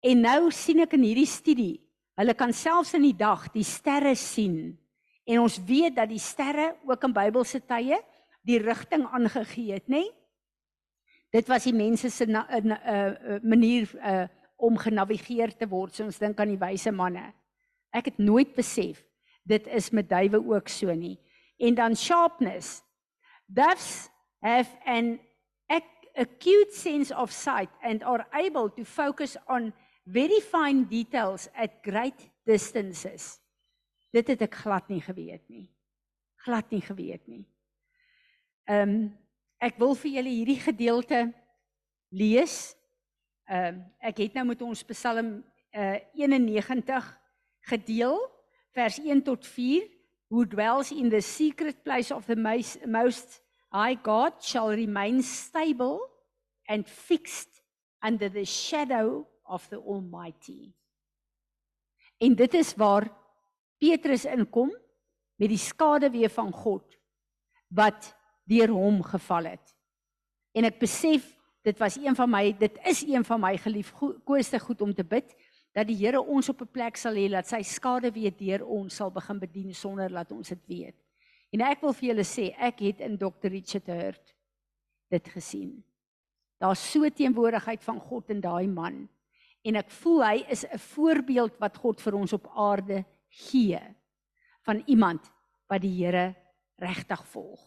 En 0.00 0.20
nou 0.22 0.50
sien 0.54 0.84
ek 0.84 0.94
in 0.94 1.06
hierdie 1.08 1.28
studie, 1.28 1.78
hulle 2.18 2.34
kan 2.38 2.52
selfs 2.54 2.94
in 2.94 3.06
die 3.06 3.16
dag 3.16 3.48
die 3.54 3.66
sterre 3.66 4.14
sien. 4.18 4.76
En 5.28 5.42
ons 5.42 5.58
weet 5.66 5.96
dat 5.96 6.10
die 6.10 6.22
sterre 6.22 6.72
ook 6.86 7.04
in 7.04 7.14
Bybelse 7.16 7.60
tye 7.66 7.98
die 8.46 8.60
rigting 8.62 9.04
aangegee 9.10 9.74
het, 9.76 9.88
nê? 9.90 10.06
Nee? 10.06 10.14
Dit 11.34 11.48
was 11.50 11.66
die 11.68 11.76
mense 11.76 12.08
se 12.10 12.24
'n 12.24 12.36
uh, 12.36 12.72
uh, 12.72 13.42
manier 13.42 13.90
uh, 14.00 14.24
om 14.56 14.78
genavigeer 14.78 15.52
te 15.56 15.68
word. 15.68 15.94
So 15.94 16.04
ons 16.04 16.18
dink 16.18 16.40
aan 16.40 16.48
die 16.48 16.58
wyse 16.58 16.90
manne. 16.90 17.34
Ek 17.92 18.04
het 18.04 18.18
nooit 18.18 18.54
besef 18.54 19.04
dit 19.44 19.66
is 19.66 19.90
met 19.90 20.08
duwe 20.08 20.40
ook 20.54 20.68
so 20.68 20.92
nie. 20.94 21.18
En 21.58 21.74
dan 21.74 21.96
sharpness. 21.96 22.82
Doves 23.46 24.08
have 24.40 24.70
an 24.84 25.18
acute 26.18 26.74
sense 26.74 27.14
of 27.14 27.30
sight 27.30 27.70
and 27.82 28.02
are 28.02 28.26
able 28.32 28.68
to 28.70 28.84
focus 28.84 29.36
on 29.46 29.72
very 30.08 30.40
fine 30.40 30.84
details 30.88 31.48
at 31.54 31.82
great 31.82 32.30
distances. 32.46 33.36
Dit 34.12 34.30
het 34.32 34.42
ek 34.46 34.56
glad 34.64 34.88
nie 34.88 35.02
geweet 35.04 35.44
nie. 35.52 35.66
Glad 36.46 36.70
nie 36.72 36.82
geweet 36.84 37.26
nie. 37.28 37.44
Ehm 38.68 38.94
um, 38.94 39.00
ek 39.58 39.74
wil 39.82 39.96
vir 39.98 40.12
julle 40.20 40.30
hierdie 40.30 40.60
gedeelte 40.62 41.20
lees. 42.14 42.56
Ehm 43.50 43.80
um, 43.80 43.84
ek 44.00 44.24
het 44.24 44.38
nou 44.38 44.46
met 44.52 44.62
ons 44.64 44.84
Psalm 44.92 45.32
uh, 45.38 45.44
eh, 45.78 46.00
91 46.16 47.08
gedeel 47.68 48.16
vers 48.72 48.98
1 49.02 49.22
tot 49.26 49.44
4 49.44 49.88
who 50.28 50.44
dwells 50.44 50.92
in 50.92 51.10
the 51.10 51.20
secret 51.20 51.82
place 51.84 52.14
of 52.14 52.24
the 52.26 52.36
most, 52.36 52.86
most 52.86 53.40
high 53.72 53.96
God 54.02 54.40
shall 54.40 54.70
remain 54.70 55.22
stable 55.22 56.00
and 56.68 56.88
fixed 56.88 57.60
under 58.00 58.28
the 58.28 58.44
shadow 58.44 59.26
of 59.48 59.68
the 59.68 59.78
almighty. 59.80 60.72
En 62.18 62.34
dit 62.34 62.54
is 62.54 62.74
waar 62.74 63.08
Petrus 63.78 64.24
inkom 64.24 64.70
met 65.38 65.52
die 65.52 65.60
skaduwee 65.60 66.28
van 66.28 66.52
God 66.52 66.96
wat 67.68 68.12
deur 68.48 68.72
hom 68.74 69.02
geval 69.06 69.52
het. 69.54 69.74
En 70.56 70.66
ek 70.66 70.80
besef 70.80 71.26
dit 71.66 71.78
was 71.78 71.98
een 72.00 72.16
van 72.16 72.30
my 72.30 72.44
dit 72.58 72.78
is 72.88 73.04
een 73.06 73.24
van 73.24 73.40
my 73.40 73.54
geliefkoeste 73.60 74.58
goed 74.62 74.82
om 74.82 74.94
te 74.94 75.04
bid 75.04 75.34
dat 75.76 75.86
die 75.86 75.98
Here 75.98 76.20
ons 76.20 76.48
op 76.48 76.62
'n 76.62 76.72
plek 76.72 76.96
sal 76.96 77.14
hê 77.14 77.28
dat 77.30 77.46
sy 77.46 77.62
skade 77.62 78.10
weer 78.10 78.34
deur 78.36 78.64
ons 78.66 78.94
sal 78.94 79.10
begin 79.10 79.38
bedien 79.38 79.74
sonder 79.74 80.08
dat 80.08 80.32
ons 80.32 80.48
dit 80.48 80.66
weet. 80.66 80.96
En 81.52 81.60
ek 81.60 81.80
wil 81.80 81.92
vir 81.92 82.08
julle 82.08 82.24
sê 82.24 82.54
ek 82.58 82.80
het 82.80 83.00
in 83.00 83.18
Dr 83.18 83.48
Richard 83.48 83.86
Hurt 83.86 84.34
dit 85.10 85.28
gesien. 85.28 85.84
Daar's 86.58 86.82
so 86.92 87.08
teenwoordigheid 87.08 87.84
van 87.84 88.00
God 88.00 88.30
in 88.30 88.40
daai 88.40 88.66
man 88.66 89.08
en 89.62 89.76
ek 89.80 89.90
voel 89.90 90.22
hy 90.24 90.36
is 90.48 90.64
'n 90.64 90.78
voorbeeld 90.78 91.58
wat 91.58 91.76
God 91.76 92.00
vir 92.00 92.14
ons 92.14 92.32
op 92.32 92.46
aarde 92.54 93.04
gee 93.28 93.80
van 94.62 94.82
iemand 94.86 95.32
wat 95.68 95.82
die 95.82 96.04
Here 96.04 96.34
regtig 96.76 97.26
volg. 97.26 97.60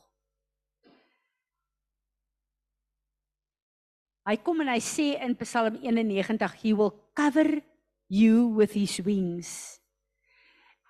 Hy 4.26 4.38
kom 4.38 4.62
en 4.62 4.70
hy 4.70 4.80
sê 4.80 5.18
in 5.20 5.36
Psalm 5.42 5.80
91 5.82 6.62
he 6.62 6.74
will 6.74 6.94
cover 7.18 7.62
you 8.08 8.54
with 8.56 8.74
his 8.74 9.00
wings. 9.02 9.80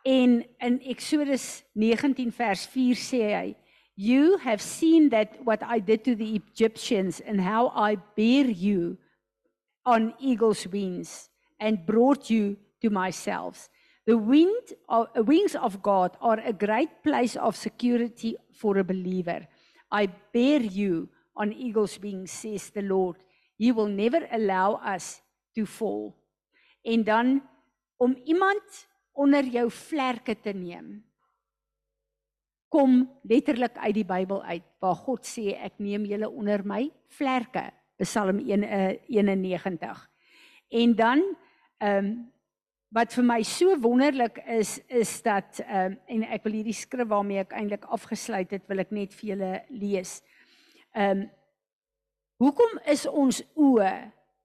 En 0.03 0.41
in 0.59 0.79
Exodus 0.81 1.63
19 1.73 2.31
vers 2.31 2.65
4 2.67 2.95
sê 2.95 3.23
hy 3.35 3.55
You 3.95 4.37
have 4.37 4.61
seen 4.63 5.09
that 5.09 5.35
what 5.43 5.61
I 5.61 5.79
did 5.79 6.03
to 6.05 6.15
the 6.15 6.35
Egyptians 6.35 7.21
and 7.21 7.39
how 7.41 7.69
I 7.75 7.97
bear 8.15 8.49
you 8.49 8.97
on 9.86 10.13
eagle's 10.19 10.67
wings 10.67 11.29
and 11.59 11.86
brought 11.86 12.29
you 12.29 12.57
to 12.82 12.89
myself. 12.89 13.69
The 14.05 14.17
wind 14.17 14.73
of, 14.89 15.07
uh, 15.15 15.23
wings 15.23 15.55
of 15.55 15.82
God 15.82 16.17
are 16.21 16.39
a 16.39 16.53
great 16.53 17.03
place 17.03 17.36
of 17.36 17.55
security 17.55 18.36
for 18.53 18.77
a 18.77 18.84
believer. 18.84 19.47
I 19.91 20.07
bear 20.07 20.61
you 20.61 21.09
on 21.36 21.53
eagle's 21.53 21.99
wings, 21.99 22.32
says 22.32 22.69
the 22.71 22.82
Lord. 22.82 23.17
He 23.57 23.71
will 23.71 23.88
never 23.88 24.27
allow 24.32 24.82
us 24.84 25.21
to 25.55 25.65
fall. 25.65 26.15
En 26.84 27.03
dan 27.03 27.41
om 27.97 28.17
iemand 28.25 28.88
onder 29.13 29.43
jou 29.45 29.69
vlerke 29.69 30.36
te 30.41 30.53
neem 30.53 31.03
kom 32.71 33.03
letterlik 33.27 33.75
uit 33.77 33.95
die 33.99 34.07
Bybel 34.07 34.39
uit 34.47 34.65
waar 34.79 34.95
God 34.95 35.27
sê 35.27 35.51
ek 35.59 35.77
neem 35.84 36.05
julle 36.07 36.29
onder 36.29 36.63
my 36.63 36.86
vlerke 37.11 37.67
Psalm 38.03 38.39
1 38.39 38.63
uh, 38.63 38.91
91 39.07 40.09
en 40.69 40.95
dan 40.95 41.23
ehm 41.81 42.05
um, 42.05 42.13
wat 42.91 43.13
vir 43.15 43.23
my 43.23 43.39
so 43.47 43.71
wonderlik 43.79 44.41
is 44.51 44.75
is 44.91 45.13
dat 45.23 45.61
ehm 45.63 45.93
um, 45.93 45.99
en 46.07 46.23
ek 46.35 46.43
wil 46.43 46.57
hierdie 46.59 46.75
skrif 46.75 47.07
waarmee 47.07 47.39
ek 47.39 47.53
eintlik 47.55 47.85
afgesluit 47.87 48.51
het 48.51 48.67
wil 48.67 48.83
ek 48.83 48.91
net 48.91 49.13
vir 49.15 49.29
julle 49.33 49.51
lees. 49.69 50.17
Ehm 50.91 51.23
um, 51.23 51.29
hoekom 52.41 52.79
is 52.89 53.05
ons 53.05 53.43
oë 53.55 53.93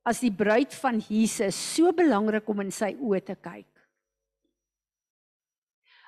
as 0.06 0.20
die 0.22 0.30
bruid 0.30 0.74
van 0.78 1.00
Jesus 1.02 1.56
so 1.74 1.90
belangrik 1.92 2.48
om 2.48 2.60
in 2.62 2.70
sy 2.70 2.92
oë 2.94 3.22
te 3.26 3.34
kyk? 3.34 3.72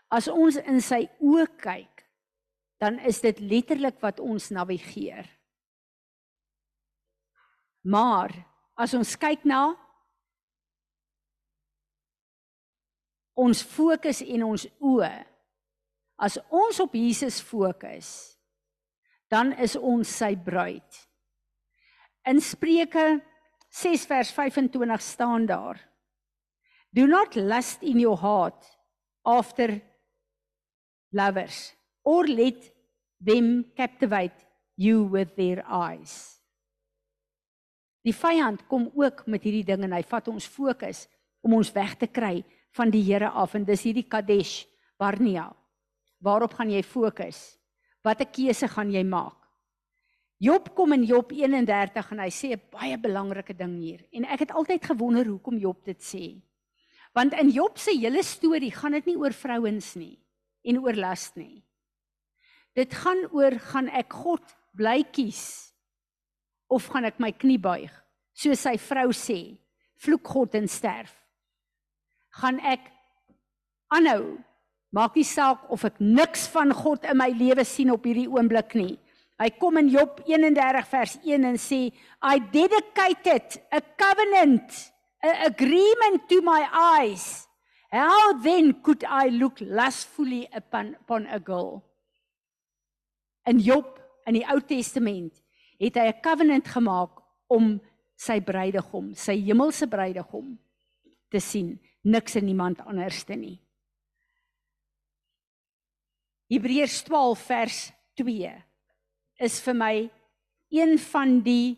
As 0.08 0.28
ons 0.28 0.56
in 0.62 0.80
sy 0.80 1.08
oë 1.20 1.48
kyk, 1.60 2.04
dan 2.80 3.00
is 3.04 3.18
dit 3.20 3.40
letterlik 3.40 3.98
wat 4.00 4.20
ons 4.22 4.50
navigeer. 4.54 5.26
Maar 7.88 8.34
as 8.76 8.92
ons 8.94 9.16
kyk 9.16 9.46
na 9.48 9.72
ons 13.38 13.62
fokus 13.64 14.20
en 14.26 14.44
ons 14.48 14.64
oë, 14.82 15.12
as 16.18 16.36
ons 16.50 16.80
op 16.82 16.96
Jesus 16.98 17.38
fokus, 17.40 18.10
dan 19.30 19.52
is 19.62 19.76
ons 19.78 20.10
sy 20.10 20.32
bruid. 20.34 20.98
In 22.28 22.42
Spreuke 22.44 23.20
6 23.70 24.06
vers 24.10 24.32
25 24.34 25.04
staan 25.04 25.46
daar: 25.46 25.78
Do 26.92 27.06
not 27.06 27.36
lust 27.36 27.82
in 27.82 28.00
your 28.02 28.18
heart 28.18 28.66
after 29.24 29.80
lovers 31.12 31.72
or 32.04 32.26
let 32.26 32.72
them 33.20 33.64
captivate 33.76 34.44
you 34.76 35.04
with 35.04 35.36
their 35.36 35.64
eyes. 35.64 36.37
Die 38.08 38.14
vyand 38.16 38.62
kom 38.70 38.86
ook 38.96 39.26
met 39.28 39.44
hierdie 39.44 39.66
ding 39.68 39.82
en 39.84 39.92
hy 39.92 40.00
vat 40.08 40.28
ons 40.32 40.46
fokus 40.48 41.04
om 41.44 41.58
ons 41.58 41.70
weg 41.74 41.92
te 42.00 42.08
kry 42.08 42.40
van 42.78 42.92
die 42.92 43.02
Here 43.04 43.28
af 43.36 43.52
en 43.58 43.66
dis 43.68 43.84
hierdie 43.84 44.06
Kadesh 44.08 44.62
Barnea. 44.96 45.50
Waarop 46.24 46.56
gaan 46.56 46.72
jy 46.72 46.80
fokus? 46.86 47.58
Watter 48.02 48.30
keuse 48.32 48.68
gaan 48.72 48.94
jy 48.94 49.04
maak? 49.04 49.36
Job 50.40 50.70
kom 50.78 50.94
in 50.94 51.04
Job 51.04 51.34
31 51.34 52.12
en 52.14 52.22
hy 52.22 52.30
sê 52.30 52.54
'n 52.54 52.62
baie 52.72 52.96
belangrike 52.96 53.52
ding 53.52 53.76
hier 53.76 54.00
en 54.12 54.24
ek 54.24 54.40
het 54.40 54.52
altyd 54.52 54.82
gewonder 54.84 55.26
hoekom 55.26 55.58
Job 55.58 55.84
dit 55.84 56.00
sê. 56.00 56.40
Want 57.12 57.34
in 57.34 57.50
Job 57.50 57.76
se 57.76 57.90
hele 57.90 58.22
storie 58.22 58.70
gaan 58.70 58.92
dit 58.92 59.06
nie 59.06 59.16
oor 59.16 59.32
vrouens 59.32 59.96
nie 59.96 60.18
en 60.64 60.78
oor 60.78 60.94
las 60.94 61.36
nie. 61.36 61.62
Dit 62.74 62.94
gaan 62.94 63.26
oor 63.32 63.58
gaan 63.58 63.88
ek 63.88 64.12
God 64.12 64.42
bly 64.72 65.04
kies 65.12 65.67
of 66.70 66.88
gaan 66.92 67.08
ek 67.08 67.20
my 67.22 67.32
knie 67.32 67.60
buig 67.60 67.92
soos 68.38 68.60
sy 68.62 68.76
vrou 68.78 69.10
sê 69.16 69.38
vloek 70.04 70.28
God 70.30 70.54
en 70.54 70.68
sterf. 70.70 71.10
Gaan 72.38 72.60
ek 72.62 72.84
aanhou 73.94 74.36
maak 74.94 75.16
nie 75.18 75.26
saak 75.26 75.66
of 75.74 75.84
ek 75.88 75.98
niks 75.98 76.46
van 76.52 76.70
God 76.76 77.08
in 77.08 77.18
my 77.18 77.28
lewe 77.34 77.64
sien 77.66 77.90
op 77.90 78.06
hierdie 78.06 78.28
oomblik 78.30 78.76
nie. 78.78 78.94
Hy 79.38 79.50
kom 79.58 79.78
in 79.80 79.90
Job 79.90 80.22
31 80.26 80.86
vers 80.92 81.18
1 81.24 81.48
en 81.50 81.58
sê 81.58 81.80
I 82.22 82.38
dedicated 82.52 83.58
a 83.72 83.82
covenant 83.82 84.78
a 85.24 85.50
agreement 85.50 86.28
to 86.30 86.40
my 86.46 86.62
eyes. 86.70 87.48
How 87.90 88.34
then 88.38 88.74
could 88.84 89.02
I 89.02 89.30
look 89.32 89.58
lustfully 89.60 90.46
upon, 90.54 90.94
upon 91.00 91.26
a 91.26 91.40
girl? 91.40 91.82
in 93.48 93.58
Job 93.58 93.98
in 94.26 94.36
die 94.36 94.46
Ou 94.52 94.60
Testament 94.60 95.32
het 95.78 95.94
hy 95.96 96.08
'n 96.08 96.22
covenant 96.22 96.68
gemaak 96.68 97.22
om 97.48 97.80
sy 98.16 98.40
bruidegom, 98.40 99.14
sy 99.14 99.36
hemelse 99.46 99.86
bruidegom 99.86 100.58
te 101.30 101.40
sien, 101.40 101.78
niks 102.02 102.36
en 102.36 102.44
niemand 102.44 102.80
anderste 102.80 103.34
nie. 103.34 103.60
Hebreërs 106.48 107.02
12 107.04 107.38
vers 107.38 107.92
2 108.16 108.52
is 109.44 109.60
vir 109.60 109.74
my 109.74 110.10
een 110.72 110.98
van 110.98 111.40
die 111.44 111.76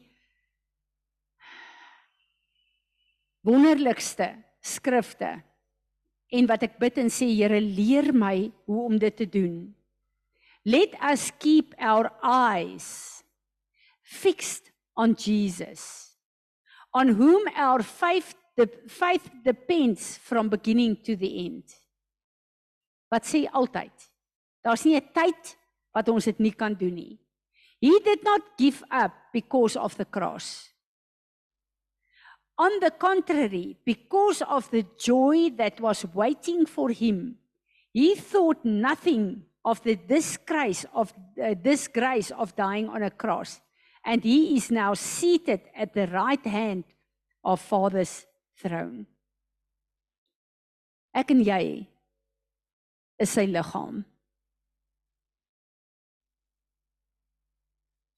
wonderlikste 3.43 4.33
skrifte 4.61 5.43
en 6.31 6.47
wat 6.47 6.63
ek 6.69 6.79
bid 6.79 7.01
en 7.03 7.11
sê 7.11 7.27
Here 7.33 7.61
leer 7.61 8.13
my 8.15 8.51
hoe 8.69 8.85
om 8.87 8.99
dit 9.01 9.17
te 9.17 9.27
doen 9.27 9.75
Let 10.65 10.95
us 11.01 11.31
keep 11.41 11.73
our 11.81 12.11
eyes 12.23 13.25
fixed 14.11 14.73
on 14.97 15.15
Jesus, 15.15 16.17
on 16.93 17.09
whom 17.15 17.47
our 17.55 17.83
faith, 17.83 18.35
the 18.57 18.69
faith 18.89 19.31
depends 19.45 20.19
from 20.19 20.49
beginning 20.49 20.97
to 21.07 21.15
the 21.15 21.47
end. 21.47 21.63
Wat 23.11 23.23
sê 23.23 23.47
altyd? 23.47 23.95
Daar's 24.63 24.85
nie 24.85 24.99
'n 24.99 25.13
tyd 25.15 25.57
wat 25.95 26.09
ons 26.09 26.25
dit 26.25 26.41
nie 26.41 26.53
kan 26.53 26.75
doen 26.75 26.95
nie. 26.95 27.19
He 27.81 27.99
did 28.01 28.23
not 28.25 28.43
give 28.59 28.83
up 28.91 29.13
because 29.33 29.77
of 29.77 29.97
the 29.97 30.05
cross. 30.05 30.69
On 32.59 32.71
the 32.81 32.91
contrary, 32.91 33.79
because 33.85 34.43
of 34.43 34.71
the 34.71 34.85
joy 34.99 35.51
that 35.57 35.81
was 35.81 36.05
waiting 36.15 36.67
for 36.67 36.91
him, 36.91 37.39
he 37.93 38.15
thought 38.15 38.65
nothing 38.65 39.47
of 39.65 39.83
the 39.83 39.97
disgrace 39.97 40.85
of 40.93 41.15
uh, 41.41 41.55
disgrace 41.55 42.31
of 42.33 42.55
dying 42.55 42.89
on 42.89 43.03
a 43.03 43.11
cross 43.11 43.61
and 44.05 44.25
he 44.25 44.57
is 44.57 44.71
now 44.71 44.95
seated 44.95 45.61
at 45.75 45.95
the 45.95 46.07
right 46.09 46.45
hand 46.47 46.85
of 47.45 47.61
father's 47.61 48.27
throne. 48.57 49.07
Ek 51.15 51.33
en 51.35 51.43
jy 51.45 51.87
is 53.21 53.33
sy 53.35 53.47
liggaam. 53.51 54.05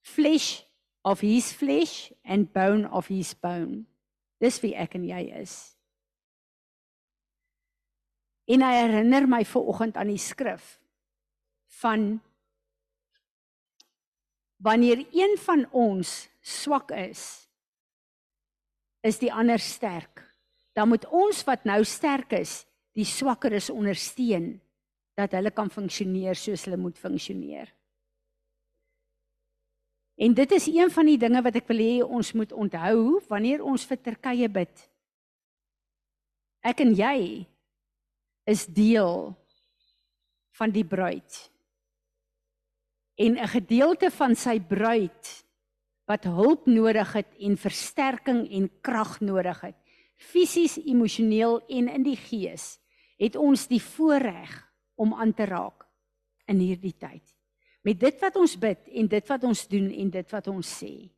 Flesh 0.03 0.64
of 1.05 1.20
his 1.24 1.53
flesh 1.53 2.12
and 2.24 2.53
bone 2.53 2.85
of 2.87 3.09
his 3.09 3.33
bone. 3.35 3.87
Dis 4.43 4.61
wie 4.62 4.74
ek 4.76 4.99
en 4.99 5.07
jy 5.09 5.22
is. 5.41 5.55
En 8.51 8.62
hy 8.62 8.74
herinner 8.76 9.26
my 9.30 9.43
ver 9.49 9.70
oggend 9.72 9.97
aan 9.97 10.11
die 10.12 10.20
skrif 10.20 10.76
van 11.80 12.20
wanneer 14.63 15.07
een 15.11 15.37
van 15.43 15.67
ons 15.71 16.29
swak 16.41 16.91
is 16.95 17.49
is 19.03 19.19
die 19.19 19.33
ander 19.35 19.59
sterk. 19.59 20.23
Dan 20.73 20.89
moet 20.89 21.09
ons 21.11 21.43
wat 21.45 21.65
nou 21.67 21.83
sterk 21.85 22.37
is 22.39 22.63
die 22.95 23.07
swakker 23.09 23.57
is 23.57 23.71
ondersteun 23.73 24.61
dat 25.19 25.35
hulle 25.35 25.51
kan 25.51 25.71
funksioneer 25.73 26.39
soos 26.39 26.65
hulle 26.69 26.79
moet 26.79 26.99
funksioneer. 27.01 27.67
En 30.23 30.35
dit 30.37 30.53
is 30.53 30.69
een 30.71 30.91
van 30.93 31.09
die 31.09 31.19
dinge 31.19 31.43
wat 31.43 31.57
ek 31.59 31.67
wil 31.73 31.83
hê 31.83 31.95
ons 32.05 32.33
moet 32.39 32.53
onthou 32.53 33.19
wanneer 33.33 33.65
ons 33.65 33.87
vir 33.89 33.99
Turkye 33.99 34.49
bid. 34.53 34.85
Ek 36.63 36.85
en 36.85 36.93
jy 36.95 37.43
is 38.47 38.67
deel 38.71 39.33
van 40.61 40.71
die 40.71 40.87
bruid 40.87 41.51
en 43.15 43.39
'n 43.39 43.49
gedeelte 43.49 44.11
van 44.11 44.35
sy 44.35 44.61
bruid 44.61 45.45
wat 46.05 46.25
hulp 46.25 46.67
nodig 46.67 47.13
het 47.13 47.31
en 47.39 47.57
versterking 47.57 48.51
en 48.51 48.71
krag 48.81 49.21
nodig 49.21 49.61
het. 49.61 49.77
Fisies, 50.15 50.79
emosioneel 50.79 51.61
en 51.69 51.89
in 51.89 52.03
die 52.03 52.17
gees 52.17 52.79
het 53.19 53.37
ons 53.37 53.67
die 53.67 53.83
voorreg 53.83 54.53
om 54.95 55.15
aan 55.15 55.35
te 55.35 55.45
raak 55.45 55.87
in 56.47 56.59
hierdie 56.59 56.97
tyd. 56.99 57.23
Met 57.83 58.01
dit 58.01 58.21
wat 58.23 58.37
ons 58.37 58.59
bid 58.59 58.89
en 58.89 59.09
dit 59.09 59.29
wat 59.29 59.45
ons 59.45 59.69
doen 59.69 59.91
en 59.91 60.11
dit 60.11 60.31
wat 60.31 60.49
ons 60.49 60.75
sê. 60.83 61.11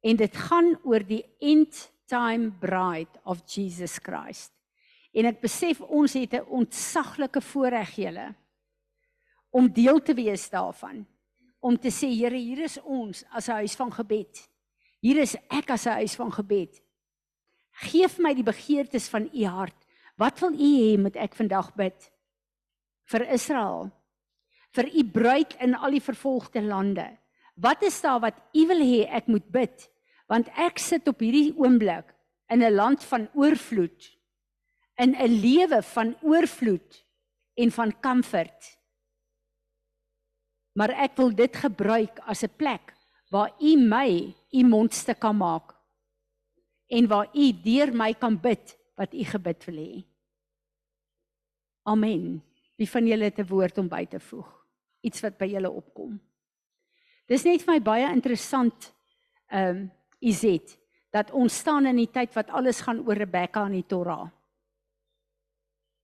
En 0.00 0.16
dit 0.16 0.36
gaan 0.36 0.76
oor 0.84 1.04
die 1.04 1.24
end 1.40 1.90
time 2.08 2.52
bride 2.60 3.20
of 3.24 3.42
Jesus 3.44 3.98
Christ. 3.98 4.52
En 5.12 5.26
ek 5.28 5.40
besef 5.40 5.80
ons 5.80 6.12
het 6.14 6.34
'n 6.34 6.46
ontsaglike 6.48 7.40
voorreg 7.40 7.96
julle 7.96 8.34
om 9.50 9.72
deel 9.72 10.02
te 10.02 10.14
wees 10.14 10.48
daarvan. 10.50 11.06
Om 11.60 11.78
te 11.78 11.90
sê 11.90 12.08
Here, 12.12 12.36
hier 12.36 12.64
is 12.64 12.78
ons 12.82 13.24
as 13.30 13.48
'n 13.48 13.60
huis 13.62 13.74
van 13.74 13.92
gebed. 13.92 14.48
Hier 15.00 15.16
is 15.16 15.36
ek 15.50 15.70
as 15.70 15.86
'n 15.86 15.98
huis 16.00 16.14
van 16.14 16.32
gebed. 16.32 16.82
Geef 17.70 18.18
my 18.18 18.34
die 18.34 18.42
begeertes 18.42 19.08
van 19.08 19.30
u 19.32 19.44
hart. 19.44 19.86
Wat 20.16 20.40
wil 20.40 20.52
u 20.52 20.70
hê 20.82 20.98
moet 20.98 21.16
ek 21.16 21.34
vandag 21.34 21.74
bid? 21.74 22.10
Vir 23.04 23.22
Israel. 23.30 23.90
Vir 24.74 24.90
u 24.94 25.04
bruid 25.04 25.54
in 25.60 25.74
al 25.74 25.90
die 25.90 26.02
vervolgde 26.02 26.62
lande. 26.62 27.18
Wat 27.54 27.82
is 27.82 28.00
daar 28.00 28.20
wat 28.20 28.34
u 28.52 28.66
wil 28.66 28.82
hê 28.82 29.06
ek 29.06 29.26
moet 29.26 29.46
bid? 29.50 29.88
Want 30.26 30.48
ek 30.56 30.78
sit 30.78 31.08
op 31.08 31.20
hierdie 31.20 31.54
oomblik 31.56 32.14
in 32.50 32.62
'n 32.62 32.74
land 32.74 33.04
van 33.04 33.28
oorvloed. 33.34 34.18
In 34.96 35.14
'n 35.14 35.40
lewe 35.40 35.82
van 35.82 36.16
oorvloed 36.22 37.04
en 37.54 37.70
van 37.70 38.00
comfort. 38.00 38.77
Maar 40.78 40.94
ek 41.02 41.16
wil 41.18 41.32
dit 41.34 41.56
gebruik 41.58 42.20
as 42.30 42.44
'n 42.46 42.54
plek 42.54 42.94
waar 43.34 43.50
u 43.60 43.76
my 43.76 44.34
u 44.52 44.62
mondste 44.62 45.14
kan 45.14 45.36
maak 45.36 45.74
en 46.86 47.08
waar 47.08 47.28
u 47.34 47.52
deur 47.52 47.92
my 47.92 48.14
kan 48.14 48.40
bid 48.40 48.78
wat 48.96 49.14
u 49.14 49.24
gebid 49.24 49.64
wil 49.64 49.76
hê. 49.76 50.04
Amen. 51.82 52.42
Wie 52.76 52.88
van 52.88 53.06
julle 53.06 53.24
het 53.24 53.38
'n 53.38 53.48
woord 53.48 53.78
om 53.78 53.88
by 53.88 54.06
te 54.06 54.20
voeg? 54.20 54.48
Iets 55.00 55.20
wat 55.20 55.38
by 55.38 55.46
julle 55.46 55.70
opkom. 55.70 56.20
Dis 57.26 57.44
net 57.44 57.62
vir 57.62 57.74
my 57.74 57.80
baie 57.80 58.12
interessant 58.12 58.94
ehm 59.50 59.76
um, 59.76 59.90
Izet 60.20 60.78
dat 61.12 61.30
ons 61.30 61.58
staan 61.58 61.86
in 61.86 61.96
die 61.96 62.10
tyd 62.10 62.34
wat 62.34 62.50
alles 62.50 62.80
gaan 62.80 63.00
oor 63.06 63.16
Rebekka 63.16 63.64
en 63.66 63.72
die 63.72 63.86
Torah. 63.86 64.30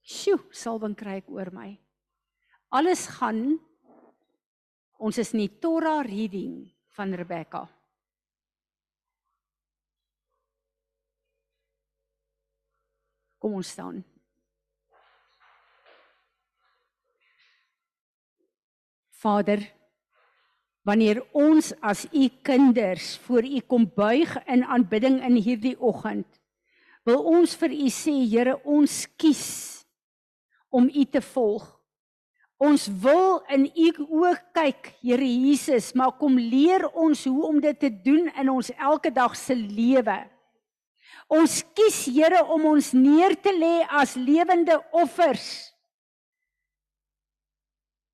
Sjoe, 0.02 0.38
salwing 0.50 0.94
kry 0.94 1.16
ek 1.16 1.30
oor 1.30 1.50
my. 1.52 1.78
Alles 2.68 3.06
gaan 3.06 3.58
ons 4.98 5.18
is 5.18 5.32
in 5.34 5.44
die 5.44 5.54
Torah 5.60 6.02
reading 6.06 6.64
van 6.94 7.14
Rebekka. 7.14 7.64
Kom 13.42 13.58
ons 13.58 13.74
staan. 13.74 13.98
Vader, 19.24 19.60
wanneer 20.84 21.22
ons 21.32 21.72
as 21.80 22.04
u 22.12 22.28
kinders 22.44 23.14
voor 23.24 23.44
u 23.44 23.60
kom 23.68 23.86
buig 23.88 24.32
in 24.46 24.64
aanbidding 24.64 25.22
in 25.24 25.36
hierdie 25.40 25.76
oggend, 25.80 26.28
wil 27.04 27.24
ons 27.36 27.56
vir 27.60 27.72
u 27.72 27.88
sê, 27.92 28.14
Here, 28.28 28.56
ons 28.64 29.04
kies 29.20 29.46
om 30.72 30.88
u 30.88 31.04
te 31.04 31.20
volg. 31.24 31.66
Ons 32.64 32.86
wil 32.88 33.42
in 33.52 33.66
u 33.68 33.88
oë 34.22 34.34
kyk, 34.56 34.94
Here 35.04 35.26
Jesus, 35.26 35.92
maar 35.92 36.14
kom 36.16 36.38
leer 36.38 36.86
ons 36.92 37.26
hoe 37.28 37.48
om 37.50 37.60
dit 37.60 37.76
te 37.78 37.90
doen 37.90 38.30
in 38.40 38.50
ons 38.52 38.70
elke 38.78 39.12
dag 39.12 39.34
se 39.36 39.56
lewe. 39.56 40.16
Ons 41.28 41.60
kies 41.76 42.04
Here 42.08 42.40
om 42.54 42.64
ons 42.74 42.92
neer 42.96 43.36
te 43.36 43.52
lê 43.52 43.82
as 43.88 44.14
lewende 44.16 44.78
offers. 44.92 45.74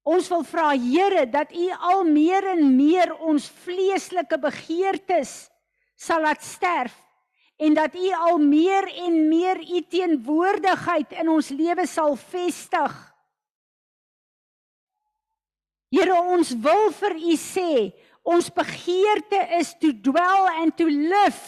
Ons 0.03 0.31
wil 0.33 0.43
vra 0.49 0.73
Here 0.75 1.27
dat 1.31 1.53
U 1.55 1.69
al 1.93 2.03
meer 2.09 2.51
en 2.57 2.65
meer 2.75 3.13
ons 3.21 3.47
vleeslike 3.67 4.41
begeertes 4.41 5.45
sal 6.01 6.25
laat 6.25 6.43
sterf 6.43 6.97
en 7.61 7.77
dat 7.77 7.95
U 7.95 8.11
al 8.17 8.41
meer 8.41 8.89
en 9.05 9.21
meer 9.29 9.61
U 9.61 9.85
teenwoordigheid 9.93 11.13
in 11.21 11.29
ons 11.29 11.53
lewe 11.53 11.87
sal 11.87 12.17
vestig. 12.17 13.10
Here 15.91 16.15
ons 16.15 16.53
wil 16.63 16.91
vir 17.01 17.17
U 17.19 17.37
sê, 17.39 17.71
ons 18.23 18.51
begeerte 18.55 19.41
is 19.59 19.73
to 19.83 19.91
dwell 19.93 20.47
and 20.61 20.75
to 20.79 20.87
live 20.87 21.41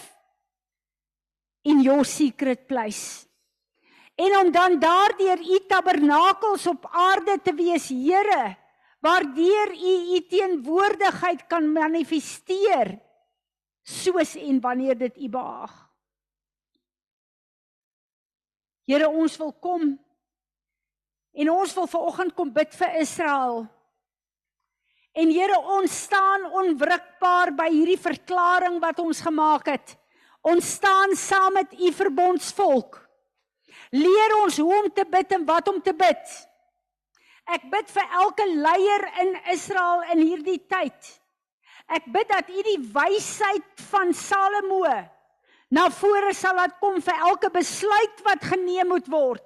in 1.63 1.83
your 1.85 2.05
secret 2.05 2.67
place. 2.67 3.29
En 4.19 4.35
om 4.39 4.51
dan 4.53 4.79
daardeur 4.83 5.41
u 5.41 5.59
tabernakels 5.69 6.67
op 6.67 6.87
aarde 6.91 7.39
te 7.43 7.55
wees, 7.55 7.89
Here, 7.89 8.57
waardeur 9.01 9.73
u 9.73 9.95
u 10.17 10.21
teenwoordigheid 10.29 11.47
kan 11.47 11.73
manifesteer 11.73 12.99
soos 13.83 14.37
en 14.37 14.61
wanneer 14.61 14.99
dit 14.99 15.17
u 15.17 15.29
behaag. 15.29 15.75
Here, 18.87 19.09
ons 19.09 19.37
wil 19.37 19.53
kom 19.53 19.95
en 21.33 21.51
ons 21.51 21.75
wil 21.75 21.87
vanoggend 21.87 22.35
kom 22.35 22.53
bid 22.53 22.75
vir 22.77 22.99
Israel. 23.01 23.65
En 25.13 25.29
Here, 25.29 25.59
ons 25.77 25.93
staan 26.07 26.47
onwrikbaar 26.57 27.53
by 27.57 27.69
hierdie 27.73 28.01
verklaring 28.01 28.79
wat 28.81 29.01
ons 29.03 29.21
gemaak 29.21 29.69
het. 29.69 29.97
Ons 30.43 30.75
staan 30.79 31.13
saam 31.17 31.53
met 31.61 31.75
u 31.77 31.93
verbondsvolk. 31.93 32.97
Leer 33.93 34.37
ons 34.41 34.57
hoe 34.57 34.73
om 34.83 34.89
te 34.91 35.05
bid 35.05 35.35
en 35.37 35.45
wat 35.45 35.69
om 35.69 35.81
te 35.85 35.93
bid. 35.93 36.37
Ek 37.53 37.65
bid 37.71 37.91
vir 37.93 38.15
elke 38.23 38.47
leier 38.55 39.05
in 39.25 39.35
Israel 39.53 40.05
in 40.15 40.23
hierdie 40.23 40.61
tyd. 40.71 41.11
Ek 41.93 42.07
bid 42.15 42.29
dat 42.31 42.49
U 42.49 42.63
die 42.65 42.79
wysheid 42.95 43.83
van 43.91 44.15
Salomo 44.17 44.87
na 45.73 45.89
vore 45.93 46.33
sal 46.37 46.57
laat 46.57 46.79
kom 46.81 47.01
vir 47.03 47.27
elke 47.27 47.51
besluit 47.53 48.23
wat 48.25 48.45
geneem 48.45 48.93
moet 48.93 49.09
word. 49.13 49.45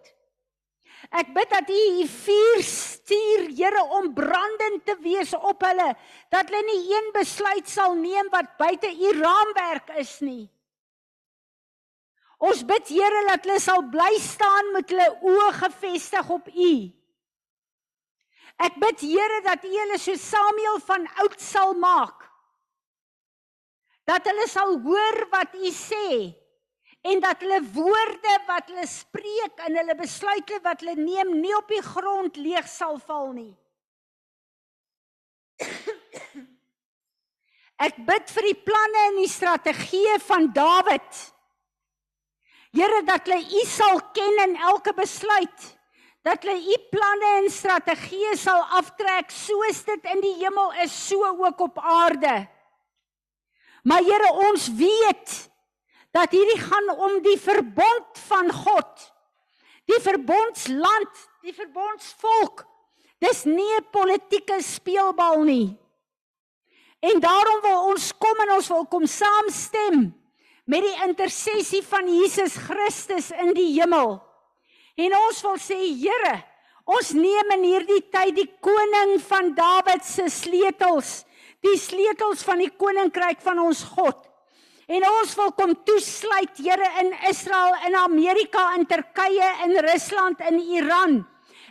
Ek 1.15 1.31
bid 1.35 1.51
dat 1.53 1.69
U 1.71 1.83
U 2.03 2.07
vuur 2.11 2.63
stuur, 2.63 3.47
Here, 3.55 3.83
om 3.99 4.13
brandend 4.15 4.85
te 4.87 4.97
wees 5.05 5.35
op 5.35 5.63
hulle, 5.63 5.93
dat 6.35 6.51
hulle 6.51 6.63
nie 6.67 6.83
een 6.91 7.13
besluit 7.15 7.69
sal 7.71 7.95
neem 7.95 8.29
wat 8.33 8.57
buite 8.59 8.91
U 8.91 9.13
raamwerk 9.21 9.95
is 10.03 10.19
nie. 10.21 10.47
Ons 12.39 12.65
bid 12.69 12.91
Here 12.93 13.23
dat 13.31 13.47
hulle 13.47 13.61
sal 13.63 13.87
bly 13.93 14.13
staan 14.21 14.73
met 14.75 14.91
hulle 14.93 15.09
oë 15.25 15.53
gefestig 15.63 16.31
op 16.31 16.49
U. 16.51 16.73
Ek 18.67 18.81
bid 18.81 19.05
Here 19.05 19.43
dat 19.47 19.65
U 19.65 19.73
hulle 19.73 20.01
so 20.01 20.17
Samuel 20.21 20.81
van 20.89 21.07
oud 21.23 21.39
sal 21.41 21.77
maak. 21.81 22.27
Dat 24.07 24.27
hulle 24.29 24.47
sal 24.51 24.77
hoor 24.85 25.23
wat 25.33 25.55
U 25.57 25.71
sê 25.75 26.09
en 27.07 27.21
dat 27.23 27.43
hulle 27.45 27.61
woorde 27.75 28.35
wat 28.49 28.71
hulle 28.71 28.87
spreek 28.91 29.63
en 29.67 29.79
hulle 29.79 29.95
besluite 29.99 30.59
wat 30.65 30.83
hulle 30.83 30.97
neem 30.99 31.31
nie 31.41 31.55
op 31.57 31.69
die 31.71 31.83
grond 31.85 32.37
leeg 32.41 32.67
sal 32.71 32.99
val 33.07 33.33
nie. 33.37 33.55
Ek 37.87 37.97
bid 38.09 38.33
vir 38.33 38.45
die 38.49 38.59
planne 38.67 39.01
en 39.11 39.17
die 39.21 39.31
strategieë 39.31 40.19
van 40.27 40.51
Dawid. 40.57 41.23
Here 42.77 43.03
dat 43.09 43.29
hulle 43.29 43.45
U 43.45 43.65
sal 43.69 44.01
ken 44.17 44.43
in 44.49 44.55
elke 44.73 44.93
besluit. 44.97 45.73
Dat 46.27 46.43
hulle 46.43 46.59
U 46.59 46.77
planne 46.91 47.29
en 47.43 47.51
strategieë 47.53 48.35
sal 48.41 48.63
aftrek 48.81 49.31
soos 49.31 49.85
dit 49.87 50.09
in 50.13 50.21
die 50.25 50.35
hemel 50.41 50.73
is, 50.83 50.93
so 50.93 51.21
ook 51.37 51.61
op 51.69 51.79
aarde. 51.79 52.49
Maar 53.87 54.03
Here, 54.03 54.33
ons 54.49 54.67
weet 54.75 55.37
dat 56.11 56.31
hierdie 56.31 56.61
gaan 56.61 56.91
om 56.97 57.23
die 57.23 57.39
verbond 57.41 58.21
van 58.29 58.53
God. 58.53 59.13
Die 59.87 60.01
verbondsland, 60.03 61.27
die 61.43 61.55
verbondsvolk. 61.55 62.67
Dis 63.19 63.45
nie 63.45 63.73
'n 63.79 63.91
politieke 63.91 64.63
speelbal 64.63 65.43
nie. 65.43 65.79
En 67.01 67.21
daarom 67.21 67.61
wil 67.63 67.83
ons 67.93 68.13
kom 68.19 68.41
en 68.41 68.53
ons 68.57 68.69
wil 68.69 68.87
kom 68.87 69.07
saamstem 69.07 70.15
met 70.65 70.83
die 70.83 70.97
intersessie 71.07 71.83
van 71.87 72.09
Jesus 72.11 72.57
Christus 72.57 73.31
in 73.31 73.53
die 73.55 73.81
hemel. 73.81 74.19
En 74.97 75.15
ons 75.15 75.43
wil 75.43 75.59
sê 75.61 75.77
Here, 75.77 76.45
ons 76.85 77.13
neem 77.13 77.53
in 77.59 77.63
hierdie 77.63 78.03
tyd 78.11 78.35
die 78.35 78.49
koning 78.61 79.21
van 79.29 79.55
Dawid 79.55 80.05
se 80.05 80.29
sleutels, 80.33 81.25
die 81.63 81.77
sleutels 81.79 82.43
van 82.43 82.59
die 82.59 82.71
koninkryk 82.71 83.41
van 83.45 83.59
ons 83.59 83.85
God. 83.85 84.26
En 84.87 85.03
ons 85.03 85.33
wil 85.35 85.53
kom 85.59 85.73
toesluit 85.87 86.61
Here 86.63 86.91
in 87.03 87.11
Israel, 87.29 87.75
in 87.89 87.97
Amerika, 87.99 88.69
in 88.79 88.87
Turkye, 88.87 89.49
in 89.65 89.75
Rusland, 89.83 90.43
in 90.47 90.61
Iran. 90.79 91.25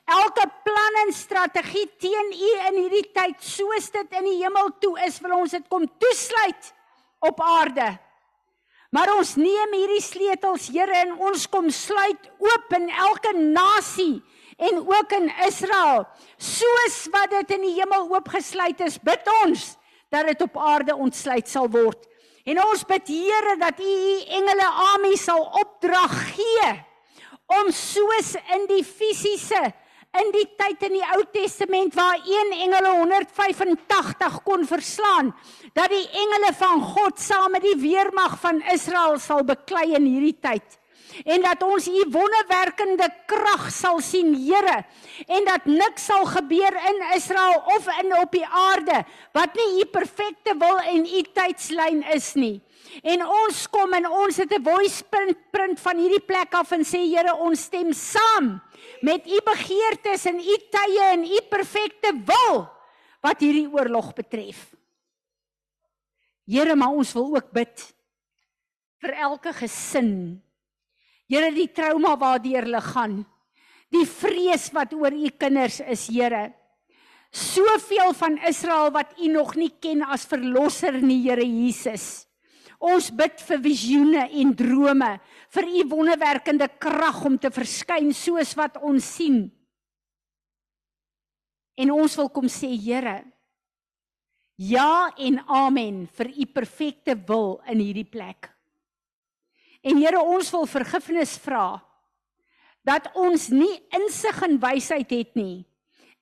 Elke 0.06 0.44
plan 0.64 0.98
en 1.06 1.14
strategie 1.16 1.88
teen 1.98 2.34
U 2.36 2.50
in 2.68 2.80
hierdie 2.84 3.08
tyd, 3.16 3.40
soos 3.42 3.88
dit 3.94 4.18
in 4.20 4.28
die 4.28 4.40
hemel 4.44 4.74
toe 4.84 4.94
is, 5.08 5.22
wil 5.24 5.40
ons 5.40 5.56
dit 5.56 5.64
kom 5.72 5.88
toesluit 5.88 6.68
op 7.26 7.40
aarde. 7.42 7.88
Maar 8.94 9.14
ons 9.16 9.34
neem 9.40 9.74
hierdie 9.74 10.04
sleutels, 10.04 10.68
Here, 10.76 11.00
en 11.08 11.16
ons 11.16 11.48
kom 11.52 11.72
sluit 11.74 12.28
oop 12.44 12.76
in 12.78 12.90
elke 12.92 13.32
nasie 13.40 14.20
en 14.60 14.84
ook 14.84 15.16
in 15.18 15.32
Israel, 15.48 16.04
soos 16.38 17.00
wat 17.16 17.32
dit 17.32 17.56
in 17.58 17.66
die 17.66 17.74
hemel 17.80 18.06
oopgesluit 18.12 18.84
is. 18.86 19.00
Bid 19.00 19.24
ons 19.42 19.74
dat 20.14 20.28
dit 20.30 20.46
op 20.46 20.60
aarde 20.60 20.96
ontsluit 20.96 21.48
sal 21.50 21.72
word. 21.72 22.06
En 22.46 22.60
ons 22.62 22.84
bid 22.86 23.08
Here 23.10 23.56
dat 23.58 23.80
U 23.82 23.94
U 24.10 24.18
engele 24.38 24.68
army 24.92 25.16
sal 25.18 25.42
opdrag 25.62 26.14
gee 26.36 26.68
om 27.62 27.72
soos 27.74 28.36
in 28.54 28.68
die 28.70 28.84
fisiese 28.86 29.64
in 30.16 30.30
die 30.32 30.46
tyd 30.58 30.86
in 30.88 30.96
die 30.96 31.08
Ou 31.16 31.24
Testament 31.34 31.96
waar 31.98 32.22
een 32.22 32.54
engele 32.66 32.94
185 33.02 34.38
kon 34.46 34.64
verslaan, 34.68 35.34
dat 35.76 35.92
die 35.92 36.06
engele 36.06 36.54
van 36.56 36.86
God 36.94 37.20
saam 37.20 37.52
met 37.58 37.66
die 37.66 37.76
weermag 37.82 38.38
van 38.40 38.62
Israel 38.74 39.20
sal 39.20 39.44
beklei 39.44 39.90
in 39.98 40.08
hierdie 40.08 40.38
tyd 40.40 40.80
en 41.24 41.42
dat 41.42 41.64
ons 41.64 41.88
u 41.88 42.04
wonderwerkende 42.12 43.08
krag 43.26 43.72
sal 43.72 44.02
sien, 44.04 44.34
Here, 44.36 44.84
en 45.28 45.46
dat 45.48 45.66
niks 45.66 46.06
sal 46.06 46.26
gebeur 46.26 46.76
in 46.90 47.02
Israel 47.16 47.62
of 47.76 47.88
in 48.02 48.12
op 48.20 48.32
die 48.32 48.46
aarde 48.46 49.04
wat 49.34 49.56
nie 49.56 49.82
u 49.82 49.86
perfekte 49.86 50.56
wil 50.60 50.80
en 50.80 51.06
u 51.06 51.22
tydslyn 51.34 52.04
is 52.14 52.34
nie. 52.36 52.60
En 53.04 53.26
ons 53.26 53.66
kom 53.72 53.94
en 53.98 54.08
ons 54.08 54.38
het 54.38 54.52
'n 54.52 54.64
voice 54.64 55.04
print, 55.04 55.38
print 55.52 55.80
van 55.80 55.98
hierdie 55.98 56.26
plek 56.26 56.54
af 56.54 56.72
en 56.72 56.84
sê 56.84 57.00
Here, 57.06 57.36
ons 57.36 57.62
stem 57.62 57.94
saam 57.94 58.62
met 59.02 59.28
u 59.28 59.40
begeertes 59.46 60.26
en 60.26 60.40
u 60.40 60.56
tye 60.72 61.04
en 61.12 61.24
u 61.24 61.40
perfekte 61.50 62.12
wil 62.26 62.68
wat 63.22 63.40
hierdie 63.40 63.70
oorlog 63.72 64.14
betref. 64.14 64.76
Here, 66.46 66.76
maar 66.76 66.94
ons 66.94 67.14
wil 67.14 67.36
ook 67.36 67.52
bid 67.52 67.96
vir 69.02 69.14
elke 69.14 69.54
gesin 69.54 70.42
Here 71.32 71.50
die 71.54 71.72
trauma 71.74 72.14
waardeur 72.20 72.68
hulle 72.68 72.82
gaan. 72.86 73.18
Die 73.94 74.06
vrees 74.10 74.70
wat 74.76 74.94
oor 74.94 75.14
u 75.14 75.32
kinders 75.34 75.80
is, 75.82 76.08
Here. 76.12 76.52
Soveel 77.36 78.14
van 78.16 78.38
Israel 78.48 78.92
wat 78.96 79.18
u 79.20 79.28
nog 79.34 79.56
nie 79.60 79.72
ken 79.82 80.06
as 80.06 80.28
verlosser 80.30 81.02
nie, 81.02 81.24
Here 81.26 81.46
Jesus. 81.46 82.26
Ons 82.80 83.10
bid 83.16 83.40
vir 83.48 83.62
visioene 83.64 84.26
en 84.42 84.52
drome, 84.58 85.12
vir 85.56 85.70
u 85.80 85.84
wonderwerkende 85.96 86.68
krag 86.80 87.24
om 87.26 87.38
te 87.40 87.50
verskyn 87.54 88.12
soos 88.14 88.54
wat 88.60 88.78
ons 88.84 89.06
sien. 89.18 89.46
En 91.76 91.92
ons 91.92 92.18
wil 92.20 92.30
kom 92.32 92.48
sê, 92.52 92.70
Here, 92.80 93.24
ja 94.56 95.12
en 95.20 95.42
amen 95.52 96.06
vir 96.16 96.32
u 96.32 96.46
perfekte 96.48 97.18
wil 97.28 97.58
in 97.72 97.82
hierdie 97.84 98.08
plek. 98.08 98.55
En 99.86 100.02
Here, 100.02 100.20
ons 100.20 100.50
wil 100.56 100.66
vergifnis 100.70 101.36
vra 101.44 101.78
dat 102.86 103.08
ons 103.18 103.48
nie 103.50 103.74
insig 103.98 104.44
en 104.46 104.60
wysheid 104.62 105.10
het 105.14 105.38
nie 105.38 105.64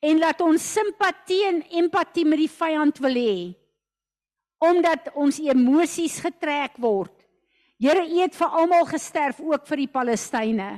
en 0.03 0.19
laat 0.19 0.39
ons 0.43 0.63
simpatie 0.75 1.41
en 1.47 1.61
empatie 1.79 2.23
met 2.27 2.39
die 2.43 2.51
vyand 2.51 2.99
wil 3.03 3.19
hê 3.19 3.35
omdat 4.63 5.09
ons 5.19 5.41
emosies 5.43 6.21
getrek 6.23 6.77
word. 6.79 7.11
Here, 7.83 8.05
U 8.07 8.19
het 8.21 8.35
vir 8.37 8.53
almal 8.61 8.85
gesterf, 8.87 9.41
ook 9.43 9.65
vir 9.67 9.81
die 9.81 9.89
Palestynë. 9.91 10.69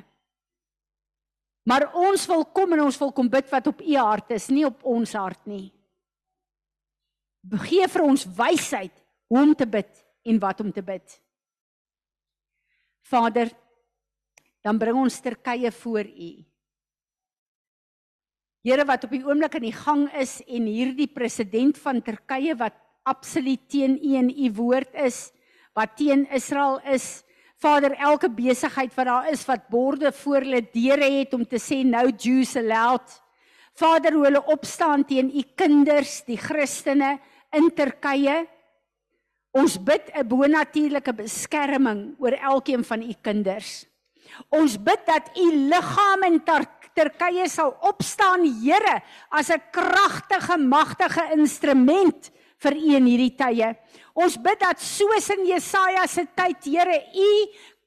Maar 1.69 1.85
ons 1.93 2.23
wil 2.29 2.47
kom 2.49 2.73
en 2.73 2.81
ons 2.87 2.97
wil 3.01 3.11
kom 3.13 3.29
bid 3.29 3.51
wat 3.53 3.69
op 3.69 3.83
U 3.85 3.97
hart 3.99 4.33
is, 4.33 4.49
nie 4.49 4.65
op 4.65 4.81
ons 4.89 5.13
hart 5.13 5.41
nie. 5.45 5.67
Gee 7.67 7.85
vir 7.93 8.05
ons 8.07 8.25
wysheid 8.25 8.93
hoe 9.29 9.43
om 9.43 9.53
te 9.53 9.69
bid 9.69 10.01
en 10.25 10.41
wat 10.41 10.65
om 10.65 10.73
te 10.73 10.81
bid. 10.85 11.05
Vader, 13.05 13.51
dan 14.65 14.79
bring 14.81 14.97
ons 14.97 15.19
Turkye 15.21 15.69
voor 15.71 16.07
U. 16.09 16.31
Here 18.65 18.85
wat 18.89 19.03
op 19.05 19.11
die 19.13 19.21
oomblik 19.21 19.59
in 19.59 19.67
die 19.67 19.75
gang 19.77 20.07
is 20.17 20.39
en 20.49 20.65
hierdie 20.65 21.11
president 21.13 21.77
van 21.77 22.01
Turkye 22.01 22.55
wat 22.57 22.73
absoluut 23.05 23.61
teen 23.69 23.99
U 24.01 24.15
en 24.17 24.31
U 24.33 24.49
woord 24.57 24.97
is, 25.05 25.29
wat 25.77 25.93
teen 25.99 26.25
Israel 26.33 26.79
is. 26.89 27.21
Vader, 27.61 27.93
elke 28.01 28.29
besigheid 28.33 28.93
wat 28.97 29.07
daar 29.07 29.29
is 29.31 29.45
wat 29.47 29.69
borde 29.69 30.09
voor 30.11 30.41
hulle 30.41 30.63
deure 30.73 31.11
het 31.19 31.37
om 31.37 31.45
te 31.45 31.61
sê 31.61 31.83
no 31.85 32.07
Jews 32.09 32.55
allowed. 32.57 33.21
Vader, 33.77 34.17
hoe 34.17 34.25
hulle 34.31 34.41
opstaan 34.49 35.05
teen 35.05 35.29
U 35.29 35.43
kinders, 35.55 36.23
die 36.25 36.39
Christene 36.41 37.19
in 37.53 37.69
Turkye. 37.75 38.47
Ons 39.55 39.77
bid 39.79 40.11
'n 40.11 40.27
bonatuurlike 40.27 41.13
beskerming 41.15 42.15
oor 42.19 42.35
elkeen 42.35 42.83
van 42.83 43.01
u 43.01 43.13
kinders. 43.21 43.87
Ons 44.51 44.75
bid 44.75 45.05
dat 45.07 45.31
u 45.37 45.45
liggaam 45.71 46.23
in 46.27 46.41
Turkye 46.95 47.47
sal 47.47 47.75
opstaan, 47.81 48.43
Here, 48.43 49.01
as 49.29 49.49
'n 49.49 49.61
kragtige, 49.71 50.57
magtige 50.57 51.31
instrument 51.31 52.31
vir 52.57 52.73
u 52.73 52.95
in 52.95 53.05
hierdie 53.05 53.35
tye. 53.35 53.75
Ons 54.13 54.37
bid 54.37 54.59
dat 54.59 54.79
soos 54.79 55.29
in 55.29 55.45
Jesaja 55.45 56.07
se 56.07 56.27
tyd, 56.35 56.63
Here, 56.63 57.03
u 57.15 57.31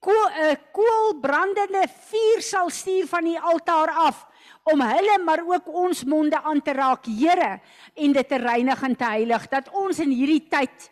'n 0.01 0.57
koelbrandende 0.73 1.85
vuur 2.09 2.41
sal 2.41 2.71
stuur 2.71 3.07
van 3.07 3.25
die 3.25 3.41
altaar 3.41 3.91
af 3.91 4.27
om 4.65 4.81
hulle 4.81 5.19
maar 5.25 5.43
ook 5.45 5.69
ons 5.69 6.05
monde 6.05 6.41
aan 6.43 6.63
te 6.63 6.73
raak, 6.73 7.05
Here, 7.05 7.61
en 7.95 8.13
dit 8.13 8.29
te 8.29 8.37
reinig 8.37 8.83
en 8.83 8.97
te 8.97 9.05
heilig 9.05 9.49
dat 9.49 9.69
ons 9.73 9.99
in 9.99 10.11
hierdie 10.11 10.49
tyd 10.49 10.91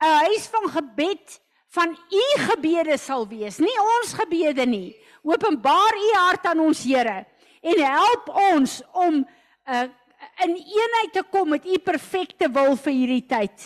'n 0.00 0.16
huis 0.26 0.46
van 0.46 0.70
gebed 0.70 1.40
van 1.76 1.90
u 2.10 2.24
gebede 2.40 2.96
sal 2.96 3.28
wees, 3.28 3.58
nie 3.58 3.78
ons 4.00 4.12
gebede 4.16 4.66
nie. 4.66 4.96
Openbaar 5.22 5.94
u 5.96 6.10
hart 6.16 6.46
aan 6.46 6.60
ons 6.60 6.82
Here 6.84 7.26
en 7.60 7.80
help 7.82 8.28
ons 8.52 8.82
om 8.92 9.14
uh, 9.66 9.88
in 10.44 10.54
eenheid 10.54 11.12
te 11.12 11.24
kom 11.30 11.48
met 11.48 11.66
u 11.66 11.78
perfekte 11.78 12.48
wil 12.52 12.76
vir 12.76 12.92
hierdie 12.92 13.26
tyd. 13.26 13.64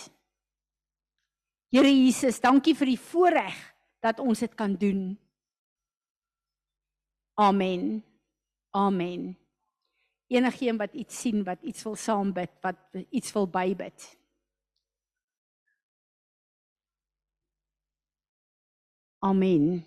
Here 1.71 1.91
Jesus, 1.91 2.41
dankie 2.41 2.75
vir 2.75 2.95
die 2.95 3.03
voorreg 3.11 3.59
dat 4.03 4.19
ons 4.19 4.41
dit 4.43 4.55
kan 4.59 4.75
doen. 4.75 5.19
Amen. 7.39 8.01
Amen. 8.75 9.37
Enigeen 10.31 10.79
wat 10.79 10.95
iets 10.95 11.21
sien, 11.21 11.45
wat 11.45 11.63
iets 11.63 11.85
wil 11.87 11.97
saam 11.97 12.33
bid, 12.33 12.51
wat 12.63 13.05
iets 13.11 13.33
wil 13.35 13.47
bybid. 13.51 14.20
Amen. 19.21 19.83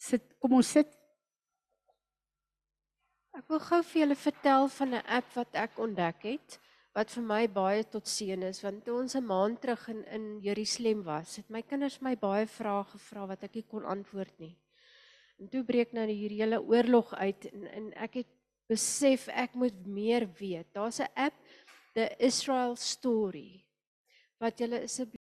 Sit, 0.00 0.24
kom 0.40 0.56
ons 0.56 0.70
sit. 0.72 0.88
Ek 3.36 3.50
wil 3.52 3.60
gou 3.60 3.80
vir 3.84 4.00
julle 4.00 4.16
vertel 4.16 4.68
van 4.78 4.94
'n 4.94 5.02
app 5.18 5.28
wat 5.36 5.56
ek 5.64 5.76
ontdek 5.76 6.24
het 6.24 6.58
wat 6.94 7.10
vir 7.10 7.24
my 7.26 7.42
baie 7.50 7.82
tot 7.84 8.06
seën 8.08 8.42
is 8.48 8.62
want 8.62 8.84
toe 8.84 8.94
ons 9.02 9.16
'n 9.16 9.26
maand 9.26 9.60
terug 9.60 9.88
in 9.88 10.04
in 10.16 10.40
Jerusalem 10.40 11.02
was, 11.02 11.36
het 11.36 11.50
my 11.50 11.62
kinders 11.62 12.00
my 12.00 12.16
baie 12.16 12.46
vrae 12.46 12.84
gevra 12.84 13.26
wat 13.26 13.42
ek 13.42 13.54
nie 13.54 13.66
kon 13.68 13.84
antwoord 13.84 14.38
nie. 14.38 14.56
En 15.38 15.48
toe 15.48 15.64
breek 15.64 15.92
nou 15.92 16.06
hierdie 16.06 16.40
hele 16.40 16.62
oorlog 16.62 17.12
uit 17.14 17.44
en, 17.52 17.66
en 17.66 17.92
ek 17.92 18.14
het 18.14 18.30
besef 18.68 19.28
ek 19.28 19.54
moet 19.54 19.86
meer 19.86 20.28
weet. 20.38 20.72
Daar's 20.72 21.00
'n 21.00 21.12
app 21.14 21.34
the 21.94 22.10
Israel 22.18 22.76
story 22.76 23.64
wat 24.38 24.58
julle 24.58 24.82
asseblief 24.82 25.22